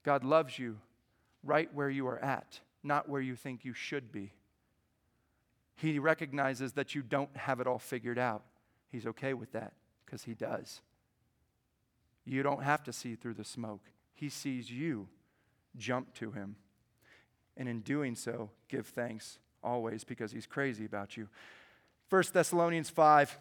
God 0.03 0.24
loves 0.24 0.57
you 0.57 0.78
right 1.43 1.70
where 1.74 1.89
you 1.89 2.07
are 2.07 2.20
at, 2.20 2.59
not 2.84 3.09
where 3.09 3.22
you 3.22 3.36
think 3.36 3.66
you 3.66 3.74
should 3.74 4.12
be. 4.12 4.34
He 5.76 5.99
recognizes 5.99 6.74
that 6.74 6.93
you 6.93 7.01
don't 7.01 7.36
have 7.36 7.59
it 7.59 7.68
all 7.68 7.80
figured 7.80 8.20
out. 8.20 8.43
He's 8.91 9.07
okay 9.07 9.34
with 9.34 9.51
that 9.53 9.74
because 10.05 10.24
He 10.24 10.34
does. 10.34 10.82
You 12.26 12.43
don't 12.43 12.63
have 12.63 12.84
to 12.84 12.93
see 12.93 13.15
through 13.15 13.34
the 13.36 13.43
smoke. 13.43 13.84
He 14.13 14.30
sees 14.30 14.72
you. 14.72 15.07
Jump 15.78 16.13
to 16.15 16.32
Him. 16.32 16.55
And 17.57 17.67
in 17.67 17.82
doing 17.82 18.15
so, 18.15 18.49
give 18.69 18.88
thanks 18.88 19.39
always 19.63 20.03
because 20.03 20.32
He's 20.32 20.45
crazy 20.45 20.86
about 20.86 21.17
you. 21.17 21.28
1 22.09 22.24
Thessalonians 22.34 22.89
5 22.89 23.38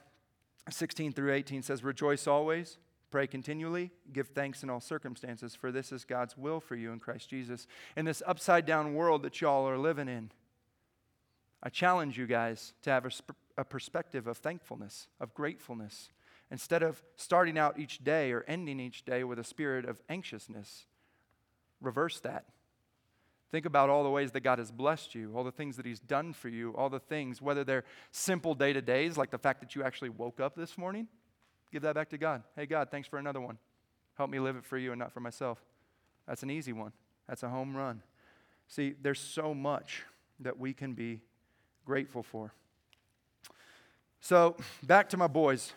16 0.69 1.13
through 1.13 1.33
18 1.33 1.63
says, 1.63 1.83
Rejoice 1.83 2.27
always, 2.27 2.79
pray 3.11 3.27
continually, 3.27 3.91
give 4.13 4.29
thanks 4.29 4.63
in 4.63 4.71
all 4.71 4.81
circumstances, 4.81 5.55
for 5.55 5.73
this 5.73 5.91
is 5.91 6.05
God's 6.05 6.37
will 6.37 6.61
for 6.61 6.77
you 6.77 6.93
in 6.93 7.01
Christ 7.01 7.29
Jesus. 7.29 7.67
In 7.97 8.05
this 8.05 8.23
upside 8.27 8.67
down 8.67 8.95
world 8.95 9.23
that 9.23 9.41
y'all 9.41 9.69
are 9.69 9.79
living 9.79 10.09
in, 10.09 10.31
I 11.63 11.69
challenge 11.69 12.19
you 12.19 12.27
guys 12.27 12.75
to 12.83 12.91
have 12.91 13.05
a, 13.05 13.11
a 13.59 13.65
perspective 13.65 14.27
of 14.27 14.39
thankfulness, 14.39 15.09
of 15.19 15.35
gratefulness, 15.35 16.11
instead 16.51 16.83
of 16.83 17.03
starting 17.17 17.59
out 17.59 17.79
each 17.79 18.03
day 18.03 18.33
or 18.33 18.45
ending 18.49 18.81
each 18.81 19.05
day 19.05 19.25
with 19.25 19.39
a 19.39 19.45
spirit 19.45 19.85
of 19.85 20.03
anxiousness. 20.09 20.87
Reverse 21.81 22.21
that. 22.21 22.47
Think 23.51 23.67
about 23.67 23.91
all 23.91 24.05
the 24.05 24.11
ways 24.11 24.31
that 24.33 24.41
God 24.41 24.59
has 24.59 24.71
blessed 24.71 25.15
you, 25.15 25.33
all 25.35 25.43
the 25.43 25.51
things 25.51 25.77
that 25.77 25.85
He's 25.85 25.99
done 25.99 26.33
for 26.33 26.49
you, 26.49 26.73
all 26.77 26.89
the 26.89 27.01
things, 27.01 27.43
whether 27.43 27.65
they're 27.65 27.85
simple 28.13 28.55
day 28.55 28.73
to 28.73 28.81
days, 28.81 29.17
like 29.17 29.31
the 29.31 29.39
fact 29.39 29.61
that 29.61 29.75
you 29.75 29.83
actually 29.83 30.11
woke 30.11 30.39
up 30.39 30.55
this 30.55 30.79
morning. 30.79 31.09
Give 31.73 31.83
that 31.83 31.95
back 31.95 32.11
to 32.11 32.19
God. 32.19 32.43
Hey, 32.57 32.67
God, 32.67 32.91
thanks 32.91 33.09
for 33.09 33.19
another 33.19 33.41
one. 33.41 33.59
Help 34.15 34.31
me 34.31 34.39
live 34.39 34.57
it 34.57 34.65
for 34.65 34.79
you 34.79 34.93
and 34.93 34.99
not 34.99 35.13
for 35.13 35.21
myself. 35.21 35.59
That's 36.29 36.43
an 36.43 36.51
easy 36.51 36.73
one. 36.73 36.93
That's 37.29 37.43
a 37.43 37.49
home 37.49 37.77
run. 37.77 38.03
See, 38.69 38.95
there's 39.01 39.21
so 39.21 39.53
much 39.53 40.05
that 40.41 40.59
we 40.59 40.73
can 40.73 40.95
be 40.95 41.23
grateful 41.85 42.23
for. 42.23 42.53
So, 44.21 44.57
back 44.83 45.09
to 45.11 45.17
my 45.17 45.27
boys. 45.27 45.73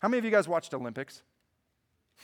How 0.00 0.08
many 0.08 0.18
of 0.18 0.24
you 0.24 0.30
guys 0.30 0.48
watched 0.48 0.74
Olympics? 0.74 1.22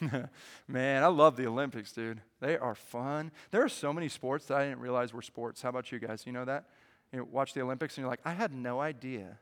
Man, 0.68 1.03
I 1.03 1.07
love 1.07 1.37
the 1.37 1.47
Olympics, 1.47 1.93
dude. 1.93 2.20
They 2.41 2.57
are 2.59 2.74
fun. 2.74 3.31
There 3.51 3.62
are 3.62 3.68
so 3.68 3.93
many 3.93 4.09
sports 4.09 4.47
that 4.47 4.59
I 4.59 4.64
didn't 4.64 4.81
realize 4.81 5.12
were 5.12 5.22
sports. 5.22 5.62
How 5.62 5.70
about 5.70 5.91
you 5.93 5.99
guys? 5.99 6.24
You 6.27 6.33
know 6.33 6.45
that? 6.45 6.64
You 7.12 7.24
watch 7.24 7.55
the 7.55 7.62
Olympics 7.62 7.97
and 7.97 8.03
you're 8.03 8.11
like, 8.11 8.20
I 8.24 8.33
had 8.33 8.53
no 8.53 8.81
idea 8.81 9.39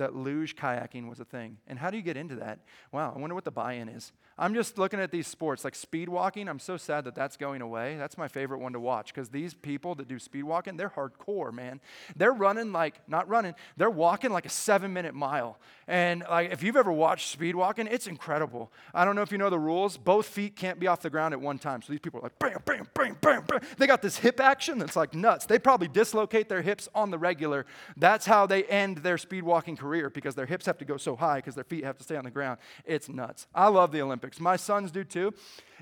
that 0.00 0.16
luge 0.16 0.56
kayaking 0.56 1.08
was 1.08 1.20
a 1.20 1.24
thing. 1.24 1.58
And 1.66 1.78
how 1.78 1.90
do 1.90 1.96
you 1.96 2.02
get 2.02 2.16
into 2.16 2.36
that? 2.36 2.60
Wow, 2.90 3.12
I 3.14 3.18
wonder 3.18 3.34
what 3.34 3.44
the 3.44 3.50
buy 3.50 3.74
in 3.74 3.88
is. 3.88 4.12
I'm 4.38 4.54
just 4.54 4.78
looking 4.78 4.98
at 4.98 5.10
these 5.10 5.26
sports 5.26 5.64
like 5.64 5.74
speed 5.74 6.08
walking. 6.08 6.48
I'm 6.48 6.58
so 6.58 6.78
sad 6.78 7.04
that 7.04 7.14
that's 7.14 7.36
going 7.36 7.60
away. 7.60 7.96
That's 7.98 8.16
my 8.16 8.26
favorite 8.26 8.58
one 8.60 8.72
to 8.72 8.80
watch 8.80 9.12
because 9.12 9.28
these 9.28 9.52
people 9.52 9.94
that 9.96 10.08
do 10.08 10.18
speed 10.18 10.44
walking, 10.44 10.78
they're 10.78 10.88
hardcore, 10.88 11.52
man. 11.52 11.80
They're 12.16 12.32
running 12.32 12.72
like, 12.72 13.06
not 13.06 13.28
running, 13.28 13.54
they're 13.76 13.90
walking 13.90 14.30
like 14.30 14.46
a 14.46 14.50
seven 14.50 14.94
minute 14.94 15.14
mile. 15.14 15.58
And 15.86 16.24
like, 16.30 16.50
if 16.50 16.62
you've 16.62 16.76
ever 16.76 16.90
watched 16.90 17.28
speed 17.28 17.54
walking, 17.54 17.86
it's 17.86 18.06
incredible. 18.06 18.72
I 18.94 19.04
don't 19.04 19.14
know 19.14 19.22
if 19.22 19.30
you 19.30 19.36
know 19.36 19.50
the 19.50 19.58
rules. 19.58 19.98
Both 19.98 20.26
feet 20.26 20.56
can't 20.56 20.80
be 20.80 20.86
off 20.86 21.02
the 21.02 21.10
ground 21.10 21.34
at 21.34 21.40
one 21.40 21.58
time. 21.58 21.82
So 21.82 21.92
these 21.92 22.00
people 22.00 22.20
are 22.20 22.22
like, 22.22 22.38
bam, 22.38 22.62
bam, 22.64 22.88
bam, 22.94 23.16
bam, 23.20 23.44
bam. 23.46 23.60
They 23.76 23.86
got 23.86 24.00
this 24.00 24.16
hip 24.16 24.40
action 24.40 24.78
that's 24.78 24.96
like 24.96 25.14
nuts. 25.14 25.44
They 25.44 25.58
probably 25.58 25.88
dislocate 25.88 26.48
their 26.48 26.62
hips 26.62 26.88
on 26.94 27.10
the 27.10 27.18
regular. 27.18 27.66
That's 27.98 28.24
how 28.24 28.46
they 28.46 28.64
end 28.64 28.98
their 28.98 29.18
speed 29.18 29.42
walking 29.42 29.76
career 29.76 29.89
career 29.90 30.08
because 30.08 30.36
their 30.36 30.46
hips 30.46 30.66
have 30.66 30.78
to 30.78 30.84
go 30.84 30.96
so 30.96 31.16
high 31.16 31.38
because 31.38 31.56
their 31.56 31.64
feet 31.64 31.82
have 31.82 31.98
to 31.98 32.04
stay 32.04 32.14
on 32.14 32.22
the 32.22 32.30
ground. 32.30 32.60
It's 32.84 33.08
nuts. 33.08 33.48
I 33.52 33.66
love 33.66 33.90
the 33.90 34.00
Olympics. 34.02 34.38
My 34.38 34.54
sons 34.54 34.92
do 34.92 35.02
too. 35.02 35.34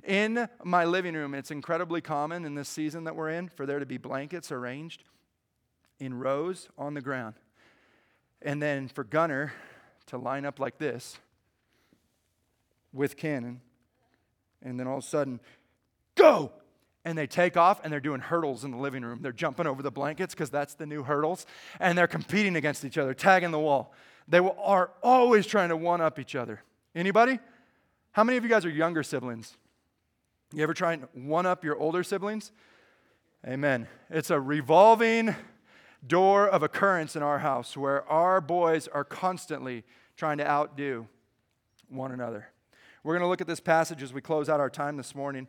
In 0.02 0.48
my 0.64 0.86
living 0.86 1.14
room, 1.14 1.34
it's 1.34 1.50
incredibly 1.50 2.00
common 2.00 2.46
in 2.46 2.54
this 2.54 2.70
season 2.70 3.04
that 3.04 3.14
we're 3.14 3.28
in 3.28 3.50
for 3.50 3.66
there 3.66 3.78
to 3.78 3.84
be 3.84 3.98
blankets 3.98 4.50
arranged 4.50 5.04
in 6.00 6.14
rows 6.14 6.70
on 6.78 6.94
the 6.94 7.02
ground. 7.02 7.34
And 8.40 8.62
then 8.62 8.88
for 8.88 9.04
Gunner 9.04 9.52
to 10.06 10.16
line 10.16 10.46
up 10.46 10.58
like 10.58 10.78
this 10.78 11.18
with 12.94 13.14
Cannon. 13.18 13.60
And 14.62 14.80
then 14.80 14.86
all 14.86 14.98
of 14.98 15.04
a 15.04 15.06
sudden, 15.06 15.38
go! 16.14 16.52
And 17.08 17.16
they 17.16 17.26
take 17.26 17.56
off 17.56 17.80
and 17.82 17.90
they're 17.90 18.00
doing 18.00 18.20
hurdles 18.20 18.64
in 18.64 18.70
the 18.70 18.76
living 18.76 19.02
room. 19.02 19.20
They're 19.22 19.32
jumping 19.32 19.66
over 19.66 19.82
the 19.82 19.90
blankets 19.90 20.34
because 20.34 20.50
that's 20.50 20.74
the 20.74 20.84
new 20.84 21.02
hurdles, 21.02 21.46
and 21.80 21.96
they're 21.96 22.06
competing 22.06 22.54
against 22.54 22.84
each 22.84 22.98
other, 22.98 23.14
tagging 23.14 23.50
the 23.50 23.58
wall. 23.58 23.94
They 24.28 24.38
are 24.38 24.90
always 25.02 25.46
trying 25.46 25.70
to 25.70 25.76
one 25.76 26.02
up 26.02 26.18
each 26.18 26.34
other. 26.34 26.62
Anybody? 26.94 27.38
How 28.12 28.24
many 28.24 28.36
of 28.36 28.44
you 28.44 28.50
guys 28.50 28.66
are 28.66 28.70
younger 28.70 29.02
siblings? 29.02 29.56
You 30.52 30.62
ever 30.62 30.74
try 30.74 30.92
and 30.92 31.08
one 31.14 31.46
up 31.46 31.64
your 31.64 31.78
older 31.78 32.02
siblings? 32.02 32.52
Amen. 33.46 33.88
It's 34.10 34.30
a 34.30 34.38
revolving 34.38 35.34
door 36.06 36.46
of 36.46 36.62
occurrence 36.62 37.16
in 37.16 37.22
our 37.22 37.38
house 37.38 37.74
where 37.74 38.06
our 38.06 38.42
boys 38.42 38.86
are 38.88 39.04
constantly 39.04 39.82
trying 40.16 40.38
to 40.38 40.46
outdo 40.46 41.06
one 41.88 42.12
another. 42.12 42.48
We're 43.02 43.14
going 43.14 43.24
to 43.24 43.28
look 43.28 43.40
at 43.40 43.46
this 43.46 43.60
passage 43.60 44.02
as 44.02 44.12
we 44.12 44.20
close 44.20 44.50
out 44.50 44.60
our 44.60 44.68
time 44.68 44.98
this 44.98 45.14
morning. 45.14 45.48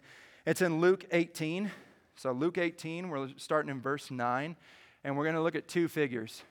It's 0.49 0.63
in 0.63 0.81
Luke 0.81 1.05
18. 1.11 1.69
So, 2.15 2.31
Luke 2.31 2.57
18, 2.57 3.09
we're 3.09 3.29
starting 3.37 3.69
in 3.69 3.81
verse 3.81 4.09
9, 4.09 4.55
and 5.03 5.15
we're 5.15 5.23
going 5.23 5.35
to 5.35 5.43
look 5.43 5.53
at 5.53 5.67
two 5.67 5.87
figures. 5.87 6.41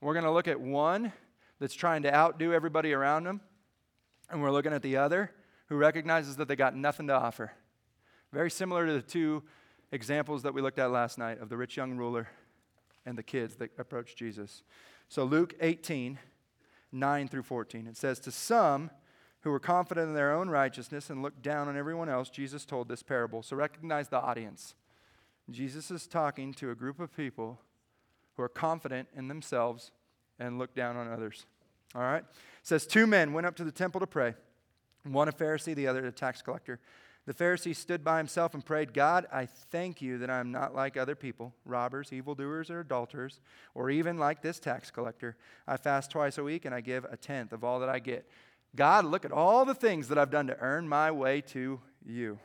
We're 0.00 0.14
going 0.14 0.24
to 0.24 0.30
look 0.30 0.48
at 0.48 0.58
one 0.58 1.12
that's 1.60 1.74
trying 1.74 2.04
to 2.04 2.14
outdo 2.14 2.54
everybody 2.54 2.94
around 2.94 3.24
them, 3.24 3.42
and 4.30 4.40
we're 4.40 4.50
looking 4.50 4.72
at 4.72 4.80
the 4.80 4.96
other 4.96 5.30
who 5.66 5.76
recognizes 5.76 6.36
that 6.36 6.48
they 6.48 6.56
got 6.56 6.74
nothing 6.74 7.06
to 7.08 7.12
offer. 7.12 7.52
Very 8.32 8.50
similar 8.50 8.86
to 8.86 8.94
the 8.94 9.02
two 9.02 9.42
examples 9.90 10.42
that 10.44 10.54
we 10.54 10.62
looked 10.62 10.78
at 10.78 10.90
last 10.90 11.18
night 11.18 11.38
of 11.38 11.50
the 11.50 11.56
rich 11.58 11.76
young 11.76 11.98
ruler 11.98 12.28
and 13.04 13.18
the 13.18 13.22
kids 13.22 13.56
that 13.56 13.72
approached 13.76 14.16
Jesus. 14.16 14.62
So, 15.10 15.24
Luke 15.24 15.52
18, 15.60 16.18
9 16.92 17.28
through 17.28 17.42
14, 17.42 17.88
it 17.88 17.98
says, 17.98 18.18
To 18.20 18.30
some, 18.30 18.88
who 19.42 19.50
were 19.50 19.60
confident 19.60 20.08
in 20.08 20.14
their 20.14 20.32
own 20.32 20.48
righteousness 20.48 21.10
and 21.10 21.22
looked 21.22 21.42
down 21.42 21.68
on 21.68 21.76
everyone 21.76 22.08
else, 22.08 22.30
Jesus 22.30 22.64
told 22.64 22.88
this 22.88 23.02
parable. 23.02 23.42
So 23.42 23.56
recognize 23.56 24.08
the 24.08 24.20
audience. 24.20 24.74
Jesus 25.50 25.90
is 25.90 26.06
talking 26.06 26.54
to 26.54 26.70
a 26.70 26.74
group 26.74 27.00
of 27.00 27.14
people 27.16 27.60
who 28.36 28.42
are 28.42 28.48
confident 28.48 29.08
in 29.16 29.28
themselves 29.28 29.90
and 30.38 30.58
look 30.58 30.74
down 30.74 30.96
on 30.96 31.08
others. 31.08 31.46
All 31.94 32.02
right? 32.02 32.22
It 32.22 32.26
says, 32.62 32.86
Two 32.86 33.06
men 33.06 33.32
went 33.32 33.46
up 33.46 33.56
to 33.56 33.64
the 33.64 33.72
temple 33.72 34.00
to 34.00 34.06
pray, 34.06 34.34
one 35.04 35.28
a 35.28 35.32
Pharisee, 35.32 35.74
the 35.74 35.88
other 35.88 36.06
a 36.06 36.12
tax 36.12 36.40
collector. 36.40 36.78
The 37.24 37.34
Pharisee 37.34 37.76
stood 37.76 38.02
by 38.02 38.18
himself 38.18 38.52
and 38.52 38.64
prayed, 38.64 38.92
God, 38.92 39.26
I 39.32 39.46
thank 39.46 40.02
you 40.02 40.18
that 40.18 40.30
I 40.30 40.40
am 40.40 40.50
not 40.50 40.74
like 40.74 40.96
other 40.96 41.14
people, 41.14 41.54
robbers, 41.64 42.12
evildoers, 42.12 42.68
or 42.68 42.80
adulterers, 42.80 43.40
or 43.74 43.90
even 43.90 44.18
like 44.18 44.42
this 44.42 44.58
tax 44.58 44.90
collector. 44.90 45.36
I 45.68 45.76
fast 45.76 46.10
twice 46.10 46.38
a 46.38 46.42
week 46.42 46.64
and 46.64 46.74
I 46.74 46.80
give 46.80 47.04
a 47.04 47.16
tenth 47.16 47.52
of 47.52 47.62
all 47.62 47.78
that 47.78 47.88
I 47.88 48.00
get. 48.00 48.28
God, 48.74 49.04
look 49.04 49.24
at 49.24 49.32
all 49.32 49.64
the 49.64 49.74
things 49.74 50.08
that 50.08 50.18
I've 50.18 50.30
done 50.30 50.46
to 50.46 50.58
earn 50.58 50.88
my 50.88 51.10
way 51.10 51.40
to 51.42 51.80
you. 52.04 52.38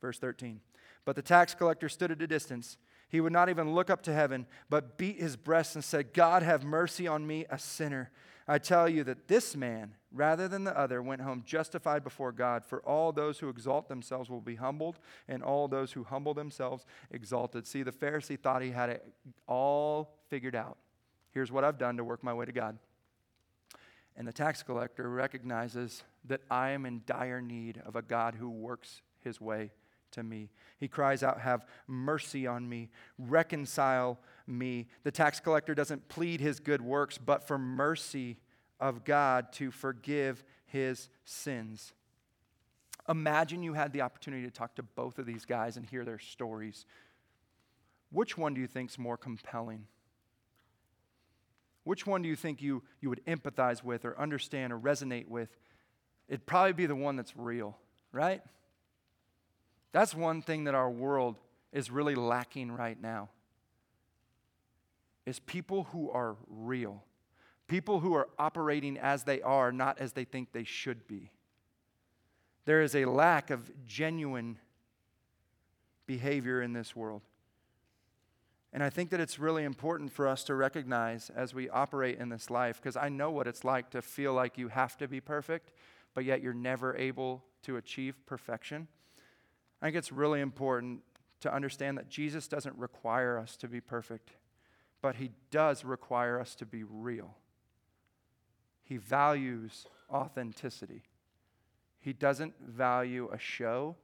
Verse 0.00 0.18
13. 0.18 0.60
But 1.04 1.16
the 1.16 1.22
tax 1.22 1.54
collector 1.54 1.88
stood 1.88 2.10
at 2.10 2.22
a 2.22 2.26
distance. 2.26 2.76
He 3.08 3.20
would 3.20 3.32
not 3.32 3.48
even 3.48 3.74
look 3.74 3.90
up 3.90 4.02
to 4.02 4.12
heaven, 4.12 4.46
but 4.68 4.98
beat 4.98 5.18
his 5.18 5.36
breast 5.36 5.74
and 5.74 5.82
said, 5.82 6.12
God, 6.12 6.42
have 6.42 6.62
mercy 6.62 7.08
on 7.08 7.26
me, 7.26 7.46
a 7.50 7.58
sinner. 7.58 8.10
I 8.46 8.58
tell 8.58 8.88
you 8.88 9.04
that 9.04 9.28
this 9.28 9.56
man, 9.56 9.94
rather 10.12 10.48
than 10.48 10.64
the 10.64 10.78
other, 10.78 11.02
went 11.02 11.22
home 11.22 11.42
justified 11.44 12.04
before 12.04 12.32
God. 12.32 12.64
For 12.64 12.80
all 12.80 13.12
those 13.12 13.38
who 13.38 13.48
exalt 13.48 13.88
themselves 13.88 14.30
will 14.30 14.40
be 14.40 14.56
humbled, 14.56 14.98
and 15.28 15.42
all 15.42 15.68
those 15.68 15.92
who 15.92 16.04
humble 16.04 16.34
themselves 16.34 16.86
exalted. 17.10 17.66
See, 17.66 17.82
the 17.82 17.92
Pharisee 17.92 18.38
thought 18.38 18.62
he 18.62 18.70
had 18.70 18.90
it 18.90 19.06
all 19.46 20.14
figured 20.28 20.54
out. 20.54 20.78
Here's 21.30 21.52
what 21.52 21.64
I've 21.64 21.78
done 21.78 21.96
to 21.98 22.04
work 22.04 22.22
my 22.22 22.32
way 22.32 22.46
to 22.46 22.52
God. 22.52 22.78
And 24.18 24.26
the 24.26 24.32
tax 24.32 24.64
collector 24.64 25.08
recognizes 25.08 26.02
that 26.24 26.40
I 26.50 26.70
am 26.70 26.84
in 26.84 27.02
dire 27.06 27.40
need 27.40 27.80
of 27.86 27.94
a 27.94 28.02
God 28.02 28.34
who 28.34 28.50
works 28.50 29.00
his 29.20 29.40
way 29.40 29.70
to 30.10 30.24
me. 30.24 30.50
He 30.78 30.88
cries 30.88 31.22
out, 31.22 31.40
Have 31.40 31.64
mercy 31.86 32.44
on 32.44 32.68
me, 32.68 32.90
reconcile 33.16 34.18
me. 34.44 34.88
The 35.04 35.12
tax 35.12 35.38
collector 35.38 35.72
doesn't 35.72 36.08
plead 36.08 36.40
his 36.40 36.58
good 36.58 36.82
works, 36.82 37.16
but 37.16 37.46
for 37.46 37.58
mercy 37.58 38.38
of 38.80 39.04
God 39.04 39.52
to 39.52 39.70
forgive 39.70 40.42
his 40.66 41.08
sins. 41.24 41.92
Imagine 43.08 43.62
you 43.62 43.74
had 43.74 43.92
the 43.92 44.02
opportunity 44.02 44.42
to 44.42 44.50
talk 44.50 44.74
to 44.74 44.82
both 44.82 45.20
of 45.20 45.26
these 45.26 45.44
guys 45.44 45.76
and 45.76 45.86
hear 45.86 46.04
their 46.04 46.18
stories. 46.18 46.86
Which 48.10 48.36
one 48.36 48.52
do 48.52 48.60
you 48.60 48.66
think 48.66 48.90
is 48.90 48.98
more 48.98 49.16
compelling? 49.16 49.86
Which 51.88 52.06
one 52.06 52.20
do 52.20 52.28
you 52.28 52.36
think 52.36 52.60
you, 52.60 52.82
you 53.00 53.08
would 53.08 53.24
empathize 53.24 53.82
with 53.82 54.04
or 54.04 54.20
understand 54.20 54.74
or 54.74 54.78
resonate 54.78 55.26
with? 55.26 55.48
It'd 56.28 56.44
probably 56.44 56.74
be 56.74 56.84
the 56.84 56.94
one 56.94 57.16
that's 57.16 57.34
real, 57.34 57.78
right? 58.12 58.42
That's 59.92 60.14
one 60.14 60.42
thing 60.42 60.64
that 60.64 60.74
our 60.74 60.90
world 60.90 61.38
is 61.72 61.90
really 61.90 62.14
lacking 62.14 62.70
right 62.70 63.00
now. 63.00 63.30
Is 65.24 65.38
people 65.38 65.84
who 65.84 66.10
are 66.10 66.36
real. 66.46 67.04
People 67.68 68.00
who 68.00 68.12
are 68.12 68.28
operating 68.38 68.98
as 68.98 69.24
they 69.24 69.40
are, 69.40 69.72
not 69.72 69.98
as 69.98 70.12
they 70.12 70.24
think 70.24 70.52
they 70.52 70.64
should 70.64 71.08
be. 71.08 71.30
There 72.66 72.82
is 72.82 72.94
a 72.94 73.06
lack 73.06 73.48
of 73.48 73.70
genuine 73.86 74.58
behavior 76.04 76.60
in 76.60 76.74
this 76.74 76.94
world. 76.94 77.22
And 78.72 78.82
I 78.82 78.90
think 78.90 79.10
that 79.10 79.20
it's 79.20 79.38
really 79.38 79.64
important 79.64 80.12
for 80.12 80.28
us 80.28 80.44
to 80.44 80.54
recognize 80.54 81.30
as 81.30 81.54
we 81.54 81.70
operate 81.70 82.18
in 82.18 82.28
this 82.28 82.50
life, 82.50 82.80
because 82.80 82.96
I 82.96 83.08
know 83.08 83.30
what 83.30 83.46
it's 83.46 83.64
like 83.64 83.90
to 83.90 84.02
feel 84.02 84.34
like 84.34 84.58
you 84.58 84.68
have 84.68 84.96
to 84.98 85.08
be 85.08 85.20
perfect, 85.20 85.72
but 86.14 86.24
yet 86.24 86.42
you're 86.42 86.52
never 86.52 86.96
able 86.96 87.44
to 87.62 87.76
achieve 87.76 88.14
perfection. 88.26 88.88
I 89.80 89.86
think 89.86 89.96
it's 89.96 90.12
really 90.12 90.40
important 90.40 91.00
to 91.40 91.54
understand 91.54 91.96
that 91.96 92.08
Jesus 92.08 92.48
doesn't 92.48 92.76
require 92.76 93.38
us 93.38 93.56
to 93.58 93.68
be 93.68 93.80
perfect, 93.80 94.32
but 95.00 95.16
he 95.16 95.30
does 95.50 95.84
require 95.84 96.40
us 96.40 96.54
to 96.56 96.66
be 96.66 96.82
real. 96.82 97.36
He 98.82 98.96
values 98.96 99.86
authenticity. 100.10 101.04
He 102.00 102.12
doesn't 102.12 102.54
value 102.60 103.28
a 103.32 103.38
show, 103.38 103.96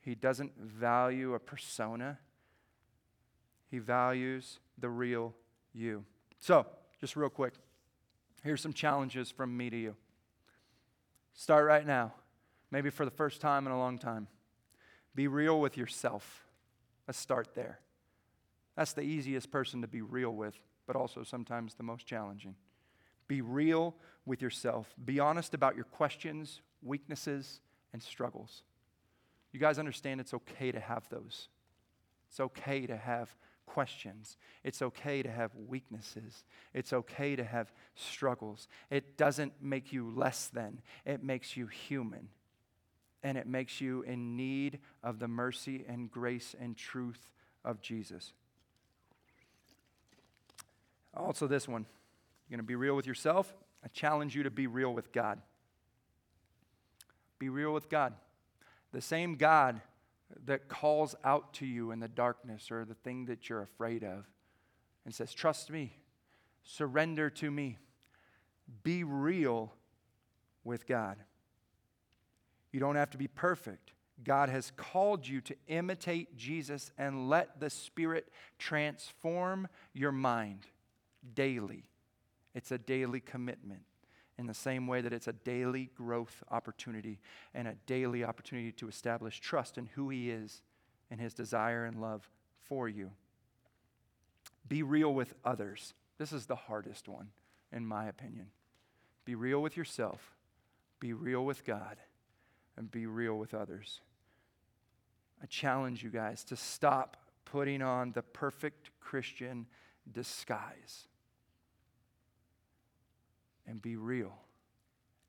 he 0.00 0.14
doesn't 0.14 0.58
value 0.58 1.34
a 1.34 1.38
persona. 1.38 2.18
He 3.70 3.78
values 3.78 4.58
the 4.78 4.88
real 4.88 5.34
you. 5.72 6.04
So, 6.38 6.66
just 7.00 7.16
real 7.16 7.28
quick, 7.28 7.54
here's 8.42 8.60
some 8.60 8.72
challenges 8.72 9.30
from 9.30 9.56
me 9.56 9.70
to 9.70 9.76
you. 9.76 9.96
Start 11.34 11.66
right 11.66 11.86
now, 11.86 12.12
maybe 12.70 12.90
for 12.90 13.04
the 13.04 13.10
first 13.10 13.40
time 13.40 13.66
in 13.66 13.72
a 13.72 13.78
long 13.78 13.98
time. 13.98 14.26
Be 15.14 15.28
real 15.28 15.60
with 15.60 15.76
yourself. 15.76 16.46
Let's 17.06 17.18
start 17.18 17.54
there. 17.54 17.80
That's 18.76 18.92
the 18.92 19.02
easiest 19.02 19.50
person 19.50 19.82
to 19.82 19.88
be 19.88 20.02
real 20.02 20.30
with, 20.30 20.56
but 20.86 20.96
also 20.96 21.24
sometimes 21.24 21.74
the 21.74 21.82
most 21.82 22.06
challenging. 22.06 22.54
Be 23.26 23.40
real 23.40 23.94
with 24.24 24.40
yourself. 24.40 24.94
Be 25.04 25.20
honest 25.20 25.54
about 25.54 25.74
your 25.74 25.84
questions, 25.84 26.60
weaknesses, 26.82 27.60
and 27.92 28.02
struggles. 28.02 28.62
You 29.52 29.60
guys 29.60 29.78
understand 29.78 30.20
it's 30.20 30.34
okay 30.34 30.72
to 30.72 30.80
have 30.80 31.08
those. 31.08 31.48
It's 32.28 32.40
okay 32.40 32.86
to 32.86 32.96
have 32.96 33.34
questions. 33.68 34.36
It's 34.64 34.80
okay 34.80 35.22
to 35.22 35.30
have 35.30 35.50
weaknesses. 35.54 36.44
It's 36.72 36.92
okay 36.92 37.36
to 37.36 37.44
have 37.44 37.72
struggles. 37.94 38.66
It 38.90 39.16
doesn't 39.16 39.52
make 39.60 39.92
you 39.92 40.10
less 40.10 40.48
than, 40.48 40.80
it 41.04 41.22
makes 41.22 41.56
you 41.56 41.66
human. 41.66 42.28
And 43.22 43.36
it 43.36 43.48
makes 43.48 43.80
you 43.80 44.02
in 44.02 44.36
need 44.36 44.78
of 45.02 45.18
the 45.18 45.26
mercy 45.26 45.84
and 45.88 46.10
grace 46.10 46.54
and 46.58 46.76
truth 46.76 47.30
of 47.64 47.80
Jesus. 47.80 48.32
Also, 51.14 51.46
this 51.48 51.66
one 51.66 51.84
you're 52.48 52.56
going 52.56 52.64
to 52.64 52.68
be 52.68 52.76
real 52.76 52.94
with 52.94 53.06
yourself. 53.06 53.52
I 53.84 53.88
challenge 53.88 54.34
you 54.34 54.44
to 54.44 54.50
be 54.50 54.66
real 54.66 54.94
with 54.94 55.12
God. 55.12 55.40
Be 57.38 57.48
real 57.48 57.72
with 57.72 57.90
God. 57.90 58.14
The 58.92 59.02
same 59.02 59.34
God 59.34 59.80
that 60.44 60.68
calls 60.68 61.14
out 61.24 61.54
to 61.54 61.66
you 61.66 61.90
in 61.90 62.00
the 62.00 62.08
darkness 62.08 62.70
or 62.70 62.84
the 62.84 62.94
thing 62.94 63.26
that 63.26 63.48
you're 63.48 63.62
afraid 63.62 64.04
of 64.04 64.26
and 65.04 65.14
says, 65.14 65.32
Trust 65.32 65.70
me, 65.70 65.96
surrender 66.62 67.30
to 67.30 67.50
me, 67.50 67.78
be 68.82 69.04
real 69.04 69.72
with 70.64 70.86
God. 70.86 71.16
You 72.72 72.80
don't 72.80 72.96
have 72.96 73.10
to 73.10 73.18
be 73.18 73.28
perfect. 73.28 73.92
God 74.22 74.48
has 74.48 74.72
called 74.76 75.26
you 75.26 75.40
to 75.42 75.56
imitate 75.68 76.36
Jesus 76.36 76.90
and 76.98 77.28
let 77.28 77.60
the 77.60 77.70
Spirit 77.70 78.28
transform 78.58 79.68
your 79.94 80.12
mind 80.12 80.66
daily. 81.34 81.84
It's 82.54 82.72
a 82.72 82.78
daily 82.78 83.20
commitment 83.20 83.82
in 84.38 84.46
the 84.46 84.54
same 84.54 84.86
way 84.86 85.00
that 85.00 85.12
it's 85.12 85.26
a 85.26 85.32
daily 85.32 85.90
growth 85.96 86.44
opportunity 86.50 87.18
and 87.54 87.66
a 87.66 87.74
daily 87.86 88.24
opportunity 88.24 88.70
to 88.72 88.88
establish 88.88 89.40
trust 89.40 89.76
in 89.76 89.86
who 89.86 90.08
He 90.08 90.30
is 90.30 90.62
and 91.10 91.20
His 91.20 91.34
desire 91.34 91.84
and 91.84 92.00
love 92.00 92.30
for 92.62 92.88
you. 92.88 93.10
Be 94.68 94.82
real 94.82 95.12
with 95.12 95.34
others. 95.44 95.94
This 96.18 96.32
is 96.32 96.46
the 96.46 96.56
hardest 96.56 97.08
one, 97.08 97.30
in 97.72 97.84
my 97.84 98.06
opinion. 98.06 98.46
Be 99.24 99.34
real 99.34 99.60
with 99.60 99.76
yourself, 99.76 100.36
be 101.00 101.12
real 101.12 101.44
with 101.44 101.64
God, 101.64 101.96
and 102.76 102.90
be 102.90 103.06
real 103.06 103.36
with 103.36 103.54
others. 103.54 104.00
I 105.42 105.46
challenge 105.46 106.02
you 106.02 106.10
guys 106.10 106.44
to 106.44 106.56
stop 106.56 107.16
putting 107.44 107.82
on 107.82 108.12
the 108.12 108.22
perfect 108.22 108.90
Christian 109.00 109.66
disguise 110.10 111.07
and 113.68 113.82
be 113.82 113.96
real 113.96 114.38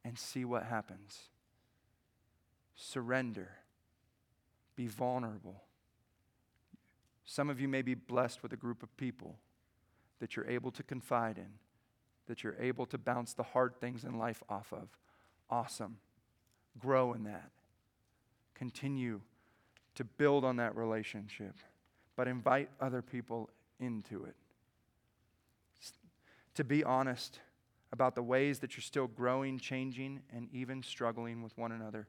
and 0.06 0.18
see 0.18 0.46
what 0.46 0.64
happens. 0.64 1.30
Surrender. 2.76 3.50
Be 4.76 4.88
vulnerable. 4.88 5.64
Some 7.26 7.50
of 7.50 7.60
you 7.60 7.68
may 7.68 7.82
be 7.82 7.94
blessed 7.94 8.42
with 8.42 8.54
a 8.54 8.58
group 8.58 8.82
of 8.82 8.96
people 8.98 9.36
that 10.20 10.36
you're 10.36 10.48
able 10.48 10.72
to 10.72 10.84
confide 10.84 11.38
in, 11.38 11.50
that 12.28 12.44
you're 12.44 12.56
able 12.60 12.86
to 12.88 12.98
bounce 12.98 13.34
the 13.34 13.44
hard 13.44 13.76
things 13.80 14.04
in 14.04 14.18
life 14.18 14.42
off 14.50 14.72
of. 14.72 14.88
Awesome. 15.50 15.98
Grow 16.80 17.14
in 17.14 17.26
that. 17.26 17.52
Continue 18.56 19.22
to 19.96 20.04
build 20.04 20.46
on 20.46 20.56
that 20.58 20.76
relationship, 20.76 21.56
but 22.16 22.28
invite 22.28 22.70
other 22.80 23.02
people 23.02 23.50
into 23.80 24.24
it. 24.24 24.36
To 26.56 26.64
be 26.64 26.84
honest, 26.84 27.40
about 27.92 28.16
the 28.16 28.24
ways 28.24 28.60
that 28.60 28.76
you're 28.76 28.82
still 28.82 29.08
growing, 29.08 29.60
changing, 29.60 30.22
and 30.32 30.48
even 30.54 30.84
struggling 30.84 31.42
with 31.42 31.58
one 31.58 31.72
another. 31.72 32.08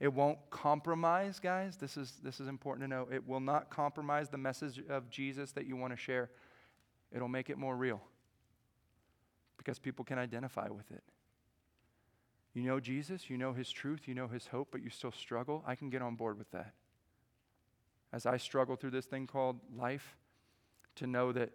It 0.00 0.12
won't 0.12 0.38
compromise, 0.50 1.38
guys. 1.38 1.76
This 1.76 1.96
is, 1.96 2.14
this 2.22 2.40
is 2.40 2.48
important 2.48 2.84
to 2.84 2.88
know. 2.88 3.08
It 3.10 3.26
will 3.26 3.40
not 3.40 3.70
compromise 3.70 4.28
the 4.28 4.38
message 4.38 4.82
of 4.88 5.08
Jesus 5.08 5.52
that 5.52 5.66
you 5.66 5.76
want 5.76 5.92
to 5.92 5.96
share. 5.96 6.30
It'll 7.12 7.28
make 7.28 7.48
it 7.48 7.56
more 7.56 7.76
real 7.76 8.02
because 9.56 9.78
people 9.78 10.04
can 10.04 10.18
identify 10.18 10.68
with 10.68 10.90
it. 10.90 11.02
You 12.52 12.62
know 12.62 12.80
Jesus, 12.80 13.30
you 13.30 13.38
know 13.38 13.52
his 13.52 13.70
truth, 13.70 14.06
you 14.06 14.14
know 14.14 14.28
his 14.28 14.48
hope, 14.48 14.68
but 14.70 14.82
you 14.82 14.90
still 14.90 15.12
struggle. 15.12 15.64
I 15.66 15.74
can 15.74 15.90
get 15.90 16.02
on 16.02 16.16
board 16.16 16.38
with 16.38 16.50
that. 16.50 16.74
As 18.12 18.26
I 18.26 18.36
struggle 18.36 18.76
through 18.76 18.90
this 18.90 19.06
thing 19.06 19.26
called 19.26 19.58
life, 19.76 20.16
to 20.96 21.06
know 21.06 21.32
that 21.32 21.50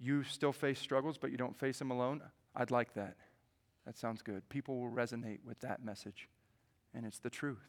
you 0.00 0.24
still 0.24 0.52
face 0.52 0.80
struggles, 0.80 1.16
but 1.16 1.30
you 1.30 1.36
don't 1.36 1.56
face 1.56 1.78
them 1.78 1.90
alone, 1.90 2.22
I'd 2.54 2.70
like 2.70 2.94
that. 2.94 3.16
That 3.86 3.96
sounds 3.96 4.22
good. 4.22 4.48
People 4.48 4.80
will 4.80 4.90
resonate 4.90 5.38
with 5.44 5.60
that 5.60 5.84
message, 5.84 6.28
and 6.94 7.04
it's 7.04 7.18
the 7.18 7.30
truth. 7.30 7.68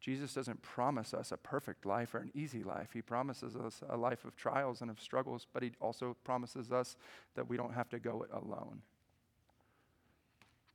Jesus 0.00 0.34
doesn't 0.34 0.62
promise 0.62 1.14
us 1.14 1.32
a 1.32 1.36
perfect 1.36 1.86
life 1.86 2.14
or 2.14 2.18
an 2.18 2.30
easy 2.34 2.62
life. 2.62 2.90
He 2.92 3.02
promises 3.02 3.56
us 3.56 3.82
a 3.88 3.96
life 3.96 4.24
of 4.24 4.36
trials 4.36 4.80
and 4.82 4.90
of 4.90 5.00
struggles, 5.00 5.46
but 5.52 5.62
He 5.62 5.72
also 5.80 6.16
promises 6.24 6.70
us 6.70 6.96
that 7.34 7.48
we 7.48 7.56
don't 7.56 7.74
have 7.74 7.88
to 7.90 7.98
go 7.98 8.22
it 8.22 8.30
alone. 8.32 8.82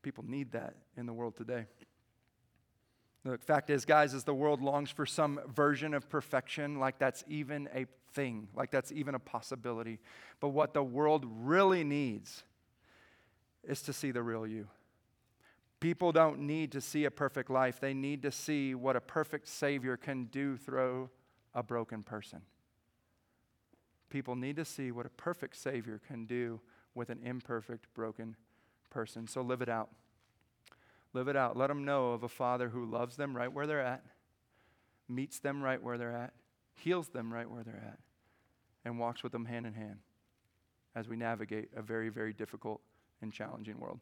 People 0.01 0.25
need 0.27 0.51
that 0.53 0.75
in 0.97 1.05
the 1.05 1.13
world 1.13 1.35
today. 1.35 1.65
The 3.23 3.37
fact 3.37 3.69
is, 3.69 3.85
guys, 3.85 4.15
is 4.15 4.23
the 4.23 4.33
world 4.33 4.61
longs 4.61 4.89
for 4.89 5.05
some 5.05 5.39
version 5.53 5.93
of 5.93 6.09
perfection, 6.09 6.79
like 6.79 6.97
that's 6.97 7.23
even 7.27 7.69
a 7.75 7.85
thing, 8.13 8.47
like 8.55 8.71
that's 8.71 8.91
even 8.91 9.13
a 9.13 9.19
possibility. 9.19 9.99
But 10.39 10.49
what 10.49 10.73
the 10.73 10.83
world 10.83 11.25
really 11.27 11.83
needs 11.83 12.43
is 13.67 13.81
to 13.83 13.93
see 13.93 14.11
the 14.11 14.23
real 14.23 14.45
you. 14.45 14.67
People 15.79 16.11
don't 16.11 16.39
need 16.39 16.71
to 16.73 16.81
see 16.81 17.05
a 17.05 17.11
perfect 17.11 17.49
life, 17.49 17.79
they 17.79 17.93
need 17.93 18.21
to 18.21 18.31
see 18.31 18.75
what 18.75 18.95
a 18.95 19.01
perfect 19.01 19.47
Savior 19.47 19.97
can 19.97 20.25
do 20.25 20.57
through 20.57 21.09
a 21.53 21.63
broken 21.63 22.03
person. 22.03 22.41
People 24.09 24.35
need 24.35 24.57
to 24.57 24.65
see 24.65 24.91
what 24.91 25.05
a 25.05 25.09
perfect 25.09 25.55
Savior 25.55 25.99
can 26.05 26.25
do 26.25 26.59
with 26.93 27.09
an 27.09 27.19
imperfect, 27.23 27.87
broken 27.93 28.35
person. 28.89 29.25
So 29.25 29.41
live 29.41 29.61
it 29.61 29.69
out. 29.69 29.89
Live 31.13 31.27
it 31.27 31.35
out. 31.35 31.57
Let 31.57 31.67
them 31.67 31.83
know 31.83 32.11
of 32.11 32.23
a 32.23 32.29
Father 32.29 32.69
who 32.69 32.85
loves 32.85 33.15
them 33.15 33.35
right 33.35 33.51
where 33.51 33.65
they're 33.65 33.81
at, 33.81 34.03
meets 35.09 35.39
them 35.39 35.63
right 35.63 35.81
where 35.81 35.97
they're 35.97 36.15
at, 36.15 36.33
heals 36.75 37.09
them 37.09 37.33
right 37.33 37.49
where 37.49 37.63
they're 37.63 37.75
at, 37.75 37.99
and 38.85 38.99
walks 38.99 39.23
with 39.23 39.31
them 39.31 39.45
hand 39.45 39.65
in 39.65 39.73
hand 39.73 39.99
as 40.95 41.07
we 41.07 41.15
navigate 41.15 41.69
a 41.75 41.81
very, 41.81 42.09
very 42.09 42.33
difficult 42.33 42.81
and 43.21 43.31
challenging 43.31 43.79
world. 43.79 43.99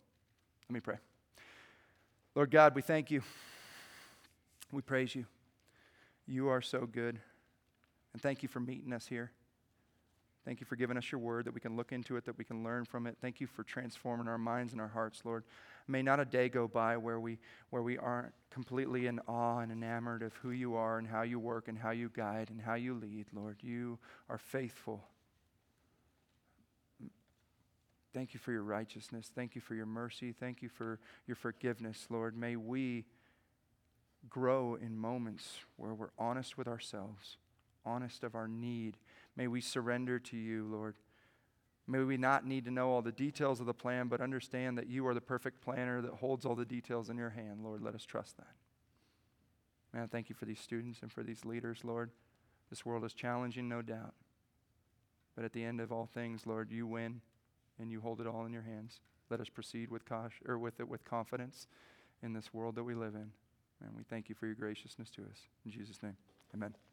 Let 0.70 0.74
me 0.74 0.80
pray. 0.80 0.97
Lord 2.36 2.51
God, 2.51 2.76
we 2.76 2.82
thank 2.82 3.11
you. 3.11 3.22
We 4.72 4.82
praise 4.82 5.15
you. 5.15 5.26
You 6.28 6.49
are 6.49 6.61
so 6.61 6.86
good. 6.86 7.20
And 8.13 8.22
thank 8.22 8.43
you 8.43 8.49
for 8.49 8.59
meeting 8.59 8.93
us 8.93 9.07
here. 9.07 9.32
Thank 10.45 10.61
you 10.61 10.65
for 10.65 10.76
giving 10.76 10.97
us 10.97 11.11
your 11.11 11.20
word 11.20 11.45
that 11.45 11.53
we 11.53 11.59
can 11.59 11.76
look 11.76 11.91
into 11.91 12.15
it, 12.15 12.26
that 12.26 12.38
we 12.38 12.43
can 12.43 12.63
learn 12.63 12.86
from 12.86 13.07
it. 13.07 13.17
Thank 13.22 13.41
you 13.41 13.47
for 13.47 13.63
transforming 13.63 14.28
our 14.28 14.38
minds 14.38 14.72
and 14.74 14.82
our 14.82 14.88
hearts, 14.88 15.22
Lord. 15.26 15.43
May 15.88 16.01
not 16.01 16.20
a 16.20 16.26
day 16.26 16.49
go 16.49 16.67
by 16.67 16.97
where 16.97 17.20
we, 17.20 17.39
where 17.72 17.84
we 17.84 17.97
aren't 17.97 18.34
completely 18.49 19.07
in 19.07 19.20
awe 19.28 19.59
and 19.59 19.72
enamored 19.72 20.24
of 20.24 20.34
who 20.38 20.51
you 20.51 20.76
are 20.76 20.97
and 20.97 21.07
how 21.07 21.24
you 21.24 21.39
work 21.39 21.67
and 21.67 21.78
how 21.78 21.91
you 21.91 22.09
guide 22.15 22.49
and 22.49 22.61
how 22.61 22.76
you 22.76 22.93
lead, 22.93 23.28
Lord. 23.34 23.57
You 23.61 23.99
are 24.30 24.38
faithful. 24.38 25.03
Thank 28.14 28.34
you 28.34 28.39
for 28.39 28.51
your 28.51 28.64
righteousness. 28.64 29.32
Thank 29.34 29.55
you 29.55 29.62
for 29.62 29.76
your 29.76 29.86
mercy. 29.86 30.34
Thank 30.38 30.62
you 30.62 30.70
for 30.70 30.99
your 31.28 31.36
forgiveness, 31.36 32.07
Lord. 32.10 32.36
May 32.36 32.55
we 32.55 33.05
grow 34.30 34.76
in 34.76 34.97
moments 34.97 35.60
where 35.78 35.93
we're 35.93 36.10
honest 36.18 36.57
with 36.57 36.68
ourselves, 36.68 37.38
honest 37.86 38.24
of 38.24 38.36
our 38.36 38.47
need. 38.47 38.97
May 39.36 39.47
we 39.47 39.62
surrender 39.62 40.18
to 40.20 40.38
you, 40.38 40.66
Lord. 40.66 40.95
May 41.88 42.03
we 42.03 42.18
not 42.18 42.45
need 42.45 42.66
to 42.66 42.72
know 42.72 42.89
all 42.91 43.01
the 43.01 43.12
details 43.12 43.60
of 43.60 43.66
the 43.66 43.74
plan, 43.74 44.07
but 44.07 44.22
understand 44.22 44.78
that 44.78 44.88
you 44.88 45.07
are 45.07 45.14
the 45.14 45.22
perfect 45.22 45.62
planner 45.62 46.01
that 46.01 46.14
holds 46.14 46.45
all 46.45 46.55
the 46.55 46.66
details 46.66 47.10
in 47.10 47.18
your 47.18 47.32
hand, 47.32 47.64
Lord. 47.64 47.82
Let 47.82 47.95
us 47.95 48.05
trust 48.05 48.38
that. 48.38 48.53
Man, 49.93 50.07
thank 50.07 50.30
you 50.30 50.36
for 50.36 50.45
these 50.45 50.60
students 50.60 50.99
and 51.01 51.12
for 51.12 51.24
these 51.24 51.45
leaders, 51.45 51.80
Lord. 51.84 52.12
This 52.70 52.86
world 52.86 53.03
is 53.05 53.14
challenging, 53.14 53.68
no 53.68 53.82
doubt. 53.82 54.14
But 55.36 55.45
at 55.45 55.53
the 55.53 55.64
end 55.64 55.80
of 55.80 55.91
all 55.91 56.07
things, 56.12 56.45
Lord, 56.45 56.72
you 56.72 56.86
win 56.86 57.22
and 57.80 57.91
you 57.91 58.01
hold 58.01 58.21
it 58.21 58.27
all 58.27 58.45
in 58.45 58.53
your 58.53 58.63
hands. 58.63 58.99
Let 59.30 59.39
us 59.39 59.49
proceed 59.49 59.89
with 59.89 60.03
or 60.47 60.57
with 60.57 60.80
it 60.80 60.88
with 60.88 61.05
confidence 61.05 61.67
in 62.21 62.34
this 62.34 62.53
world 62.53 62.75
that 62.75 62.84
we 62.84 62.95
live 62.95 63.15
in. 63.15 63.32
And 63.82 63.95
we 63.95 64.03
thank 64.03 64.27
you 64.27 64.36
for 64.36 64.45
your 64.45 64.55
graciousness 64.55 65.09
to 65.11 65.21
us. 65.21 65.47
In 65.65 65.71
Jesus' 65.71 66.01
name. 66.03 66.17
Amen. 66.53 66.88